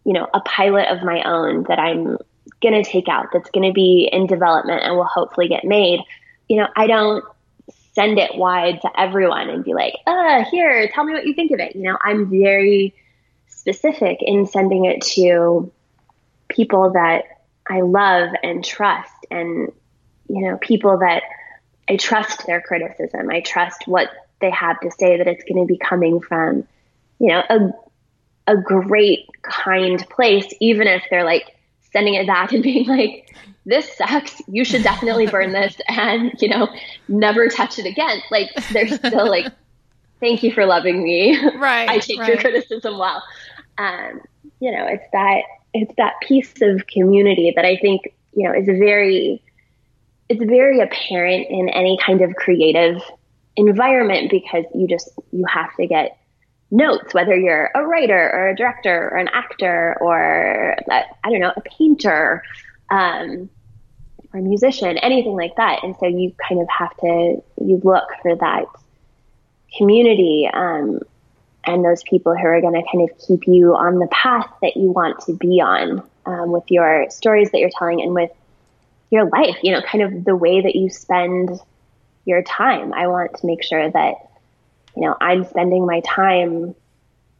you 0.03 0.13
know, 0.13 0.27
a 0.33 0.41
pilot 0.41 0.87
of 0.87 1.03
my 1.03 1.21
own 1.21 1.65
that 1.69 1.77
I'm 1.77 2.17
going 2.61 2.81
to 2.81 2.89
take 2.89 3.07
out, 3.07 3.27
that's 3.33 3.49
going 3.51 3.67
to 3.67 3.73
be 3.73 4.09
in 4.11 4.27
development 4.27 4.83
and 4.83 4.95
will 4.95 5.05
hopefully 5.05 5.47
get 5.47 5.63
made, 5.63 5.99
you 6.47 6.57
know, 6.57 6.67
I 6.75 6.87
don't 6.87 7.23
send 7.93 8.19
it 8.19 8.35
wide 8.35 8.81
to 8.81 8.99
everyone 8.99 9.49
and 9.49 9.63
be 9.63 9.73
like, 9.73 9.93
uh, 10.05 10.45
here, 10.51 10.89
tell 10.93 11.03
me 11.03 11.13
what 11.13 11.25
you 11.25 11.33
think 11.33 11.51
of 11.51 11.59
it. 11.59 11.75
You 11.75 11.83
know, 11.83 11.97
I'm 12.01 12.29
very 12.29 12.93
specific 13.47 14.19
in 14.21 14.45
sending 14.45 14.85
it 14.85 15.01
to 15.15 15.71
people 16.47 16.91
that 16.93 17.23
I 17.67 17.81
love 17.81 18.29
and 18.43 18.63
trust 18.63 19.13
and, 19.31 19.71
you 20.29 20.41
know, 20.41 20.57
people 20.57 20.99
that 20.99 21.23
I 21.89 21.97
trust 21.97 22.45
their 22.45 22.61
criticism. 22.61 23.29
I 23.29 23.41
trust 23.41 23.83
what 23.87 24.09
they 24.39 24.51
have 24.51 24.79
to 24.81 24.91
say 24.91 25.17
that 25.17 25.27
it's 25.27 25.43
going 25.43 25.61
to 25.61 25.67
be 25.67 25.77
coming 25.77 26.21
from, 26.21 26.67
you 27.19 27.27
know, 27.27 27.43
a 27.49 27.71
a 28.49 28.55
great 28.55 29.27
kind 29.41 30.07
place, 30.09 30.47
even 30.61 30.87
if 30.87 31.03
they're 31.09 31.25
like 31.25 31.56
sending 31.91 32.15
it 32.15 32.27
back 32.27 32.51
and 32.51 32.63
being 32.63 32.87
like, 32.87 33.35
this 33.65 33.91
sucks. 33.97 34.41
You 34.47 34.63
should 34.63 34.83
definitely 34.83 35.27
burn 35.27 35.51
this 35.51 35.75
and, 35.87 36.33
you 36.41 36.49
know, 36.49 36.69
never 37.07 37.47
touch 37.47 37.79
it 37.79 37.85
again. 37.85 38.21
Like 38.31 38.49
they're 38.71 38.87
still 38.87 39.27
like, 39.27 39.47
thank 40.19 40.43
you 40.43 40.51
for 40.51 40.65
loving 40.65 41.03
me. 41.03 41.37
Right. 41.55 41.89
I 41.89 41.99
take 41.99 42.19
right. 42.19 42.29
your 42.29 42.37
criticism 42.37 42.97
well. 42.97 43.23
Um, 43.77 44.21
you 44.59 44.71
know, 44.71 44.87
it's 44.87 45.05
that 45.13 45.43
it's 45.73 45.93
that 45.97 46.13
piece 46.21 46.53
of 46.61 46.87
community 46.87 47.53
that 47.55 47.65
I 47.65 47.77
think, 47.77 48.13
you 48.33 48.47
know, 48.47 48.57
is 48.57 48.65
very 48.65 49.43
it's 50.29 50.43
very 50.43 50.81
apparent 50.81 51.47
in 51.49 51.69
any 51.69 51.97
kind 52.03 52.21
of 52.21 52.35
creative 52.35 53.01
environment 53.55 54.29
because 54.29 54.65
you 54.73 54.87
just 54.87 55.09
you 55.31 55.45
have 55.45 55.73
to 55.75 55.87
get 55.87 56.17
notes 56.69 57.13
whether 57.13 57.35
you're 57.35 57.71
a 57.75 57.85
writer 57.85 58.29
or 58.33 58.49
a 58.49 58.55
director 58.55 59.09
or 59.09 59.17
an 59.17 59.29
actor 59.29 59.97
or 60.01 60.75
I 60.89 61.29
don't 61.29 61.39
know 61.39 61.53
a 61.55 61.61
painter 61.61 62.43
um, 62.91 63.49
or 64.33 64.39
a 64.39 64.43
musician 64.43 64.97
anything 64.97 65.35
like 65.35 65.55
that 65.55 65.83
and 65.83 65.95
so 65.99 66.07
you 66.07 66.33
kind 66.47 66.61
of 66.61 66.67
have 66.69 66.95
to 66.97 67.41
you 67.61 67.81
look 67.83 68.09
for 68.21 68.35
that 68.35 68.65
community 69.77 70.49
um, 70.53 70.99
and 71.63 71.83
those 71.83 72.03
people 72.03 72.35
who 72.35 72.45
are 72.45 72.61
going 72.61 72.73
to 72.73 72.83
kind 72.91 73.09
of 73.09 73.17
keep 73.27 73.47
you 73.47 73.75
on 73.75 73.99
the 73.99 74.07
path 74.07 74.49
that 74.61 74.77
you 74.77 74.91
want 74.91 75.19
to 75.25 75.33
be 75.33 75.61
on 75.61 76.01
um, 76.25 76.51
with 76.51 76.63
your 76.69 77.07
stories 77.09 77.51
that 77.51 77.59
you're 77.59 77.69
telling 77.77 78.01
and 78.01 78.13
with 78.13 78.31
your 79.09 79.29
life, 79.29 79.57
you 79.63 79.71
know, 79.71 79.81
kind 79.81 80.03
of 80.03 80.25
the 80.25 80.35
way 80.35 80.61
that 80.61 80.75
you 80.75 80.89
spend 80.89 81.49
your 82.25 82.41
time. 82.43 82.93
I 82.93 83.07
want 83.07 83.37
to 83.37 83.45
make 83.45 83.63
sure 83.63 83.89
that, 83.89 84.15
you 84.97 85.03
know, 85.03 85.15
I'm 85.21 85.45
spending 85.45 85.85
my 85.85 86.01
time 86.01 86.73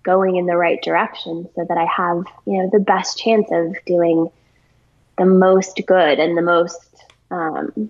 going 0.04 0.36
in 0.36 0.46
the 0.46 0.56
right 0.56 0.80
direction 0.84 1.50
so 1.56 1.66
that 1.68 1.76
I 1.78 1.86
have, 1.86 2.24
you 2.46 2.62
know, 2.62 2.70
the 2.72 2.80
best 2.80 3.18
chance 3.18 3.48
of 3.52 3.76
doing 3.86 4.30
the 5.18 5.26
most 5.26 5.82
good 5.88 6.20
and 6.20 6.38
the 6.38 6.44
most, 6.44 7.04
um, 7.32 7.90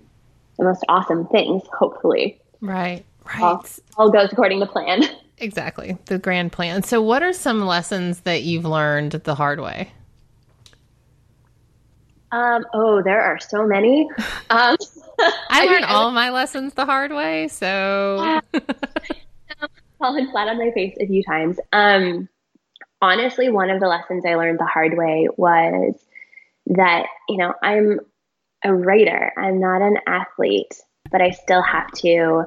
the 0.56 0.64
most 0.64 0.84
awesome 0.88 1.26
things, 1.26 1.62
hopefully. 1.70 2.40
Right, 2.62 3.04
right. 3.26 3.42
All, 3.42 3.66
all 3.98 4.10
goes 4.10 4.32
according 4.32 4.60
to 4.60 4.66
plan. 4.66 5.04
Exactly, 5.40 5.96
the 6.06 6.18
grand 6.18 6.50
plan. 6.50 6.82
So, 6.82 7.00
what 7.00 7.22
are 7.22 7.32
some 7.32 7.64
lessons 7.64 8.22
that 8.22 8.42
you've 8.42 8.64
learned 8.64 9.12
the 9.12 9.36
hard 9.36 9.60
way? 9.60 9.92
Um, 12.32 12.66
oh, 12.74 13.02
there 13.04 13.22
are 13.22 13.38
so 13.38 13.64
many. 13.64 14.08
Um, 14.50 14.76
I 15.50 15.66
learned 15.66 15.84
all 15.84 16.10
my 16.10 16.30
lessons 16.30 16.74
the 16.74 16.86
hard 16.86 17.12
way, 17.12 17.46
so 17.46 18.40
fallen 19.98 20.30
flat 20.30 20.48
on 20.48 20.58
my 20.58 20.70
face 20.72 20.96
a 21.00 21.06
few 21.06 21.22
times. 21.22 21.58
Um, 21.72 22.28
honestly, 23.00 23.50
one 23.50 23.70
of 23.70 23.80
the 23.80 23.88
lessons 23.88 24.24
I 24.26 24.34
learned 24.34 24.58
the 24.58 24.66
hard 24.66 24.96
way 24.96 25.28
was 25.36 25.94
that 26.66 27.06
you 27.28 27.38
know 27.38 27.54
I'm 27.62 28.00
a 28.64 28.74
writer. 28.74 29.32
I'm 29.36 29.60
not 29.60 29.82
an 29.82 29.98
athlete, 30.06 30.74
but 31.10 31.22
I 31.22 31.30
still 31.30 31.62
have 31.62 31.90
to 31.98 32.44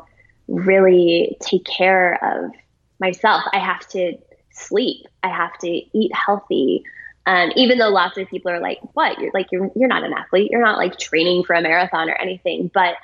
really 0.47 1.38
take 1.39 1.65
care 1.65 2.19
of 2.23 2.51
myself. 2.99 3.43
I 3.53 3.59
have 3.59 3.88
to 3.89 4.13
sleep. 4.51 5.05
I 5.23 5.30
have 5.30 5.57
to 5.59 5.67
eat 5.67 6.11
healthy. 6.13 6.84
Um, 7.25 7.51
even 7.55 7.78
though 7.78 7.89
lots 7.89 8.17
of 8.17 8.28
people 8.28 8.51
are 8.51 8.59
like, 8.59 8.80
"What? 8.93 9.19
You're 9.19 9.32
like 9.34 9.47
you're 9.51 9.69
you're 9.75 9.88
not 9.88 10.03
an 10.03 10.13
athlete. 10.13 10.51
You're 10.51 10.63
not 10.63 10.78
like 10.78 10.97
training 10.97 11.43
for 11.43 11.53
a 11.53 11.61
marathon 11.61 12.09
or 12.09 12.15
anything." 12.15 12.69
But 12.73 12.95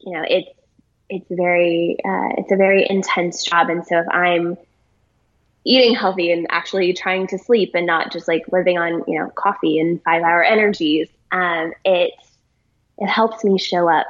you 0.00 0.12
know, 0.12 0.24
it's 0.28 0.48
it's 1.08 1.26
very 1.30 1.96
uh, 2.04 2.28
it's 2.38 2.52
a 2.52 2.56
very 2.56 2.86
intense 2.88 3.44
job, 3.44 3.68
and 3.70 3.86
so 3.86 3.98
if 3.98 4.06
I'm 4.10 4.56
eating 5.64 5.94
healthy 5.94 6.30
and 6.30 6.46
actually 6.50 6.92
trying 6.92 7.26
to 7.28 7.38
sleep 7.38 7.72
and 7.74 7.86
not 7.86 8.12
just 8.12 8.28
like 8.28 8.44
living 8.52 8.78
on 8.78 9.04
you 9.06 9.18
know 9.18 9.30
coffee 9.34 9.78
and 9.78 10.02
five 10.02 10.22
hour 10.22 10.42
energies, 10.42 11.08
um, 11.32 11.72
it 11.84 12.12
it 12.98 13.06
helps 13.08 13.44
me 13.44 13.58
show 13.58 13.88
up 13.88 14.06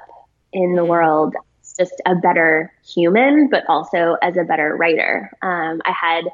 in 0.53 0.74
the 0.74 0.84
world 0.84 1.34
as 1.62 1.74
just 1.76 2.01
a 2.07 2.14
better 2.14 2.72
human, 2.86 3.49
but 3.49 3.64
also 3.68 4.16
as 4.22 4.36
a 4.36 4.45
better 4.45 4.76
writer. 4.76 5.30
Um, 5.42 5.82
I 5.84 5.90
had, 5.90 6.24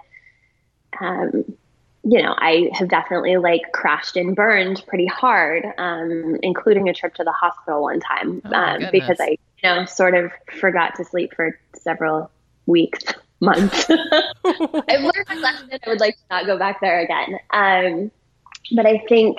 um, 1.01 1.57
you 2.03 2.23
know, 2.23 2.35
I 2.39 2.71
have 2.73 2.89
definitely 2.89 3.37
like 3.37 3.73
crashed 3.73 4.17
and 4.17 4.35
burned 4.35 4.83
pretty 4.87 5.07
hard, 5.07 5.67
um, 5.77 6.39
including 6.43 6.89
a 6.89 6.95
trip 6.95 7.15
to 7.15 7.25
the 7.25 7.33
hospital 7.33 7.83
one 7.83 8.01
time 8.01 8.41
Oh, 8.47 8.55
um, 8.55 8.85
because 8.91 9.19
I, 9.21 9.31
you 9.31 9.65
know, 9.65 9.85
sort 9.85 10.15
of 10.15 10.33
forgot 10.59 10.95
to 10.97 11.05
sleep 11.05 11.35
for 11.35 11.59
several 11.75 12.31
weeks, 12.67 13.05
months. 13.41 13.91
I've 13.91 15.01
learned 15.01 15.27
my 15.29 15.35
lesson. 15.35 15.71
I 15.73 15.89
would 15.89 16.01
like 16.01 16.17
to 16.17 16.23
not 16.31 16.47
go 16.47 16.59
back 16.59 16.81
there 16.81 17.01
again. 17.01 17.39
Um, 17.51 18.11
but 18.75 18.87
I 18.87 18.99
think, 19.09 19.39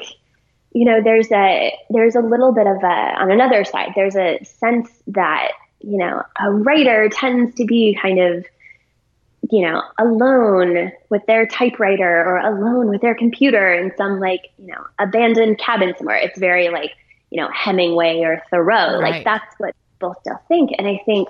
you 0.71 0.85
know, 0.85 1.01
there's 1.03 1.31
a 1.31 1.73
there's 1.89 2.15
a 2.15 2.21
little 2.21 2.51
bit 2.51 2.67
of 2.67 2.77
a 2.83 3.15
on 3.21 3.31
another 3.31 3.63
side. 3.63 3.93
There's 3.95 4.15
a 4.15 4.39
sense 4.43 4.89
that 5.07 5.51
you 5.79 5.97
know 5.97 6.23
a 6.39 6.51
writer 6.51 7.09
tends 7.09 7.55
to 7.55 7.65
be 7.65 7.97
kind 7.99 8.19
of 8.19 8.45
you 9.49 9.61
know 9.61 9.81
alone 9.97 10.91
with 11.09 11.25
their 11.25 11.45
typewriter 11.47 12.23
or 12.23 12.37
alone 12.37 12.89
with 12.89 13.01
their 13.01 13.15
computer 13.15 13.73
in 13.73 13.91
some 13.97 14.19
like 14.19 14.51
you 14.57 14.67
know 14.67 14.85
abandoned 14.99 15.57
cabin 15.57 15.93
somewhere. 15.97 16.17
It's 16.17 16.39
very 16.39 16.69
like 16.69 16.91
you 17.29 17.41
know 17.41 17.49
Hemingway 17.51 18.21
or 18.21 18.41
Thoreau. 18.49 18.99
Right. 18.99 19.11
Like 19.11 19.23
that's 19.23 19.55
what 19.57 19.75
people 19.93 20.15
still 20.21 20.39
think. 20.47 20.71
And 20.77 20.87
I 20.87 21.01
think 21.05 21.27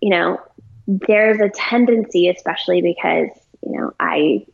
you 0.00 0.10
know 0.10 0.40
there's 0.86 1.40
a 1.40 1.48
tendency, 1.48 2.28
especially 2.28 2.82
because 2.82 3.28
you 3.64 3.78
know 3.78 3.92
I 4.00 4.44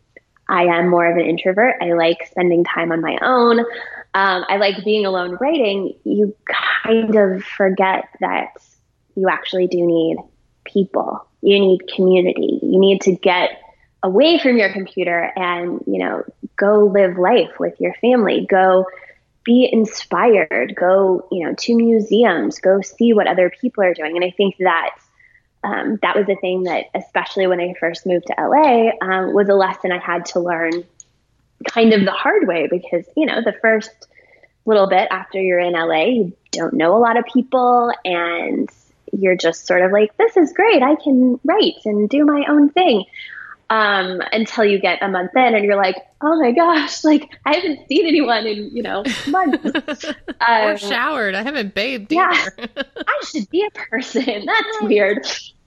I 0.48 0.64
am 0.64 0.88
more 0.88 1.10
of 1.10 1.16
an 1.16 1.24
introvert. 1.24 1.76
I 1.80 1.92
like 1.92 2.26
spending 2.26 2.64
time 2.64 2.92
on 2.92 3.00
my 3.00 3.16
own. 3.22 3.60
Um, 4.12 4.44
I 4.48 4.56
like 4.56 4.84
being 4.84 5.06
alone 5.06 5.38
writing. 5.40 5.94
You 6.04 6.34
kind 6.82 7.14
of 7.14 7.44
forget 7.44 8.08
that 8.20 8.48
you 9.14 9.28
actually 9.28 9.68
do 9.68 9.86
need 9.86 10.16
people. 10.64 11.24
You 11.42 11.58
need 11.58 11.88
community. 11.94 12.58
You 12.62 12.78
need 12.78 13.00
to 13.02 13.12
get 13.14 13.50
away 14.02 14.38
from 14.38 14.56
your 14.56 14.72
computer 14.72 15.32
and, 15.36 15.82
you 15.86 15.98
know, 15.98 16.24
go 16.56 16.86
live 16.86 17.18
life 17.18 17.58
with 17.58 17.78
your 17.80 17.94
family. 17.94 18.46
Go 18.48 18.86
be 19.44 19.68
inspired. 19.70 20.74
Go, 20.76 21.26
you 21.30 21.46
know, 21.46 21.54
to 21.54 21.74
museums. 21.74 22.58
Go 22.58 22.80
see 22.80 23.12
what 23.12 23.26
other 23.26 23.50
people 23.50 23.84
are 23.84 23.94
doing. 23.94 24.16
And 24.16 24.24
I 24.24 24.30
think 24.30 24.56
that 24.58 24.90
um, 25.62 25.98
that 26.02 26.16
was 26.16 26.26
the 26.26 26.36
thing 26.36 26.64
that, 26.64 26.86
especially 26.94 27.46
when 27.46 27.60
I 27.60 27.74
first 27.78 28.06
moved 28.06 28.26
to 28.28 28.34
LA, 28.38 28.90
um, 29.02 29.34
was 29.34 29.48
a 29.48 29.54
lesson 29.54 29.92
I 29.92 29.98
had 29.98 30.24
to 30.26 30.40
learn 30.40 30.84
kind 31.68 31.92
of 31.92 32.04
the 32.04 32.12
hard 32.12 32.48
way 32.48 32.66
because, 32.70 33.04
you 33.16 33.26
know, 33.26 33.42
the 33.42 33.52
first 33.60 33.90
little 34.64 34.88
bit 34.88 35.08
after 35.10 35.40
you're 35.40 35.58
in 35.58 35.74
LA, 35.74 36.04
you 36.04 36.36
don't 36.52 36.74
know 36.74 36.96
a 36.96 36.98
lot 36.98 37.18
of 37.18 37.24
people 37.26 37.92
and 38.04 38.70
you're 39.20 39.36
just 39.36 39.66
sort 39.66 39.82
of 39.82 39.92
like, 39.92 40.16
this 40.16 40.36
is 40.36 40.52
great. 40.52 40.82
I 40.82 40.96
can 40.96 41.38
write 41.44 41.76
and 41.84 42.08
do 42.08 42.24
my 42.24 42.44
own 42.48 42.70
thing. 42.70 43.04
Um, 43.68 44.20
until 44.32 44.64
you 44.64 44.80
get 44.80 45.00
a 45.00 45.06
month 45.06 45.30
in 45.36 45.54
and 45.54 45.64
you're 45.64 45.76
like, 45.76 45.94
oh 46.22 46.40
my 46.40 46.50
gosh, 46.50 47.04
like 47.04 47.30
I 47.46 47.54
haven't 47.54 47.86
seen 47.86 48.04
anyone 48.04 48.44
in, 48.44 48.74
you 48.74 48.82
know, 48.82 49.04
months. 49.28 50.04
or 50.04 50.70
Um, 50.72 50.76
showered. 50.76 51.36
I 51.36 51.44
haven't 51.44 51.72
bathed 51.72 52.10
yeah. 52.10 52.32
I 52.58 53.20
should 53.24 53.48
be 53.48 53.64
a 53.64 53.70
person. 53.70 54.44
That's 54.44 54.82
weird. 54.82 55.24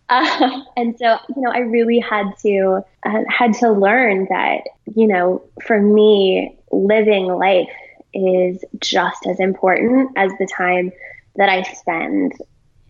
Uh, 0.10 0.62
and 0.76 0.98
so, 1.00 1.18
you 1.34 1.42
know, 1.42 1.50
I 1.50 1.60
really 1.60 2.00
had 2.00 2.26
to 2.42 2.84
uh, 3.06 3.24
had 3.30 3.54
to 3.56 3.72
learn 3.72 4.28
that, 4.30 4.64
you 4.96 5.08
know, 5.08 5.42
for 5.66 5.80
me, 5.82 6.58
living 6.74 7.28
life 7.28 7.70
is 8.14 8.64
just 8.80 9.26
as 9.28 9.40
important 9.40 10.12
as 10.18 10.32
the 10.40 10.46
time 10.46 10.92
that 11.38 11.48
I 11.50 11.64
spend 11.64 12.34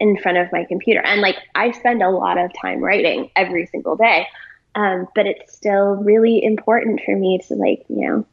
in 0.03 0.17
front 0.17 0.37
of 0.37 0.51
my 0.51 0.65
computer. 0.65 0.99
And 0.99 1.21
like, 1.21 1.37
I 1.55 1.71
spend 1.71 2.03
a 2.03 2.09
lot 2.09 2.37
of 2.37 2.51
time 2.61 2.81
writing 2.81 3.31
every 3.37 3.65
single 3.67 3.95
day, 3.95 4.27
um, 4.75 5.07
but 5.15 5.25
it's 5.25 5.55
still 5.55 5.95
really 5.95 6.43
important 6.43 6.99
for 7.05 7.15
me 7.15 7.39
to 7.47 7.55
like, 7.55 7.85
you 7.87 8.05
know, 8.05 8.25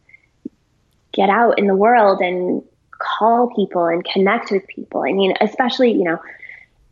get 1.12 1.30
out 1.30 1.60
in 1.60 1.68
the 1.68 1.76
world 1.76 2.20
and 2.20 2.64
call 2.98 3.52
people 3.54 3.86
and 3.86 4.04
connect 4.04 4.50
with 4.50 4.66
people. 4.66 5.04
I 5.08 5.12
mean, 5.12 5.34
especially, 5.40 5.92
you 5.92 6.02
know, 6.02 6.18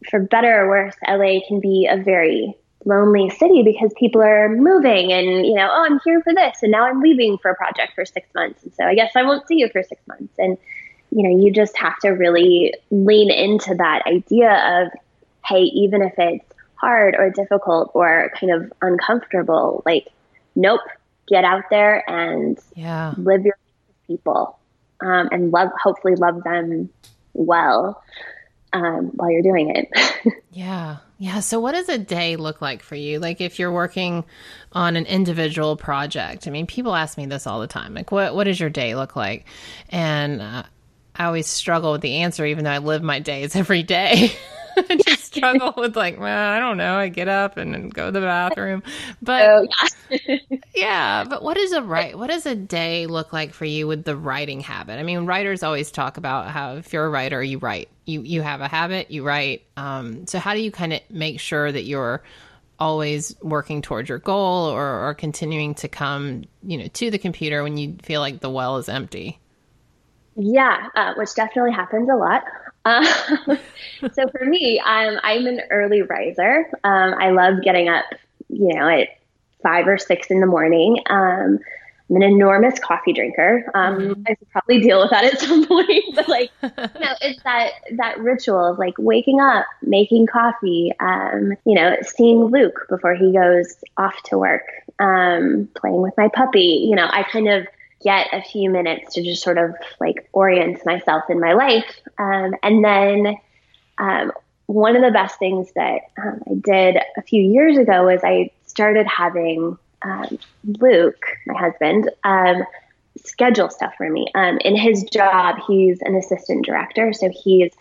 for 0.09 0.20
better 0.20 0.64
or 0.64 0.68
worse, 0.68 0.95
LA 1.09 1.41
can 1.49 1.59
be 1.59 1.89
a 1.91 2.01
very 2.01 2.57
lonely 2.85 3.31
city 3.31 3.64
because 3.64 3.93
people 3.99 4.22
are 4.22 4.49
moving 4.49 5.12
and, 5.12 5.45
you 5.45 5.55
know, 5.55 5.68
oh, 5.68 5.87
I'm 5.87 5.99
here 6.05 6.22
for 6.22 6.33
this 6.33 6.59
and 6.62 6.70
now 6.70 6.85
I'm 6.85 7.01
leaving 7.01 7.37
for 7.39 7.51
a 7.51 7.57
project 7.57 7.95
for 7.97 8.05
six 8.05 8.29
months. 8.33 8.62
And 8.62 8.72
so 8.74 8.85
I 8.85 8.95
guess 8.95 9.11
I 9.16 9.24
won't 9.24 9.45
see 9.49 9.57
you 9.57 9.68
for 9.70 9.83
six 9.83 10.01
months. 10.07 10.33
And, 10.39 10.57
you 11.11 11.22
know, 11.22 11.44
you 11.44 11.52
just 11.52 11.76
have 11.76 11.96
to 12.00 12.11
really 12.11 12.74
lean 12.90 13.30
into 13.30 13.74
that 13.74 14.02
idea 14.06 14.82
of, 14.82 14.92
hey, 15.46 15.62
even 15.62 16.02
if 16.02 16.12
it's 16.18 16.44
hard 16.74 17.16
or 17.18 17.30
difficult 17.30 17.90
or 17.94 18.30
kind 18.38 18.52
of 18.52 18.72
uncomfortable, 18.82 19.82
like, 19.86 20.09
nope, 20.54 20.80
get 21.26 21.44
out 21.44 21.64
there 21.70 22.09
and 22.09 22.59
yeah. 22.74 23.14
live 23.16 23.44
your 23.44 23.56
people 24.06 24.59
um, 25.00 25.28
and 25.32 25.50
love, 25.50 25.70
hopefully 25.80 26.14
love 26.14 26.42
them 26.44 26.90
well 27.32 28.02
um, 28.72 29.06
while 29.14 29.30
you're 29.30 29.42
doing 29.42 29.74
it. 29.74 29.88
Yeah. 30.59 30.96
Yeah. 31.18 31.38
So, 31.38 31.61
what 31.61 31.72
does 31.72 31.88
a 31.88 31.98
day 31.98 32.34
look 32.34 32.61
like 32.61 32.82
for 32.82 32.96
you? 32.96 33.20
Like, 33.20 33.40
if 33.40 33.61
you're 33.61 33.70
working 33.70 34.24
on 34.72 34.96
an 34.96 35.06
individual 35.06 35.76
project, 35.76 36.48
I 36.48 36.50
mean, 36.50 36.66
people 36.66 36.96
ask 36.96 37.16
me 37.16 37.26
this 37.26 37.46
all 37.46 37.61
the 37.61 37.68
time. 37.68 37.94
Like, 37.94 38.11
what, 38.11 38.34
what 38.34 38.44
does 38.44 38.59
your 38.59 38.68
day 38.68 38.96
look 38.96 39.14
like? 39.14 39.46
And 39.90 40.42
uh, 40.42 40.64
I 41.19 41.25
always 41.25 41.49
struggle 41.49 41.93
with 41.93 42.01
the 42.01 42.16
answer, 42.16 42.47
even 42.47 42.64
though 42.64 42.71
I 42.71 42.79
live 42.79 43.03
my 43.03 43.19
days 43.19 43.57
every 43.57 43.83
day. 43.83 44.33
I 44.77 44.97
just 44.97 45.25
struggle 45.25 45.75
with, 45.77 45.97
like, 45.97 46.21
well, 46.21 46.53
I 46.53 46.61
don't 46.61 46.77
know. 46.77 46.97
I 46.97 47.09
get 47.09 47.27
up 47.27 47.57
and, 47.57 47.75
then 47.75 47.89
go 47.89 48.07
to 48.07 48.12
the 48.12 48.21
bathroom. 48.21 48.85
But 49.21 49.41
so, 49.41 49.69
yeah. 50.11 50.37
yeah, 50.75 51.25
but 51.25 51.43
what 51.43 51.57
is 51.57 51.73
a 51.73 51.83
right? 51.83 52.16
What 52.16 52.31
does 52.31 52.47
a 52.47 52.55
day 52.55 53.07
look 53.07 53.33
like 53.33 53.53
for 53.53 53.64
you 53.64 53.89
with 53.89 54.05
the 54.05 54.16
writing 54.16 54.61
habit? 54.61 55.01
I 55.01 55.03
mean, 55.03 55.27
writers 55.27 55.64
always 55.64 55.91
talk 55.91 56.16
about 56.16 56.51
how 56.51 56.77
if 56.77 56.93
you're 56.93 57.07
a 57.07 57.11
writer, 57.11 57.43
you 57.43 57.59
write. 57.59 57.89
You 58.05 58.23
you 58.23 58.41
have 58.43 58.61
a 58.61 58.69
habit, 58.69 59.11
you 59.11 59.25
write. 59.25 59.64
Um, 59.77 60.27
so 60.29 60.39
how 60.39 60.55
do 60.55 60.61
you 60.61 60.71
kind 60.71 60.93
of 60.93 61.01
make 61.11 61.41
sure 61.41 61.71
that 61.71 61.83
you're 61.83 62.23
always 62.79 63.35
working 63.43 63.83
towards 63.83 64.09
your 64.09 64.19
goal 64.19 64.66
or, 64.66 65.09
or 65.09 65.14
continuing 65.14 65.75
to 65.75 65.89
come, 65.89 66.45
you 66.62 66.79
know, 66.79 66.87
to 66.87 67.11
the 67.11 67.19
computer 67.19 67.64
when 67.64 67.77
you 67.77 67.97
feel 68.03 68.21
like 68.21 68.39
the 68.41 68.51
well 68.51 68.77
is 68.77 68.89
empty? 68.89 69.41
Yeah, 70.41 70.89
uh, 70.95 71.14
which 71.14 71.34
definitely 71.34 71.72
happens 71.72 72.09
a 72.09 72.14
lot. 72.14 72.45
Uh, 72.84 73.05
so 74.12 74.28
for 74.28 74.45
me, 74.45 74.80
um, 74.80 75.18
I'm 75.24 75.47
an 75.47 75.62
early 75.70 76.03
riser. 76.03 76.66
Um, 76.84 77.14
I 77.18 77.30
love 77.30 77.62
getting 77.62 77.89
up, 77.89 78.05
you 78.49 78.72
know, 78.74 78.89
at 78.89 79.09
five 79.64 79.89
or 79.89 79.99
six 79.99 80.28
in 80.30 80.41
the 80.41 80.47
morning. 80.47 81.01
Um, 81.07 81.59
I'm 82.09 82.16
an 82.16 82.22
enormous 82.22 82.78
coffee 82.78 83.12
drinker. 83.12 83.70
Um, 83.74 83.99
Mhm. 83.99 84.24
I 84.28 84.36
should 84.39 84.49
probably 84.51 84.80
deal 84.80 85.01
with 85.01 85.11
that 85.11 85.24
at 85.24 85.41
some 85.41 85.66
point, 85.68 86.05
but 86.14 86.28
like, 86.28 86.51
you 86.62 86.70
know, 87.01 87.14
it's 87.20 87.43
that 87.43 87.72
that 87.97 88.20
ritual 88.20 88.64
of 88.64 88.78
like 88.78 88.95
waking 88.97 89.41
up, 89.41 89.66
making 89.82 90.26
coffee, 90.28 90.93
um, 91.01 91.55
you 91.66 91.74
know, 91.74 91.97
seeing 92.03 92.45
Luke 92.45 92.86
before 92.89 93.14
he 93.14 93.32
goes 93.32 93.74
off 93.99 94.14
to 94.26 94.39
work, 94.39 94.62
um, 95.01 95.68
playing 95.74 96.01
with 96.01 96.14
my 96.16 96.28
puppy. 96.28 96.86
You 96.89 96.95
know, 96.95 97.09
I 97.11 97.24
kind 97.24 97.49
of 97.49 97.66
get 98.03 98.28
a 98.32 98.42
few 98.42 98.70
minutes 98.70 99.14
to 99.14 99.22
just 99.22 99.42
sort 99.42 99.59
of 99.59 99.74
like 100.01 100.28
orient 100.32 100.84
myself 100.86 101.24
in 101.28 101.40
my 101.40 101.53
life, 101.53 102.01
um, 102.18 102.55
and 102.62 102.84
then 102.84 103.36
um, 103.99 104.32
one 104.66 104.96
of 104.96 105.03
the 105.03 105.11
best 105.11 105.38
things 105.38 105.72
that 105.74 106.03
um, 106.22 106.42
I 106.46 106.55
did 106.55 106.99
a 107.16 107.22
few 107.22 107.42
years 107.42 107.78
ago 107.78 108.05
was 108.05 108.20
I 108.22 108.51
started 108.66 109.07
having 109.07 109.78
um, 110.03 110.38
Luke, 110.78 111.24
my 111.46 111.59
husband, 111.59 112.11
um, 112.22 112.64
schedule 113.24 113.70
stuff 113.70 113.94
for 113.96 114.09
me. 114.09 114.26
Um, 114.34 114.59
in 114.64 114.76
his 114.76 115.05
job, 115.05 115.57
he's 115.66 116.01
an 116.03 116.14
assistant 116.14 116.64
director, 116.64 117.12
so 117.12 117.30
he's 117.30 117.72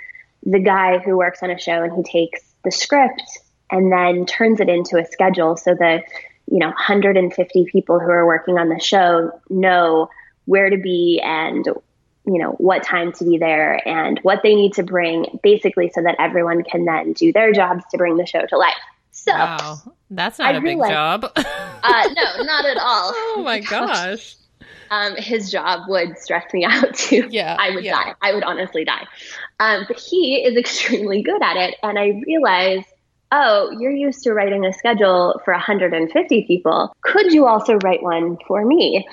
the 0.44 0.60
guy 0.60 1.00
who 1.00 1.18
works 1.18 1.44
on 1.44 1.52
a 1.52 1.60
show 1.60 1.84
and 1.84 1.94
he 1.94 2.04
takes 2.04 2.42
the 2.64 2.72
script 2.72 3.24
and 3.70 3.92
then 3.92 4.26
turns 4.26 4.60
it 4.60 4.70
into 4.70 4.98
a 4.98 5.06
schedule 5.06 5.58
so 5.58 5.76
that 5.76 6.06
you 6.50 6.60
know 6.60 6.68
150 6.68 7.66
people 7.66 8.00
who 8.00 8.10
are 8.10 8.26
working 8.26 8.58
on 8.58 8.70
the 8.70 8.80
show 8.80 9.32
know 9.50 10.10
where 10.46 10.70
to 10.70 10.78
be 10.78 11.22
and 11.24 11.66
you 11.66 12.38
know 12.42 12.52
what 12.52 12.84
time 12.84 13.12
to 13.14 13.26
be 13.26 13.38
there 13.38 13.86
and 13.88 14.20
what 14.24 14.42
they 14.44 14.56
need 14.56 14.74
to 14.74 14.84
bring 14.84 15.40
basically 15.44 15.90
so 15.94 16.02
that 16.02 16.16
everyone 16.20 16.64
can 16.64 16.86
then 16.86 17.14
do 17.14 17.32
their 17.32 17.52
jobs 17.54 17.84
to 17.92 17.98
bring 17.98 18.18
the 18.18 18.26
show 18.26 18.46
to 18.46 18.58
life 18.58 18.74
so 19.12 19.34
Wow, 19.34 19.82
that's 20.12 20.40
not 20.40 20.54
I 20.54 20.58
a 20.58 20.62
big 20.62 20.78
job. 20.78 21.24
uh, 21.36 22.10
no 22.16 22.44
not 22.44 22.66
at 22.66 22.78
all 22.78 23.12
oh 23.16 23.42
my 23.44 23.60
gosh. 23.60 24.36
um, 24.90 25.16
his 25.18 25.52
job 25.52 25.90
would 25.90 26.18
stress 26.18 26.54
me 26.54 26.64
out 26.64 26.94
too. 26.94 27.28
Yeah, 27.30 27.58
I 27.60 27.72
would 27.72 27.84
yeah. 27.84 27.92
die. 27.92 28.14
I 28.22 28.34
would 28.34 28.44
honestly 28.44 28.86
die. 28.86 29.06
Um, 29.60 29.86
but 29.88 30.00
he 30.00 30.36
is 30.36 30.56
extremely 30.56 31.24
good 31.24 31.42
at 31.42 31.58
it. 31.58 31.76
And 31.84 32.00
I 32.00 32.22
realized, 32.26 32.88
oh, 33.32 33.72
you're 33.80 33.92
used 33.92 34.24
to 34.24 34.34
writing 34.34 34.66
a 34.66 34.74
schedule 34.74 35.40
for 35.44 35.54
150 35.54 36.46
people. 36.46 36.96
Could 37.02 37.34
you 37.34 37.46
also 37.46 37.76
write 37.76 38.04
one 38.04 38.38
for 38.48 38.66
me? 38.66 39.08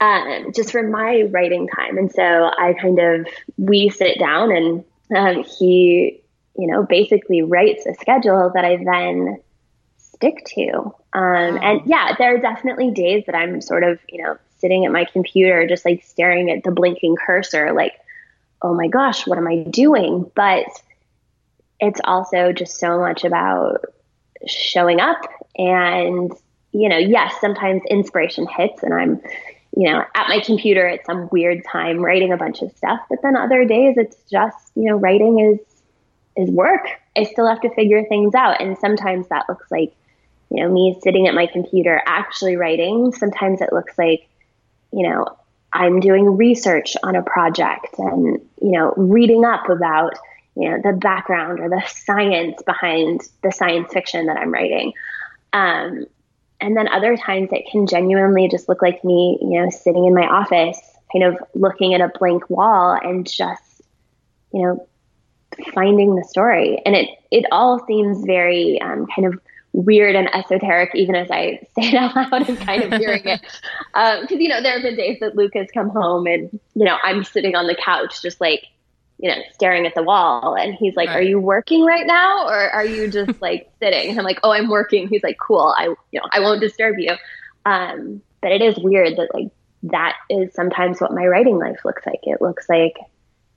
Um, 0.00 0.52
just 0.52 0.72
for 0.72 0.82
my 0.82 1.22
writing 1.30 1.68
time. 1.68 1.96
And 1.96 2.10
so 2.10 2.22
I 2.22 2.74
kind 2.80 2.98
of, 2.98 3.26
we 3.56 3.88
sit 3.88 4.18
down 4.18 4.50
and 4.50 4.84
um, 5.14 5.44
he 5.44 6.22
you 6.56 6.66
know, 6.66 6.84
basically 6.84 7.42
writes 7.42 7.86
a 7.86 7.94
schedule 7.94 8.50
that 8.54 8.64
I 8.64 8.76
then 8.76 9.40
stick 9.96 10.44
to. 10.54 10.94
Um, 11.14 11.58
and 11.62 11.82
yeah, 11.86 12.14
there 12.18 12.34
are 12.34 12.38
definitely 12.38 12.90
days 12.90 13.24
that 13.26 13.34
I'm 13.34 13.60
sort 13.60 13.84
of, 13.84 13.98
you 14.08 14.22
know, 14.22 14.36
sitting 14.58 14.84
at 14.84 14.92
my 14.92 15.04
computer, 15.04 15.66
just 15.66 15.84
like 15.84 16.04
staring 16.04 16.50
at 16.50 16.62
the 16.62 16.70
blinking 16.70 17.16
cursor, 17.16 17.72
like, 17.72 17.94
oh 18.60 18.74
my 18.74 18.88
gosh, 18.88 19.26
what 19.26 19.38
am 19.38 19.48
I 19.48 19.64
doing? 19.68 20.30
But 20.34 20.66
it's 21.82 22.00
also 22.04 22.52
just 22.52 22.78
so 22.78 22.98
much 22.98 23.24
about 23.24 23.84
showing 24.46 25.00
up 25.00 25.18
and, 25.56 26.32
you 26.70 26.88
know, 26.88 26.96
yes, 26.96 27.34
sometimes 27.40 27.82
inspiration 27.90 28.46
hits 28.46 28.84
and 28.84 28.94
I'm, 28.94 29.20
you 29.76 29.90
know, 29.90 30.04
at 30.14 30.28
my 30.28 30.38
computer 30.38 30.86
at 30.86 31.04
some 31.04 31.28
weird 31.32 31.64
time 31.64 31.98
writing 31.98 32.32
a 32.32 32.36
bunch 32.36 32.62
of 32.62 32.70
stuff. 32.76 33.00
But 33.10 33.20
then 33.22 33.36
other 33.36 33.64
days 33.64 33.96
it's 33.98 34.16
just, 34.30 34.56
you 34.76 34.84
know, 34.84 34.96
writing 34.96 35.40
is 35.40 35.58
is 36.36 36.48
work. 36.50 36.86
I 37.16 37.24
still 37.24 37.48
have 37.48 37.60
to 37.62 37.74
figure 37.74 38.04
things 38.04 38.34
out. 38.34 38.62
And 38.62 38.78
sometimes 38.78 39.28
that 39.28 39.46
looks 39.48 39.68
like, 39.70 39.92
you 40.50 40.62
know, 40.62 40.72
me 40.72 40.98
sitting 41.02 41.26
at 41.26 41.34
my 41.34 41.46
computer 41.46 42.00
actually 42.06 42.56
writing. 42.56 43.12
Sometimes 43.12 43.60
it 43.60 43.72
looks 43.72 43.98
like, 43.98 44.28
you 44.92 45.08
know, 45.08 45.26
I'm 45.72 45.98
doing 45.98 46.36
research 46.36 46.96
on 47.02 47.16
a 47.16 47.22
project 47.22 47.98
and, 47.98 48.40
you 48.62 48.70
know, 48.70 48.94
reading 48.96 49.44
up 49.44 49.68
about, 49.68 50.14
you 50.54 50.70
know, 50.70 50.80
the 50.82 50.92
background 50.96 51.60
or 51.60 51.68
the 51.68 51.82
science 51.88 52.62
behind 52.62 53.22
the 53.42 53.50
science 53.50 53.92
fiction 53.92 54.26
that 54.26 54.36
I'm 54.36 54.52
writing. 54.52 54.92
Um, 55.52 56.06
and 56.60 56.76
then 56.76 56.88
other 56.88 57.16
times 57.16 57.50
it 57.52 57.66
can 57.70 57.86
genuinely 57.86 58.48
just 58.48 58.68
look 58.68 58.82
like 58.82 59.02
me, 59.04 59.38
you 59.40 59.60
know, 59.60 59.70
sitting 59.70 60.04
in 60.04 60.14
my 60.14 60.26
office, 60.26 60.80
kind 61.12 61.24
of 61.24 61.36
looking 61.54 61.94
at 61.94 62.00
a 62.00 62.12
blank 62.18 62.48
wall 62.48 62.92
and 63.02 63.26
just, 63.26 63.82
you 64.52 64.62
know, 64.62 64.86
finding 65.72 66.14
the 66.14 66.24
story. 66.24 66.80
And 66.86 66.94
it 66.94 67.08
it 67.30 67.44
all 67.50 67.84
seems 67.86 68.24
very 68.24 68.80
um, 68.80 69.06
kind 69.14 69.26
of 69.26 69.40
weird 69.72 70.14
and 70.14 70.32
esoteric, 70.34 70.90
even 70.94 71.14
as 71.14 71.30
I 71.30 71.60
say 71.74 71.88
it 71.88 71.94
out 71.94 72.14
loud 72.14 72.48
and 72.48 72.58
kind 72.58 72.82
of 72.82 73.00
hearing 73.00 73.24
it. 73.24 73.40
Because 73.92 74.32
um, 74.32 74.40
you 74.40 74.48
know, 74.48 74.62
there 74.62 74.72
have 74.72 74.82
been 74.82 74.96
days 74.96 75.18
that 75.20 75.36
Luke 75.36 75.52
has 75.54 75.68
come 75.72 75.90
home 75.90 76.26
and 76.26 76.58
you 76.74 76.84
know 76.84 76.96
I'm 77.02 77.24
sitting 77.24 77.54
on 77.54 77.66
the 77.66 77.74
couch 77.74 78.22
just 78.22 78.40
like 78.40 78.66
you 79.22 79.30
know 79.30 79.40
staring 79.54 79.86
at 79.86 79.94
the 79.94 80.02
wall, 80.02 80.56
and 80.56 80.74
he's 80.74 80.96
like, 80.96 81.08
right. 81.08 81.18
"Are 81.18 81.22
you 81.22 81.38
working 81.38 81.84
right 81.84 82.06
now, 82.06 82.44
or 82.46 82.70
are 82.70 82.84
you 82.84 83.08
just 83.08 83.30
like 83.40 83.70
sitting?" 83.78 84.10
And 84.10 84.18
I'm 84.18 84.24
like, 84.24 84.40
"Oh, 84.42 84.50
I'm 84.50 84.68
working." 84.68 85.08
He's 85.08 85.22
like, 85.22 85.38
"Cool, 85.38 85.72
I 85.78 85.84
you 86.10 86.20
know 86.20 86.28
I 86.30 86.40
won't 86.40 86.60
disturb 86.60 86.96
you." 86.98 87.14
Um, 87.64 88.20
but 88.40 88.50
it 88.50 88.60
is 88.60 88.76
weird 88.78 89.16
that 89.16 89.32
like 89.32 89.48
that 89.84 90.16
is 90.28 90.52
sometimes 90.52 91.00
what 91.00 91.12
my 91.12 91.24
writing 91.24 91.58
life 91.58 91.84
looks 91.84 92.04
like. 92.04 92.18
It 92.24 92.42
looks 92.42 92.68
like 92.68 92.96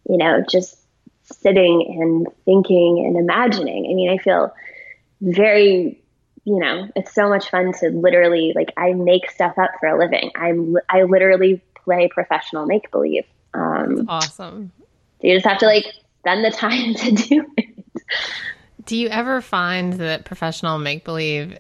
you 0.07 0.17
know 0.17 0.43
just 0.47 0.77
sitting 1.23 1.99
and 1.99 2.27
thinking 2.45 3.03
and 3.07 3.17
imagining. 3.17 3.87
I 3.89 3.95
mean, 3.95 4.11
I 4.11 4.21
feel 4.21 4.53
very, 5.19 5.99
you 6.43 6.59
know, 6.59 6.91
it's 6.95 7.11
so 7.11 7.27
much 7.27 7.49
fun 7.49 7.73
to 7.79 7.89
literally 7.89 8.53
like 8.55 8.71
I 8.77 8.93
make 8.93 9.31
stuff 9.31 9.57
up 9.57 9.71
for 9.79 9.87
a 9.87 9.97
living. 9.97 10.29
I'm 10.35 10.77
I 10.89 11.03
literally 11.03 11.63
play 11.83 12.07
professional 12.07 12.67
make 12.67 12.91
believe. 12.91 13.25
Um, 13.55 14.05
awesome. 14.07 14.71
You 15.25 15.33
just 15.33 15.45
have 15.45 15.57
to 15.59 15.65
like 15.65 15.85
spend 16.19 16.45
the 16.45 16.51
time 16.51 16.93
to 16.95 17.11
do 17.11 17.45
it. 17.57 17.65
Do 18.85 18.95
you 18.95 19.07
ever 19.07 19.41
find 19.41 19.93
that 19.93 20.25
professional 20.25 20.77
make 20.77 21.03
believe 21.03 21.57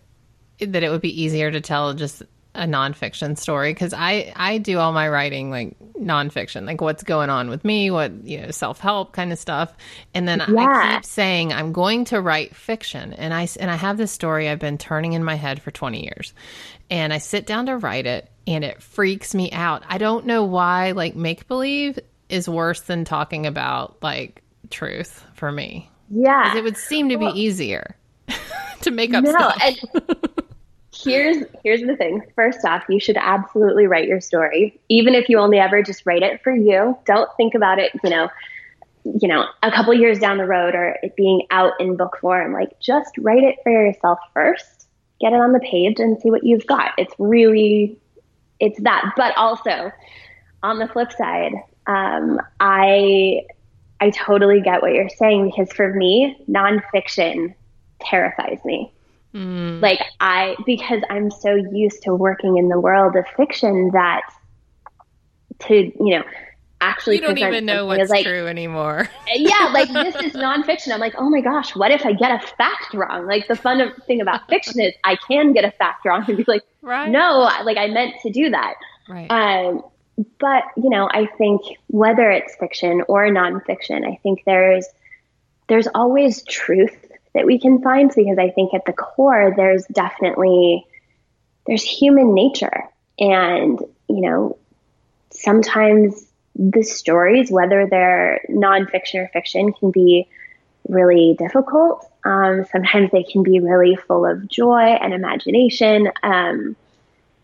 that 0.59 0.83
it 0.83 0.89
would 0.89 1.01
be 1.01 1.21
easier 1.21 1.49
to 1.49 1.59
tell 1.59 1.93
just 1.95 2.21
a 2.55 2.65
nonfiction 2.65 3.37
story 3.37 3.73
because 3.73 3.93
I 3.93 4.31
I 4.35 4.59
do 4.59 4.77
all 4.79 4.93
my 4.93 5.09
writing 5.09 5.49
like 5.49 5.77
nonfiction, 5.99 6.65
like 6.65 6.79
what's 6.79 7.03
going 7.03 7.29
on 7.29 7.49
with 7.49 7.65
me, 7.65 7.91
what 7.91 8.11
you 8.23 8.41
know, 8.41 8.51
self 8.51 8.79
help 8.79 9.11
kind 9.11 9.33
of 9.33 9.39
stuff, 9.39 9.73
and 10.13 10.27
then 10.27 10.43
yeah. 10.47 10.55
I 10.55 10.95
keep 10.95 11.05
saying 11.05 11.51
I'm 11.51 11.73
going 11.73 12.05
to 12.05 12.21
write 12.21 12.55
fiction, 12.55 13.13
and 13.13 13.33
I 13.33 13.47
and 13.59 13.69
I 13.69 13.75
have 13.75 13.97
this 13.97 14.11
story 14.11 14.47
I've 14.47 14.59
been 14.59 14.77
turning 14.77 15.13
in 15.13 15.23
my 15.23 15.35
head 15.35 15.61
for 15.61 15.71
20 15.71 16.03
years, 16.03 16.33
and 16.89 17.11
I 17.11 17.17
sit 17.17 17.45
down 17.45 17.65
to 17.65 17.77
write 17.77 18.05
it, 18.05 18.29
and 18.47 18.63
it 18.63 18.81
freaks 18.81 19.35
me 19.35 19.51
out. 19.51 19.83
I 19.89 19.97
don't 19.97 20.25
know 20.25 20.45
why 20.45 20.91
like 20.91 21.15
make 21.15 21.47
believe 21.47 21.99
is 22.29 22.49
worse 22.49 22.81
than 22.81 23.05
talking 23.05 23.45
about 23.45 24.01
like 24.01 24.41
truth 24.69 25.23
for 25.33 25.51
me. 25.51 25.89
Yeah, 26.09 26.55
it 26.55 26.63
would 26.63 26.77
seem 26.77 27.09
to 27.09 27.17
be 27.17 27.25
well, 27.25 27.37
easier 27.37 27.95
to 28.81 28.91
make 28.91 29.13
up 29.13 29.23
no, 29.23 29.31
stuff. 29.31 29.57
And- 29.61 30.17
here's 31.03 31.43
here's 31.63 31.81
the 31.81 31.95
thing. 31.95 32.21
First 32.35 32.65
off, 32.65 32.83
you 32.89 32.99
should 32.99 33.17
absolutely 33.17 33.87
write 33.87 34.07
your 34.07 34.21
story, 34.21 34.79
even 34.89 35.15
if 35.15 35.29
you 35.29 35.39
only 35.39 35.59
ever 35.59 35.81
just 35.83 36.05
write 36.05 36.23
it 36.23 36.41
for 36.43 36.53
you. 36.53 36.97
Don't 37.05 37.29
think 37.37 37.55
about 37.55 37.79
it, 37.79 37.91
you 38.03 38.09
know, 38.09 38.29
you 39.03 39.27
know, 39.27 39.45
a 39.61 39.71
couple 39.71 39.93
years 39.93 40.19
down 40.19 40.37
the 40.37 40.45
road 40.45 40.75
or 40.75 40.97
it 41.03 41.15
being 41.15 41.43
out 41.51 41.73
in 41.79 41.95
book 41.95 42.17
form. 42.19 42.53
Like 42.53 42.79
just 42.79 43.11
write 43.19 43.43
it 43.43 43.57
for 43.63 43.71
yourself 43.71 44.19
first. 44.33 44.87
Get 45.21 45.33
it 45.33 45.39
on 45.39 45.53
the 45.53 45.59
page 45.59 45.99
and 45.99 46.19
see 46.19 46.29
what 46.29 46.43
you've 46.43 46.65
got. 46.65 46.91
It's 46.97 47.13
really 47.17 47.97
it's 48.59 48.79
that. 48.81 49.13
But 49.15 49.35
also 49.37 49.91
on 50.63 50.79
the 50.79 50.87
flip 50.87 51.11
side, 51.11 51.53
um, 51.87 52.39
I 52.59 53.45
I 53.99 54.09
totally 54.09 54.61
get 54.61 54.81
what 54.81 54.93
you're 54.93 55.09
saying 55.09 55.45
because 55.51 55.71
for 55.71 55.93
me, 55.93 56.37
nonfiction 56.49 57.53
terrifies 57.99 58.59
me. 58.65 58.91
Mm. 59.33 59.81
Like 59.81 59.99
I, 60.19 60.55
because 60.65 61.01
I'm 61.09 61.31
so 61.31 61.55
used 61.55 62.03
to 62.03 62.15
working 62.15 62.57
in 62.57 62.69
the 62.69 62.79
world 62.79 63.15
of 63.15 63.25
fiction 63.35 63.91
that 63.93 64.21
to, 65.59 65.75
you 65.75 66.17
know, 66.17 66.23
actually 66.81 67.15
you 67.15 67.21
don't 67.21 67.37
even 67.37 67.65
know 67.65 67.85
what's 67.85 68.09
like, 68.09 68.25
true 68.25 68.47
anymore. 68.47 69.09
yeah, 69.35 69.71
like 69.73 69.91
this 69.91 70.15
is 70.15 70.33
nonfiction. 70.35 70.93
I'm 70.93 70.99
like, 70.99 71.15
oh 71.17 71.29
my 71.29 71.41
gosh, 71.41 71.75
what 71.75 71.91
if 71.91 72.05
I 72.05 72.13
get 72.13 72.31
a 72.31 72.47
fact 72.57 72.93
wrong? 72.93 73.27
Like 73.27 73.47
the 73.47 73.55
fun 73.55 73.81
of, 73.81 73.91
thing 74.05 74.21
about 74.21 74.47
fiction 74.49 74.79
is 74.79 74.93
I 75.03 75.15
can 75.15 75.53
get 75.53 75.65
a 75.65 75.71
fact 75.71 76.05
wrong 76.05 76.25
and 76.27 76.37
be 76.37 76.45
like, 76.47 76.63
right. 76.81 77.09
no, 77.09 77.49
like 77.63 77.77
I 77.77 77.87
meant 77.87 78.15
to 78.23 78.31
do 78.31 78.49
that. 78.51 78.75
Right. 79.09 79.27
Um, 79.29 79.83
but 80.39 80.63
you 80.77 80.89
know, 80.89 81.09
I 81.11 81.25
think 81.37 81.61
whether 81.87 82.29
it's 82.29 82.55
fiction 82.55 83.03
or 83.07 83.27
nonfiction, 83.27 84.07
I 84.07 84.19
think 84.23 84.43
there's 84.45 84.87
there's 85.67 85.87
always 85.93 86.43
truth 86.43 87.11
that 87.33 87.45
we 87.45 87.59
can 87.59 87.81
find 87.81 88.11
because 88.15 88.37
I 88.37 88.49
think 88.51 88.73
at 88.73 88.85
the 88.85 88.93
core 88.93 89.53
there's 89.55 89.85
definitely 89.87 90.85
there's 91.67 91.83
human 91.83 92.33
nature. 92.33 92.83
And 93.19 93.79
you 94.07 94.21
know 94.21 94.57
sometimes 95.31 96.27
the 96.55 96.83
stories 96.83 97.51
whether 97.51 97.87
they're 97.89 98.41
nonfiction 98.49 99.15
or 99.15 99.29
fiction 99.33 99.73
can 99.73 99.91
be 99.91 100.27
really 100.87 101.35
difficult. 101.37 102.09
Um, 102.23 102.65
sometimes 102.71 103.11
they 103.11 103.23
can 103.23 103.43
be 103.43 103.59
really 103.59 103.95
full 103.95 104.25
of 104.25 104.47
joy 104.47 104.81
and 104.81 105.13
imagination. 105.13 106.09
Um, 106.23 106.75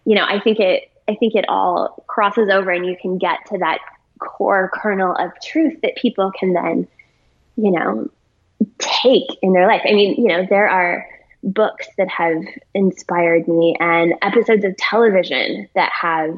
you 0.05 0.15
know 0.15 0.26
i 0.26 0.39
think 0.39 0.59
it 0.59 0.90
i 1.07 1.15
think 1.15 1.35
it 1.35 1.45
all 1.47 2.03
crosses 2.07 2.49
over 2.49 2.71
and 2.71 2.85
you 2.85 2.95
can 3.01 3.17
get 3.17 3.39
to 3.47 3.57
that 3.57 3.79
core 4.19 4.69
kernel 4.73 5.15
of 5.15 5.31
truth 5.43 5.79
that 5.81 5.95
people 5.95 6.31
can 6.39 6.53
then 6.53 6.87
you 7.55 7.71
know 7.71 8.09
take 8.77 9.37
in 9.41 9.53
their 9.53 9.67
life. 9.67 9.81
I 9.85 9.93
mean, 9.93 10.15
you 10.21 10.27
know, 10.27 10.45
there 10.49 10.69
are 10.69 11.07
books 11.43 11.87
that 11.97 12.09
have 12.09 12.43
inspired 12.73 13.47
me 13.47 13.75
and 13.79 14.13
episodes 14.21 14.63
of 14.63 14.77
television 14.77 15.67
that 15.75 15.91
have, 15.99 16.37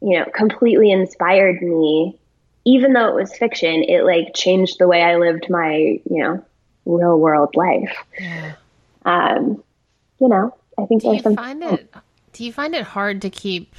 you 0.00 0.18
know, 0.18 0.26
completely 0.34 0.90
inspired 0.90 1.62
me. 1.62 2.16
Even 2.64 2.92
though 2.92 3.08
it 3.08 3.14
was 3.14 3.36
fiction, 3.36 3.82
it 3.84 4.04
like 4.04 4.34
changed 4.34 4.78
the 4.78 4.86
way 4.86 5.02
I 5.02 5.16
lived 5.16 5.46
my, 5.48 5.74
you 5.74 6.22
know, 6.22 6.44
real 6.84 7.18
world 7.18 7.56
life. 7.56 7.96
Yeah. 8.18 8.54
Um, 9.04 9.62
you 10.20 10.28
know, 10.28 10.54
I 10.78 10.84
think 10.84 11.02
do 11.02 11.08
there's 11.08 11.18
you 11.18 11.22
some. 11.22 11.36
Find 11.36 11.64
it, 11.64 11.92
do 12.32 12.44
you 12.44 12.52
find 12.52 12.74
it 12.74 12.84
hard 12.84 13.22
to 13.22 13.30
keep? 13.30 13.74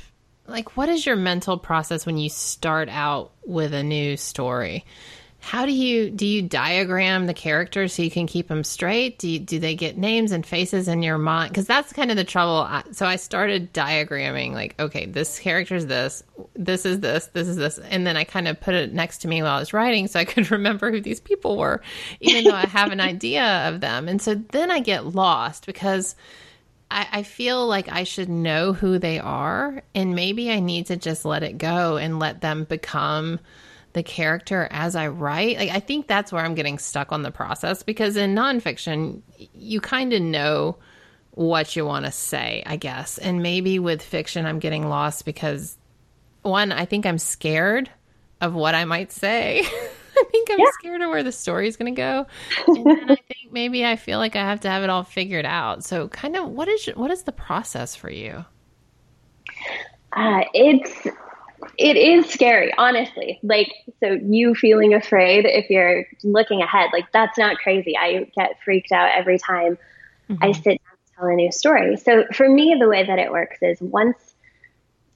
Like, 0.47 0.75
what 0.75 0.89
is 0.89 1.05
your 1.05 1.15
mental 1.15 1.57
process 1.57 2.05
when 2.05 2.17
you 2.17 2.29
start 2.29 2.89
out 2.89 3.31
with 3.45 3.73
a 3.73 3.83
new 3.83 4.17
story? 4.17 4.85
How 5.43 5.65
do 5.65 5.71
you 5.71 6.11
do 6.11 6.25
you 6.27 6.43
diagram 6.43 7.25
the 7.25 7.33
characters 7.33 7.93
so 7.93 8.03
you 8.03 8.11
can 8.11 8.27
keep 8.27 8.47
them 8.47 8.63
straight? 8.63 9.17
Do 9.17 9.27
you, 9.27 9.39
do 9.39 9.57
they 9.57 9.73
get 9.73 9.97
names 9.97 10.31
and 10.31 10.45
faces 10.45 10.87
in 10.87 11.01
your 11.01 11.17
mind? 11.17 11.49
Because 11.49 11.65
that's 11.65 11.91
kind 11.91 12.11
of 12.11 12.17
the 12.17 12.23
trouble. 12.23 12.69
So 12.91 13.07
I 13.07 13.15
started 13.15 13.73
diagramming 13.73 14.53
like, 14.53 14.79
okay, 14.79 15.07
this 15.07 15.39
character 15.39 15.75
is 15.75 15.87
this, 15.87 16.23
this 16.53 16.85
is 16.85 16.99
this, 16.99 17.25
this 17.33 17.47
is 17.47 17.57
this, 17.57 17.79
and 17.79 18.05
then 18.05 18.17
I 18.17 18.23
kind 18.23 18.47
of 18.47 18.61
put 18.61 18.75
it 18.75 18.93
next 18.93 19.19
to 19.19 19.27
me 19.27 19.41
while 19.41 19.57
I 19.57 19.59
was 19.59 19.73
writing 19.73 20.07
so 20.07 20.19
I 20.19 20.25
could 20.25 20.51
remember 20.51 20.91
who 20.91 21.01
these 21.01 21.19
people 21.19 21.57
were, 21.57 21.81
even 22.19 22.43
though 22.43 22.55
I 22.55 22.67
have 22.67 22.91
an 22.91 23.01
idea 23.01 23.67
of 23.67 23.81
them. 23.81 24.07
And 24.07 24.21
so 24.21 24.35
then 24.35 24.69
I 24.69 24.79
get 24.79 25.07
lost 25.07 25.65
because. 25.65 26.15
I, 26.91 27.07
I 27.11 27.23
feel 27.23 27.65
like 27.67 27.89
I 27.89 28.03
should 28.03 28.29
know 28.29 28.73
who 28.73 28.99
they 28.99 29.17
are, 29.19 29.81
and 29.95 30.13
maybe 30.13 30.51
I 30.51 30.59
need 30.59 30.87
to 30.87 30.97
just 30.97 31.25
let 31.25 31.41
it 31.43 31.57
go 31.57 31.97
and 31.97 32.19
let 32.19 32.41
them 32.41 32.65
become 32.65 33.39
the 33.93 34.03
character 34.03 34.67
as 34.71 34.95
I 34.95 35.07
write. 35.07 35.57
Like 35.57 35.69
I 35.69 35.79
think 35.79 36.07
that's 36.07 36.31
where 36.31 36.43
I'm 36.43 36.55
getting 36.55 36.77
stuck 36.77 37.11
on 37.11 37.23
the 37.23 37.31
process 37.31 37.83
because 37.83 38.15
in 38.15 38.35
nonfiction, 38.35 39.21
you 39.53 39.81
kind 39.81 40.13
of 40.13 40.21
know 40.21 40.77
what 41.31 41.75
you 41.75 41.85
want 41.85 42.05
to 42.05 42.11
say, 42.11 42.63
I 42.65 42.75
guess. 42.75 43.17
And 43.17 43.41
maybe 43.41 43.79
with 43.79 44.01
fiction, 44.01 44.45
I'm 44.45 44.59
getting 44.59 44.87
lost 44.87 45.25
because 45.25 45.77
one, 46.41 46.71
I 46.71 46.85
think 46.85 47.05
I'm 47.05 47.17
scared 47.17 47.89
of 48.39 48.53
what 48.53 48.75
I 48.75 48.85
might 48.85 49.11
say 49.11 49.63
think 50.23 50.49
I'm 50.51 50.59
yeah. 50.59 50.65
scared 50.79 51.01
of 51.01 51.09
where 51.09 51.23
the 51.23 51.31
story's 51.31 51.75
going 51.77 51.93
to 51.93 51.99
go. 51.99 52.27
And 52.67 52.85
then 52.85 53.11
I 53.11 53.15
think 53.15 53.51
maybe 53.51 53.85
I 53.85 53.95
feel 53.95 54.19
like 54.19 54.35
I 54.35 54.43
have 54.43 54.59
to 54.61 54.69
have 54.69 54.83
it 54.83 54.89
all 54.89 55.03
figured 55.03 55.45
out. 55.45 55.83
So, 55.83 56.07
kind 56.07 56.35
of, 56.35 56.49
what 56.49 56.67
is 56.67 56.87
what 56.95 57.11
is 57.11 57.23
the 57.23 57.31
process 57.31 57.95
for 57.95 58.09
you? 58.09 58.45
Uh, 60.13 60.41
it's 60.53 61.07
it 61.77 61.97
is 61.97 62.29
scary, 62.29 62.73
honestly. 62.77 63.39
Like, 63.43 63.71
so 63.99 64.11
you 64.11 64.55
feeling 64.55 64.93
afraid 64.93 65.45
if 65.45 65.69
you're 65.69 66.05
looking 66.23 66.61
ahead, 66.61 66.89
like 66.93 67.11
that's 67.11 67.37
not 67.37 67.57
crazy. 67.57 67.97
I 67.97 68.29
get 68.35 68.57
freaked 68.63 68.91
out 68.91 69.11
every 69.13 69.37
time 69.37 69.77
mm-hmm. 70.29 70.43
I 70.43 70.51
sit 70.51 70.63
down 70.63 70.77
to 70.77 71.13
tell 71.15 71.27
a 71.27 71.33
new 71.33 71.51
story. 71.51 71.97
So 71.97 72.25
for 72.33 72.49
me, 72.49 72.75
the 72.79 72.87
way 72.87 73.05
that 73.05 73.19
it 73.19 73.31
works 73.31 73.57
is 73.61 73.79
once 73.81 74.30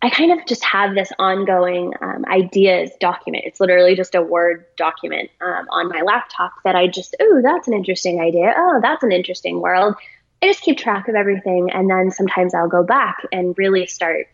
I 0.01 0.09
kind 0.09 0.31
of 0.31 0.45
just 0.45 0.63
have 0.63 0.93
this 0.93 1.11
ongoing 1.17 1.93
um, 2.01 2.25
ideas 2.27 2.91
document. 2.99 3.45
It's 3.47 3.59
literally 3.59 3.95
just 3.95 4.13
a 4.13 4.21
Word 4.21 4.65
document 4.77 5.31
um, 5.41 5.67
on 5.71 5.89
my 5.89 6.01
laptop 6.01 6.51
that 6.63 6.75
I 6.75 6.87
just, 6.87 7.15
oh, 7.19 7.41
that's 7.41 7.67
an 7.67 7.73
interesting 7.73 8.19
idea. 8.19 8.53
Oh, 8.55 8.79
that's 8.81 9.03
an 9.03 9.11
interesting 9.11 9.61
world. 9.61 9.95
I 10.43 10.47
just 10.47 10.61
keep 10.61 10.77
track 10.77 11.07
of 11.07 11.15
everything. 11.15 11.71
And 11.71 11.89
then 11.89 12.11
sometimes 12.11 12.53
I'll 12.53 12.67
go 12.67 12.83
back 12.83 13.25
and 13.31 13.57
really 13.57 13.87
start 13.87 14.27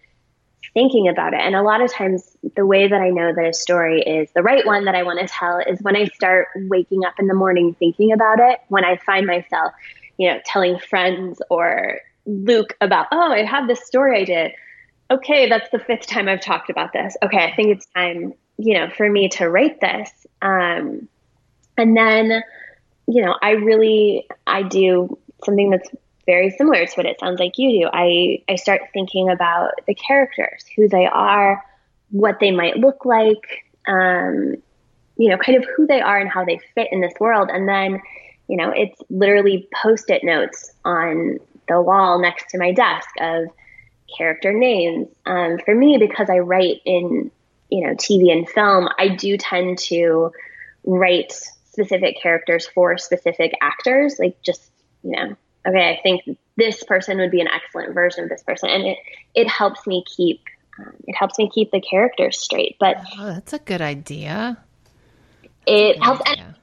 thinking 0.74 1.08
about 1.08 1.34
it. 1.34 1.40
And 1.40 1.56
a 1.56 1.62
lot 1.62 1.82
of 1.82 1.92
times, 1.92 2.38
the 2.56 2.66
way 2.66 2.88
that 2.88 3.02
I 3.02 3.10
know 3.10 3.34
that 3.34 3.46
a 3.46 3.54
story 3.54 4.02
is 4.02 4.30
the 4.34 4.44
right 4.44 4.66
one 4.66 4.86
that 4.86 4.96
I 4.96 5.04
want 5.04 5.20
to 5.20 5.28
tell 5.28 5.60
is 5.60 5.82
when 5.82 5.96
I 5.96 6.06
start 6.06 6.48
waking 6.56 7.06
up 7.06 7.14
in 7.20 7.28
the 7.28 7.34
morning 7.34 7.76
thinking 7.78 8.12
about 8.12 8.40
it, 8.40 8.60
when 8.70 8.84
I 8.84 8.98
find 8.98 9.26
myself, 9.26 9.74
you 10.18 10.30
know, 10.30 10.40
telling 10.46 10.80
friends 10.80 11.42
or 11.50 12.00
Luke 12.26 12.76
about, 12.82 13.08
oh, 13.12 13.32
I 13.32 13.44
have 13.44 13.68
this 13.68 13.86
story 13.86 14.22
I 14.22 14.26
did. 14.26 14.52
Okay, 15.12 15.50
that's 15.50 15.70
the 15.72 15.80
fifth 15.80 16.08
time 16.08 16.30
I've 16.30 16.42
talked 16.42 16.70
about 16.70 16.94
this. 16.94 17.18
Okay, 17.22 17.44
I 17.44 17.54
think 17.54 17.76
it's 17.76 17.86
time, 17.88 18.34
you 18.58 18.76
know, 18.76 18.90
for 18.90 19.10
me 19.10 19.28
to 19.30 19.50
write 19.50 19.82
this. 19.82 20.10
Um, 20.42 21.10
and 21.78 21.98
then, 21.98 22.42
you 23.08 23.22
know, 23.22 23.36
I 23.42 23.52
really, 23.52 24.26
I 24.48 24.64
do 24.64 25.20
something 25.44 25.70
that's 25.70 25.90
very 26.26 26.50
similar 26.52 26.86
to 26.86 26.94
what 26.94 27.06
it 27.06 27.20
sounds 27.20 27.42
like 27.42 27.58
you 27.58 27.82
do. 27.82 27.90
I, 27.92 28.42
I 28.48 28.56
start 28.56 28.84
thinking 28.94 29.30
about 29.30 29.72
the 29.86 29.96
characters, 29.96 30.64
who 30.78 30.88
they 30.88 31.08
are, 31.08 31.62
what 32.12 32.40
they 32.40 32.52
might 32.52 32.78
look 32.78 33.04
like, 33.04 33.66
um, 33.88 34.56
you 35.18 35.30
know, 35.30 35.38
kind 35.38 35.58
of 35.58 35.68
who 35.76 35.88
they 35.88 36.00
are 36.00 36.20
and 36.20 36.30
how 36.30 36.46
they 36.46 36.62
fit 36.74 36.88
in 36.90 37.02
this 37.02 37.14
world. 37.20 37.50
And 37.52 37.68
then, 37.68 38.02
you 38.48 38.56
know, 38.56 38.72
it's 38.74 39.02
literally 39.10 39.68
post 39.84 40.10
it 40.10 40.24
notes 40.24 40.72
on 40.86 41.38
the 41.68 41.82
wall 41.82 42.18
next 42.22 42.50
to 42.52 42.58
my 42.58 42.72
desk 42.72 43.10
of 43.20 43.50
character 44.16 44.54
names. 44.54 45.08
Um, 45.26 45.58
for 45.64 45.76
me, 45.76 45.98
because 45.98 46.30
I 46.30 46.40
write 46.40 46.82
in, 46.86 47.32
you 47.70 47.88
know, 47.88 47.94
TV 47.94 48.32
and 48.32 48.48
film, 48.48 48.90
I 48.98 49.10
do 49.10 49.38
tend 49.38 49.78
to 49.80 50.32
write 50.84 51.34
specific 51.72 52.22
characters 52.22 52.68
for 52.68 52.98
specific 52.98 53.54
actors, 53.62 54.18
like 54.20 54.42
just, 54.42 54.72
you 55.04 55.12
know, 55.12 55.36
okay, 55.68 55.90
I 55.90 56.00
think 56.02 56.38
this 56.58 56.84
person 56.84 57.18
would 57.20 57.32
be 57.32 57.42
an 57.42 57.48
excellent 57.48 57.94
version 57.94 58.24
of 58.24 58.30
this 58.30 58.44
person, 58.44 58.70
and 58.70 58.84
it 58.84 58.98
it 59.34 59.48
helps 59.48 59.88
me 59.88 60.04
keep 60.06 60.42
um, 60.80 60.94
it 61.08 61.16
helps 61.16 61.38
me 61.38 61.50
keep 61.54 61.72
the 61.72 61.82
characters 61.82 62.40
straight. 62.40 62.78
But 62.80 62.98
oh, 63.18 63.28
that's 63.28 63.54
a 63.54 63.60
good 63.60 63.82
idea. 63.82 64.58
It 65.66 65.96
good 65.96 66.04
helps. 66.04 66.30
Idea. 66.30 66.56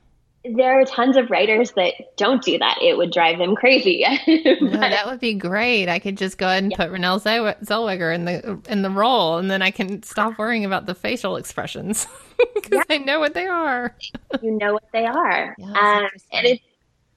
There 0.44 0.80
are 0.80 0.84
tons 0.84 1.16
of 1.16 1.30
writers 1.30 1.72
that 1.72 1.94
don't 2.16 2.42
do 2.42 2.58
that. 2.58 2.78
It 2.80 2.96
would 2.96 3.12
drive 3.12 3.38
them 3.38 3.56
crazy. 3.56 4.04
but, 4.26 4.62
no, 4.62 4.80
that 4.80 5.06
would 5.06 5.20
be 5.20 5.34
great. 5.34 5.88
I 5.88 5.98
could 5.98 6.16
just 6.16 6.38
go 6.38 6.46
ahead 6.46 6.62
and 6.62 6.72
yeah. 6.72 6.76
put 6.76 6.90
Renée 6.90 7.20
Zellweger 7.64 8.14
in 8.14 8.24
the 8.24 8.58
in 8.68 8.82
the 8.82 8.90
role, 8.90 9.38
and 9.38 9.50
then 9.50 9.62
I 9.62 9.70
can 9.70 10.02
stop 10.02 10.38
worrying 10.38 10.64
about 10.64 10.86
the 10.86 10.94
facial 10.94 11.36
expressions 11.36 12.06
because 12.54 12.84
yeah. 12.88 12.96
I 12.96 12.98
know 12.98 13.18
what 13.18 13.34
they 13.34 13.46
are. 13.46 13.96
you 14.42 14.52
know 14.52 14.74
what 14.74 14.88
they 14.92 15.04
are, 15.04 15.56
yeah, 15.58 15.66
um, 15.66 16.08
and 16.32 16.46
it's 16.46 16.62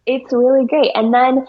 it's 0.05 0.33
really 0.33 0.65
great. 0.65 0.91
And 0.95 1.13
then 1.13 1.45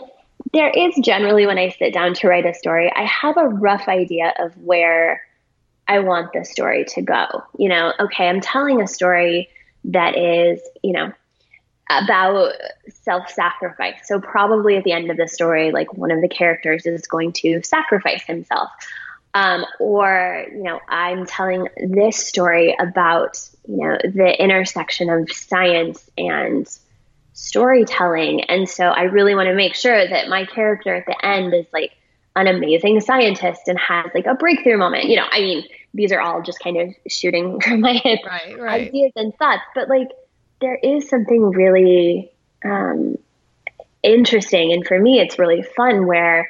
there 0.52 0.70
is 0.70 0.94
generally 1.02 1.46
when 1.46 1.58
I 1.58 1.70
sit 1.70 1.94
down 1.94 2.14
to 2.14 2.28
write 2.28 2.46
a 2.46 2.54
story, 2.54 2.92
I 2.94 3.04
have 3.04 3.36
a 3.36 3.48
rough 3.48 3.88
idea 3.88 4.34
of 4.38 4.56
where 4.58 5.22
I 5.88 6.00
want 6.00 6.32
the 6.32 6.44
story 6.44 6.84
to 6.88 7.02
go. 7.02 7.26
You 7.58 7.68
know, 7.68 7.92
okay, 7.98 8.28
I'm 8.28 8.40
telling 8.40 8.80
a 8.80 8.86
story 8.86 9.48
that 9.84 10.16
is, 10.16 10.60
you 10.82 10.92
know, 10.92 11.12
about 12.00 12.52
self 12.88 13.28
sacrifice. 13.30 13.96
So, 14.04 14.20
probably 14.20 14.76
at 14.76 14.84
the 14.84 14.92
end 14.92 15.10
of 15.10 15.16
the 15.16 15.28
story, 15.28 15.72
like 15.72 15.92
one 15.94 16.10
of 16.10 16.20
the 16.20 16.28
characters 16.28 16.86
is 16.86 17.06
going 17.06 17.32
to 17.34 17.62
sacrifice 17.62 18.22
himself. 18.24 18.70
Um, 19.34 19.64
or, 19.80 20.44
you 20.52 20.62
know, 20.62 20.80
I'm 20.88 21.24
telling 21.24 21.68
this 21.76 22.18
story 22.18 22.76
about, 22.78 23.38
you 23.66 23.78
know, 23.78 23.96
the 24.04 24.36
intersection 24.38 25.08
of 25.08 25.32
science 25.32 26.10
and 26.18 26.68
storytelling. 27.32 28.42
And 28.42 28.68
so 28.68 28.84
I 28.84 29.04
really 29.04 29.34
want 29.34 29.46
to 29.46 29.54
make 29.54 29.74
sure 29.74 30.06
that 30.06 30.28
my 30.28 30.44
character 30.44 30.94
at 30.94 31.06
the 31.06 31.24
end 31.24 31.54
is 31.54 31.64
like 31.72 31.92
an 32.36 32.46
amazing 32.46 33.00
scientist 33.00 33.62
and 33.66 33.78
has 33.78 34.10
like 34.14 34.26
a 34.26 34.34
breakthrough 34.34 34.76
moment. 34.76 35.04
You 35.06 35.16
know, 35.16 35.26
I 35.30 35.40
mean, 35.40 35.64
these 35.94 36.12
are 36.12 36.20
all 36.20 36.42
just 36.42 36.60
kind 36.60 36.76
of 36.76 36.94
shooting 37.08 37.60
from 37.66 37.80
my 37.80 37.92
head 37.92 38.18
right, 38.26 38.58
right. 38.58 38.88
ideas 38.88 39.12
and 39.16 39.34
thoughts, 39.36 39.62
but 39.74 39.88
like 39.88 40.08
there 40.62 40.78
is 40.82 41.08
something 41.08 41.50
really 41.50 42.32
um, 42.64 43.18
interesting. 44.02 44.72
And 44.72 44.86
for 44.86 44.98
me, 44.98 45.20
it's 45.20 45.38
really 45.38 45.62
fun 45.62 46.06
where 46.06 46.48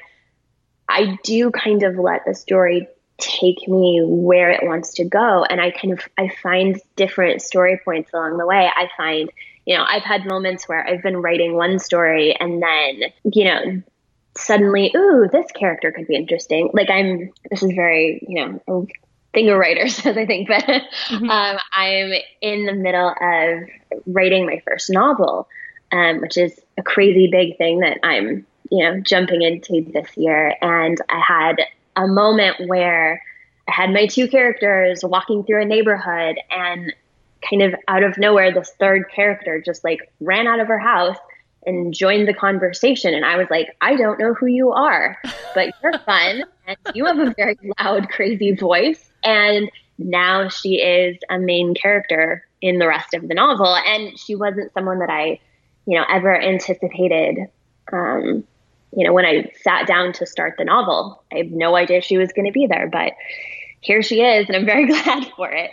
I 0.89 1.19
do 1.25 1.51
kind 1.51 1.83
of 1.83 1.97
let 1.97 2.25
the 2.25 2.35
story 2.35 2.87
take 3.19 3.67
me 3.67 4.01
where 4.05 4.51
it 4.51 4.61
wants 4.63 4.95
to 4.95 5.05
go. 5.05 5.45
And 5.45 5.61
I 5.61 5.73
kind 5.73 5.93
of, 5.93 6.07
I 6.17 6.29
find 6.29 6.81
different 6.95 7.43
story 7.43 7.81
points 7.85 8.13
along 8.13 8.39
the 8.39 8.47
way. 8.47 8.71
I 8.73 8.89
find 8.97 9.31
you 9.65 9.77
know, 9.77 9.85
I've 9.87 10.03
had 10.03 10.27
moments 10.27 10.69
where 10.69 10.87
I've 10.87 11.03
been 11.03 11.19
writing 11.19 11.55
one 11.55 11.79
story 11.79 12.37
and 12.39 12.63
then, 12.63 13.13
you 13.25 13.45
know, 13.45 13.83
suddenly, 14.37 14.93
ooh, 14.97 15.29
this 15.31 15.51
character 15.53 15.93
could 15.93 16.09
be 16.09 16.17
interesting. 16.17 16.71
Like 16.73 16.91
I'm, 16.91 17.33
this 17.51 17.63
is 17.63 17.73
very, 17.73 18.25
you 18.27 18.61
know, 18.67 18.87
thing 19.33 19.49
of 19.49 19.59
writers, 19.59 19.99
as 20.07 20.17
I 20.17 20.27
think, 20.27 20.49
but 20.49 20.65
mm-hmm. 20.65 21.31
um, 21.31 21.59
I'm 21.73 22.13
in 22.41 22.67
the 22.67 22.75
middle 22.75 23.09
of 23.09 24.03
writing 24.07 24.47
my 24.47 24.63
first 24.67 24.91
novel, 24.91 25.49
um, 25.91 26.21
which 26.21 26.37
is 26.37 26.59
a 26.79 26.83
crazy 26.83 27.29
big 27.31 27.59
thing 27.59 27.81
that 27.81 27.99
I'm, 28.03 28.47
you 28.71 28.85
know, 28.85 29.01
jumping 29.01 29.43
into 29.43 29.91
this 29.93 30.17
year. 30.17 30.55
And 30.61 30.99
I 31.09 31.21
had 31.21 31.57
a 31.97 32.07
moment 32.07 32.69
where 32.69 33.23
I 33.69 33.73
had 33.73 33.91
my 33.91 34.07
two 34.07 34.29
characters 34.29 35.05
walking 35.05 35.45
through 35.45 35.63
a 35.63 35.67
neighborhood 35.67 36.37
and 36.51 36.93
kind 37.49 37.63
of 37.63 37.75
out 37.89 38.03
of 38.03 38.19
nowhere, 38.19 38.53
this 38.53 38.73
third 38.79 39.11
character 39.11 39.61
just 39.61 39.85
like 39.85 40.13
ran 40.21 40.47
out 40.47 40.61
of 40.61 40.69
her 40.69 40.79
house 40.79 41.19
and 41.67 41.95
joined 41.95 42.27
the 42.27 42.35
conversation. 42.35 43.15
And 43.15 43.25
I 43.25 43.37
was 43.37 43.49
like, 43.51 43.77
I 43.81 43.97
don't 43.97 44.19
know 44.19 44.35
who 44.35 44.47
you 44.47 44.73
are, 44.73 45.19
but 45.55 45.73
you're 45.83 45.99
fun 46.07 46.45
and 46.67 46.77
you 46.95 47.05
have 47.07 47.19
a 47.19 47.35
very 47.37 47.59
loud, 47.79 48.09
crazy 48.09 48.53
voice. 48.53 49.12
And 49.25 49.71
now 49.99 50.49
she 50.49 50.77
is 50.77 51.17
a 51.31 51.39
main 51.39 51.75
character 51.75 52.47
in 52.61 52.79
the 52.79 52.89
rest 52.89 53.15
of 53.15 53.27
the 53.29 53.35
novel. 53.35 53.75
And 53.75 54.19
she 54.19 54.35
wasn't 54.35 54.73
someone 54.73 54.99
that 55.01 55.11
I, 55.11 55.41
you 55.87 55.99
know, 55.99 56.05
ever 56.09 56.41
anticipated. 56.41 57.39
Um, 57.93 58.45
you 58.95 59.07
know, 59.07 59.13
when 59.13 59.25
I 59.25 59.51
sat 59.63 59.87
down 59.87 60.13
to 60.15 60.27
start 60.27 60.55
the 60.59 60.65
novel, 60.65 61.23
I 61.33 61.39
have 61.39 61.51
no 61.51 61.77
idea 61.77 62.03
she 62.03 62.19
was 62.19 62.33
going 62.33 62.47
to 62.47 62.53
be 62.53 62.67
there, 62.67 62.89
but 62.89 63.13
here 63.81 64.03
she 64.03 64.23
is, 64.23 64.47
and 64.49 64.57
I'm 64.57 64.67
very 64.67 64.87
glad 65.03 65.27
for 65.37 65.51
it. 65.51 65.71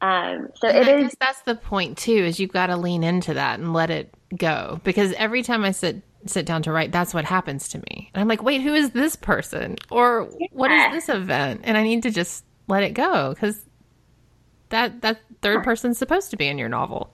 Um, 0.00 0.48
so 0.56 0.68
and 0.68 0.76
it 0.76 0.88
I 0.88 0.98
is. 1.06 1.16
that's 1.18 1.40
the 1.42 1.54
point 1.54 1.96
too. 1.96 2.12
Is 2.12 2.38
you've 2.38 2.52
got 2.52 2.66
to 2.66 2.76
lean 2.76 3.02
into 3.02 3.34
that 3.34 3.58
and 3.58 3.72
let 3.72 3.90
it 3.90 4.12
go 4.36 4.80
because 4.84 5.12
every 5.14 5.42
time 5.42 5.64
I 5.64 5.70
sit 5.70 6.02
sit 6.26 6.44
down 6.44 6.62
to 6.62 6.72
write, 6.72 6.92
that's 6.92 7.14
what 7.14 7.24
happens 7.24 7.68
to 7.70 7.78
me. 7.78 8.10
And 8.12 8.20
I'm 8.20 8.28
like, 8.28 8.42
wait, 8.42 8.60
who 8.60 8.74
is 8.74 8.90
this 8.90 9.16
person 9.16 9.76
or 9.90 10.28
yeah. 10.38 10.48
what 10.52 10.70
is 10.70 10.92
this 10.92 11.08
event? 11.08 11.62
And 11.64 11.78
I 11.78 11.82
need 11.82 12.02
to 12.02 12.10
just 12.10 12.44
let 12.68 12.82
it 12.82 12.94
go 12.94 13.30
because 13.34 13.64
that 14.70 15.02
that 15.02 15.20
third 15.42 15.62
person's 15.62 15.98
supposed 15.98 16.30
to 16.30 16.36
be 16.36 16.46
in 16.48 16.58
your 16.58 16.68
novel. 16.68 17.12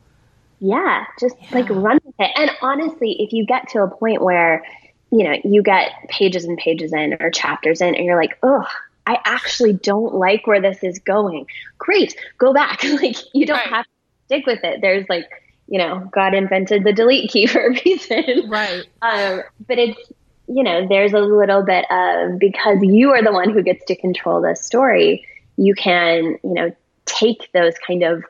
Yeah, 0.61 1.05
just 1.19 1.37
yeah. 1.41 1.49
like 1.53 1.69
run 1.71 1.99
with 2.05 2.15
it. 2.19 2.31
And 2.37 2.51
honestly, 2.63 3.17
if 3.21 3.33
you 3.33 3.45
get 3.45 3.69
to 3.71 3.83
a 3.83 3.89
point 3.89 4.23
where 4.23 4.65
you 5.11 5.25
know 5.25 5.37
you 5.45 5.63
get 5.63 5.91
pages 6.09 6.45
and 6.45 6.57
pages 6.57 6.93
in 6.93 7.17
or 7.21 7.31
chapters 7.31 7.81
in, 7.81 7.95
and 7.95 8.05
you're 8.05 8.21
like, 8.21 8.39
oh, 8.43 8.67
I 9.07 9.19
actually 9.25 9.73
don't 9.73 10.15
like 10.15 10.47
where 10.47 10.61
this 10.61 10.83
is 10.83 10.99
going. 10.99 11.47
Great, 11.79 12.17
go 12.39 12.53
back. 12.53 12.83
like 13.03 13.17
you 13.35 13.47
don't 13.47 13.59
right. 13.59 13.69
have 13.69 13.85
to 13.85 13.91
stick 14.27 14.47
with 14.47 14.63
it. 14.65 14.81
There's 14.81 15.09
like, 15.09 15.29
you 15.69 15.79
know, 15.79 16.09
God 16.13 16.35
invented 16.35 16.85
the 16.85 16.93
delete 16.93 17.31
key 17.31 17.47
for 17.49 17.67
a 17.67 17.71
reason. 17.85 18.49
Right. 18.49 18.85
Um, 19.03 19.43
but 19.67 19.79
it's, 19.79 20.01
you 20.47 20.63
know, 20.63 20.87
there's 20.87 21.13
a 21.13 21.21
little 21.21 21.63
bit 21.65 21.85
of 21.91 22.39
because 22.39 22.79
you 22.83 23.11
are 23.11 23.23
the 23.23 23.33
one 23.33 23.51
who 23.51 23.63
gets 23.63 23.85
to 23.87 23.97
control 23.97 24.41
the 24.41 24.55
story, 24.55 25.27
you 25.57 25.75
can, 25.75 26.39
you 26.43 26.55
know, 26.55 26.75
take 27.05 27.51
those 27.53 27.75
kind 27.87 28.03
of 28.03 28.25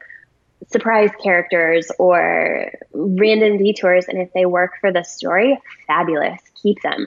surprise 0.71 1.11
characters 1.23 1.91
or 1.99 2.73
random 2.93 3.59
detours 3.59 4.07
and 4.09 4.19
if 4.19 4.33
they 4.33 4.47
work 4.47 4.73
for 4.81 4.93
the 4.93 5.03
story, 5.03 5.59
fabulous. 5.87 6.41
Keep 6.63 6.83
them. 6.83 7.07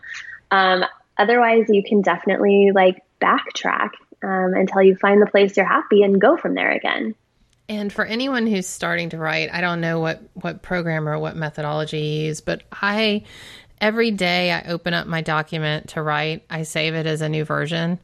Um, 0.52 0.86
otherwise 1.18 1.66
you 1.70 1.84
can 1.84 2.02
definitely 2.02 2.72
like 2.74 3.04
backtrack 3.22 3.92
um, 4.24 4.54
until 4.54 4.82
you 4.82 4.96
find 4.96 5.22
the 5.22 5.28
place 5.28 5.56
you're 5.58 5.66
happy 5.66 6.04
and 6.04 6.20
go 6.20 6.38
from 6.38 6.56
there 6.56 6.72
again. 6.72 7.16
And 7.68 7.92
for 7.92 8.06
anyone 8.06 8.46
who's 8.46 8.68
starting 8.68 9.10
to 9.10 9.18
write, 9.18 9.50
I 9.52 9.62
don't 9.62 9.82
know 9.82 10.00
what 10.00 10.22
what 10.34 10.62
program 10.62 11.10
or 11.10 11.18
what 11.18 11.36
methodology 11.36 12.00
you 12.00 12.26
use, 12.28 12.42
but 12.42 12.62
I 12.72 13.24
every 13.82 14.12
day 14.12 14.52
I 14.52 14.64
open 14.70 14.94
up 14.94 15.08
my 15.08 15.22
document 15.22 15.90
to 15.90 16.02
write, 16.02 16.44
I 16.50 16.64
save 16.64 16.94
it 16.94 17.08
as 17.08 17.22
a 17.22 17.30
new 17.30 17.44
version. 17.44 18.00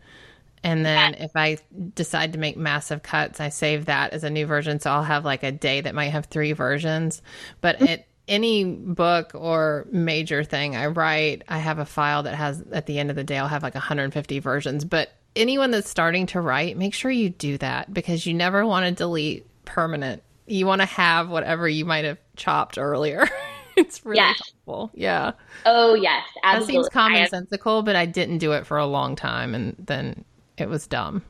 And 0.63 0.85
then 0.85 1.15
if 1.15 1.31
I 1.35 1.57
decide 1.95 2.33
to 2.33 2.39
make 2.39 2.55
massive 2.55 3.01
cuts, 3.01 3.39
I 3.39 3.49
save 3.49 3.85
that 3.85 4.13
as 4.13 4.23
a 4.23 4.29
new 4.29 4.45
version. 4.45 4.79
So 4.79 4.91
I'll 4.91 5.03
have 5.03 5.25
like 5.25 5.43
a 5.43 5.51
day 5.51 5.81
that 5.81 5.95
might 5.95 6.09
have 6.09 6.25
three 6.25 6.53
versions. 6.53 7.21
But 7.61 7.81
it 7.81 8.07
any 8.27 8.63
book 8.63 9.31
or 9.33 9.87
major 9.91 10.43
thing 10.43 10.75
I 10.75 10.87
write, 10.87 11.43
I 11.47 11.57
have 11.57 11.79
a 11.79 11.85
file 11.85 12.23
that 12.23 12.35
has 12.35 12.63
at 12.71 12.85
the 12.85 12.99
end 12.99 13.09
of 13.09 13.15
the 13.15 13.23
day 13.23 13.37
I'll 13.37 13.47
have 13.47 13.63
like 13.63 13.73
150 13.73 14.39
versions. 14.39 14.85
But 14.85 15.11
anyone 15.35 15.71
that's 15.71 15.89
starting 15.89 16.27
to 16.27 16.41
write, 16.41 16.77
make 16.77 16.93
sure 16.93 17.11
you 17.11 17.29
do 17.29 17.57
that 17.57 17.93
because 17.93 18.25
you 18.25 18.33
never 18.33 18.65
want 18.65 18.85
to 18.85 18.91
delete 18.91 19.47
permanent. 19.65 20.21
You 20.45 20.65
want 20.65 20.81
to 20.81 20.87
have 20.87 21.29
whatever 21.29 21.67
you 21.67 21.85
might 21.85 22.05
have 22.05 22.19
chopped 22.35 22.77
earlier. 22.77 23.27
it's 23.77 24.05
really 24.05 24.17
yes. 24.17 24.39
helpful. 24.65 24.91
Yeah. 24.93 25.31
Oh 25.65 25.95
yes, 25.95 26.23
absolutely. 26.43 26.83
That 26.83 26.91
seems 26.91 27.31
commonsensical, 27.49 27.83
but 27.83 27.95
I 27.95 28.05
didn't 28.05 28.39
do 28.39 28.51
it 28.53 28.65
for 28.65 28.77
a 28.77 28.85
long 28.85 29.15
time, 29.15 29.55
and 29.55 29.75
then 29.79 30.25
it 30.61 30.69
was 30.69 30.87
dumb. 30.87 31.23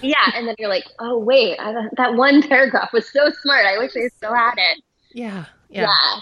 yeah, 0.00 0.30
and 0.34 0.46
then 0.46 0.54
you're 0.58 0.68
like, 0.68 0.86
oh 1.00 1.18
wait, 1.18 1.58
I, 1.58 1.88
that 1.96 2.14
one 2.14 2.42
paragraph 2.42 2.92
was 2.92 3.08
so 3.10 3.30
smart. 3.42 3.66
I 3.66 3.78
wish 3.78 3.92
I 3.96 4.08
still 4.16 4.34
had 4.34 4.54
it. 4.56 4.82
Yeah. 5.12 5.46
Yeah. 5.68 5.82
yeah. 5.82 6.20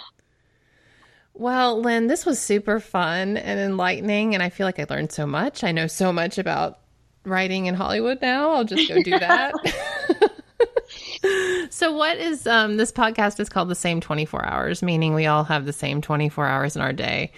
Well, 1.34 1.80
Lynn, 1.80 2.06
this 2.06 2.26
was 2.26 2.38
super 2.38 2.80
fun 2.80 3.36
and 3.36 3.60
enlightening, 3.60 4.34
and 4.34 4.42
I 4.42 4.50
feel 4.50 4.66
like 4.66 4.78
I 4.78 4.86
learned 4.88 5.12
so 5.12 5.26
much. 5.26 5.62
I 5.62 5.72
know 5.72 5.86
so 5.86 6.12
much 6.12 6.38
about 6.38 6.80
writing 7.24 7.66
in 7.66 7.74
Hollywood 7.74 8.20
now. 8.20 8.50
I'll 8.50 8.64
just 8.64 8.88
go 8.88 9.02
do 9.02 9.10
that. 9.18 9.54
so 11.70 11.92
what 11.92 12.16
is 12.18 12.46
um 12.46 12.76
this 12.76 12.90
podcast 12.90 13.38
is 13.40 13.48
called 13.48 13.68
the 13.68 13.74
same 13.74 14.00
24 14.00 14.44
hours 14.44 14.82
meaning 14.82 15.14
we 15.14 15.26
all 15.26 15.44
have 15.44 15.66
the 15.66 15.72
same 15.72 16.00
24 16.00 16.46
hours 16.46 16.76
in 16.76 16.82
our 16.82 16.92
day 16.92 17.30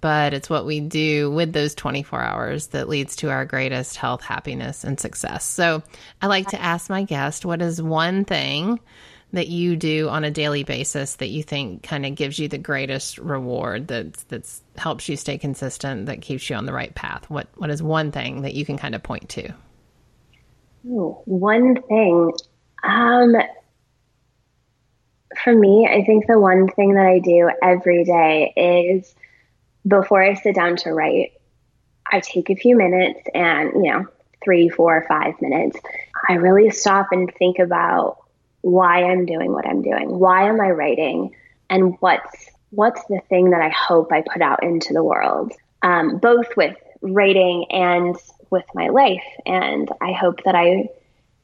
but 0.00 0.34
it's 0.34 0.48
what 0.48 0.66
we 0.66 0.80
do 0.80 1.30
with 1.30 1.52
those 1.52 1.74
24 1.74 2.20
hours 2.20 2.68
that 2.68 2.88
leads 2.88 3.16
to 3.16 3.30
our 3.30 3.44
greatest 3.44 3.96
health 3.96 4.22
happiness 4.22 4.84
and 4.84 4.98
success. 4.98 5.44
So 5.44 5.82
i 6.22 6.26
like 6.26 6.48
to 6.48 6.60
ask 6.60 6.90
my 6.90 7.02
guest 7.02 7.44
what 7.44 7.62
is 7.62 7.80
one 7.82 8.24
thing 8.24 8.80
that 9.32 9.48
you 9.48 9.76
do 9.76 10.08
on 10.08 10.24
a 10.24 10.30
daily 10.30 10.64
basis 10.64 11.16
that 11.16 11.28
you 11.28 11.42
think 11.42 11.82
kind 11.82 12.06
of 12.06 12.14
gives 12.14 12.38
you 12.38 12.48
the 12.48 12.58
greatest 12.58 13.18
reward 13.18 13.88
that 13.88 14.14
that's 14.28 14.62
helps 14.76 15.08
you 15.08 15.16
stay 15.16 15.36
consistent 15.36 16.06
that 16.06 16.22
keeps 16.22 16.48
you 16.48 16.56
on 16.56 16.66
the 16.66 16.72
right 16.72 16.94
path? 16.94 17.28
What 17.28 17.48
what 17.56 17.70
is 17.70 17.82
one 17.82 18.12
thing 18.12 18.42
that 18.42 18.54
you 18.54 18.64
can 18.64 18.78
kind 18.78 18.94
of 18.94 19.02
point 19.02 19.28
to? 19.30 19.52
Ooh, 20.86 21.18
one 21.24 21.82
thing. 21.82 22.32
Um 22.82 23.36
for 25.44 25.54
me 25.54 25.86
i 25.86 26.02
think 26.04 26.26
the 26.26 26.38
one 26.38 26.68
thing 26.68 26.94
that 26.94 27.06
i 27.06 27.18
do 27.18 27.50
every 27.62 28.04
day 28.04 28.52
is 28.56 29.14
before 29.88 30.22
i 30.22 30.34
sit 30.34 30.54
down 30.54 30.76
to 30.76 30.92
write 30.92 31.32
i 32.12 32.20
take 32.20 32.50
a 32.50 32.54
few 32.54 32.76
minutes 32.76 33.20
and 33.34 33.72
you 33.74 33.90
know 33.90 34.06
three 34.44 34.68
four 34.68 35.04
five 35.08 35.34
minutes 35.40 35.78
i 36.28 36.34
really 36.34 36.70
stop 36.70 37.08
and 37.10 37.32
think 37.34 37.58
about 37.58 38.18
why 38.62 39.04
I'm 39.04 39.26
doing 39.26 39.52
what 39.52 39.66
I'm 39.66 39.82
doing. 39.82 40.18
Why 40.18 40.48
am 40.48 40.60
I 40.60 40.70
writing? 40.70 41.34
And 41.70 41.96
what's 42.00 42.50
what's 42.70 43.02
the 43.06 43.20
thing 43.28 43.50
that 43.50 43.62
I 43.62 43.70
hope 43.70 44.12
I 44.12 44.22
put 44.22 44.42
out 44.42 44.62
into 44.62 44.92
the 44.92 45.02
world, 45.02 45.52
um, 45.82 46.18
both 46.18 46.56
with 46.56 46.76
writing 47.00 47.66
and 47.70 48.16
with 48.50 48.64
my 48.74 48.88
life. 48.88 49.24
And 49.46 49.88
I 50.02 50.12
hope 50.12 50.44
that 50.44 50.54
I, 50.54 50.88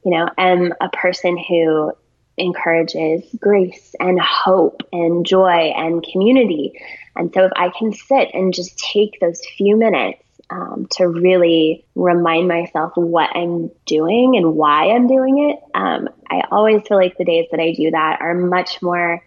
you 0.04 0.10
know, 0.10 0.28
am 0.36 0.74
a 0.80 0.90
person 0.90 1.38
who 1.38 1.92
encourages 2.36 3.24
grace 3.38 3.94
and 4.00 4.20
hope 4.20 4.82
and 4.92 5.24
joy 5.24 5.72
and 5.76 6.02
community. 6.02 6.78
And 7.16 7.32
so 7.32 7.44
if 7.44 7.52
I 7.56 7.70
can 7.70 7.92
sit 7.92 8.30
and 8.34 8.52
just 8.52 8.78
take 8.78 9.20
those 9.20 9.40
few 9.56 9.76
minutes 9.76 10.24
um, 10.50 10.86
to 10.92 11.08
really 11.08 11.84
remind 11.94 12.48
myself 12.48 12.92
what 12.96 13.34
I'm 13.34 13.70
doing 13.86 14.36
and 14.36 14.54
why 14.54 14.90
I'm 14.90 15.06
doing 15.06 15.50
it. 15.50 15.58
Um, 15.74 16.08
I 16.30 16.42
always 16.50 16.86
feel 16.86 16.96
like 16.96 17.16
the 17.16 17.24
days 17.24 17.46
that 17.50 17.60
I 17.60 17.72
do 17.72 17.90
that 17.90 18.20
are 18.20 18.34
much 18.34 18.82
more 18.82 19.24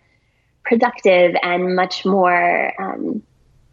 productive 0.64 1.36
and 1.42 1.76
much 1.76 2.06
more, 2.06 2.74
um, 2.82 3.24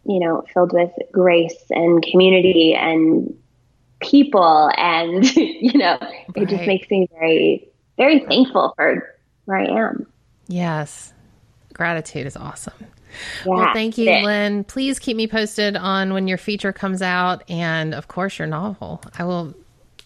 you 0.05 0.19
know, 0.19 0.43
filled 0.53 0.73
with 0.73 0.91
grace 1.11 1.63
and 1.69 2.03
community 2.03 2.73
and 2.73 3.37
people. 3.99 4.71
And, 4.75 5.25
you 5.35 5.77
know, 5.77 5.97
right. 6.01 6.25
it 6.35 6.49
just 6.49 6.65
makes 6.65 6.89
me 6.89 7.07
very, 7.11 7.69
very 7.97 8.19
thankful 8.21 8.73
for 8.75 9.15
where 9.45 9.57
I 9.57 9.65
am. 9.65 10.07
Yes. 10.47 11.13
Gratitude 11.73 12.25
is 12.25 12.37
awesome. 12.37 12.73
Yeah, 13.45 13.51
well, 13.51 13.73
thank 13.73 13.97
you, 13.97 14.11
Lynn. 14.11 14.63
Please 14.63 14.99
keep 14.99 15.17
me 15.17 15.27
posted 15.27 15.75
on 15.75 16.13
when 16.13 16.27
your 16.27 16.37
feature 16.37 16.73
comes 16.73 17.01
out, 17.01 17.43
and 17.49 17.93
of 17.93 18.07
course, 18.07 18.39
your 18.39 18.47
novel. 18.47 19.01
I 19.17 19.23
will. 19.23 19.53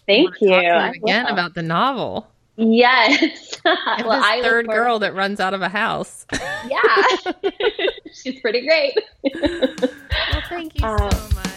Thank 0.06 0.40
you. 0.40 0.54
you 0.54 0.72
again 0.72 1.26
about 1.26 1.54
the 1.54 1.62
novel. 1.62 2.26
Yes. 2.56 3.60
well, 3.64 4.22
I 4.22 4.42
third 4.42 4.66
girl 4.66 4.98
that 4.98 5.14
runs 5.14 5.40
out 5.40 5.54
of 5.54 5.62
a 5.62 5.68
house. 5.68 6.26
yeah, 6.68 7.40
she's 8.12 8.38
pretty 8.40 8.66
great. 8.66 8.94
well, 9.24 10.42
thank 10.48 10.74
you 10.74 10.80
so 10.80 10.86
uh, 10.88 11.28
much. 11.34 11.49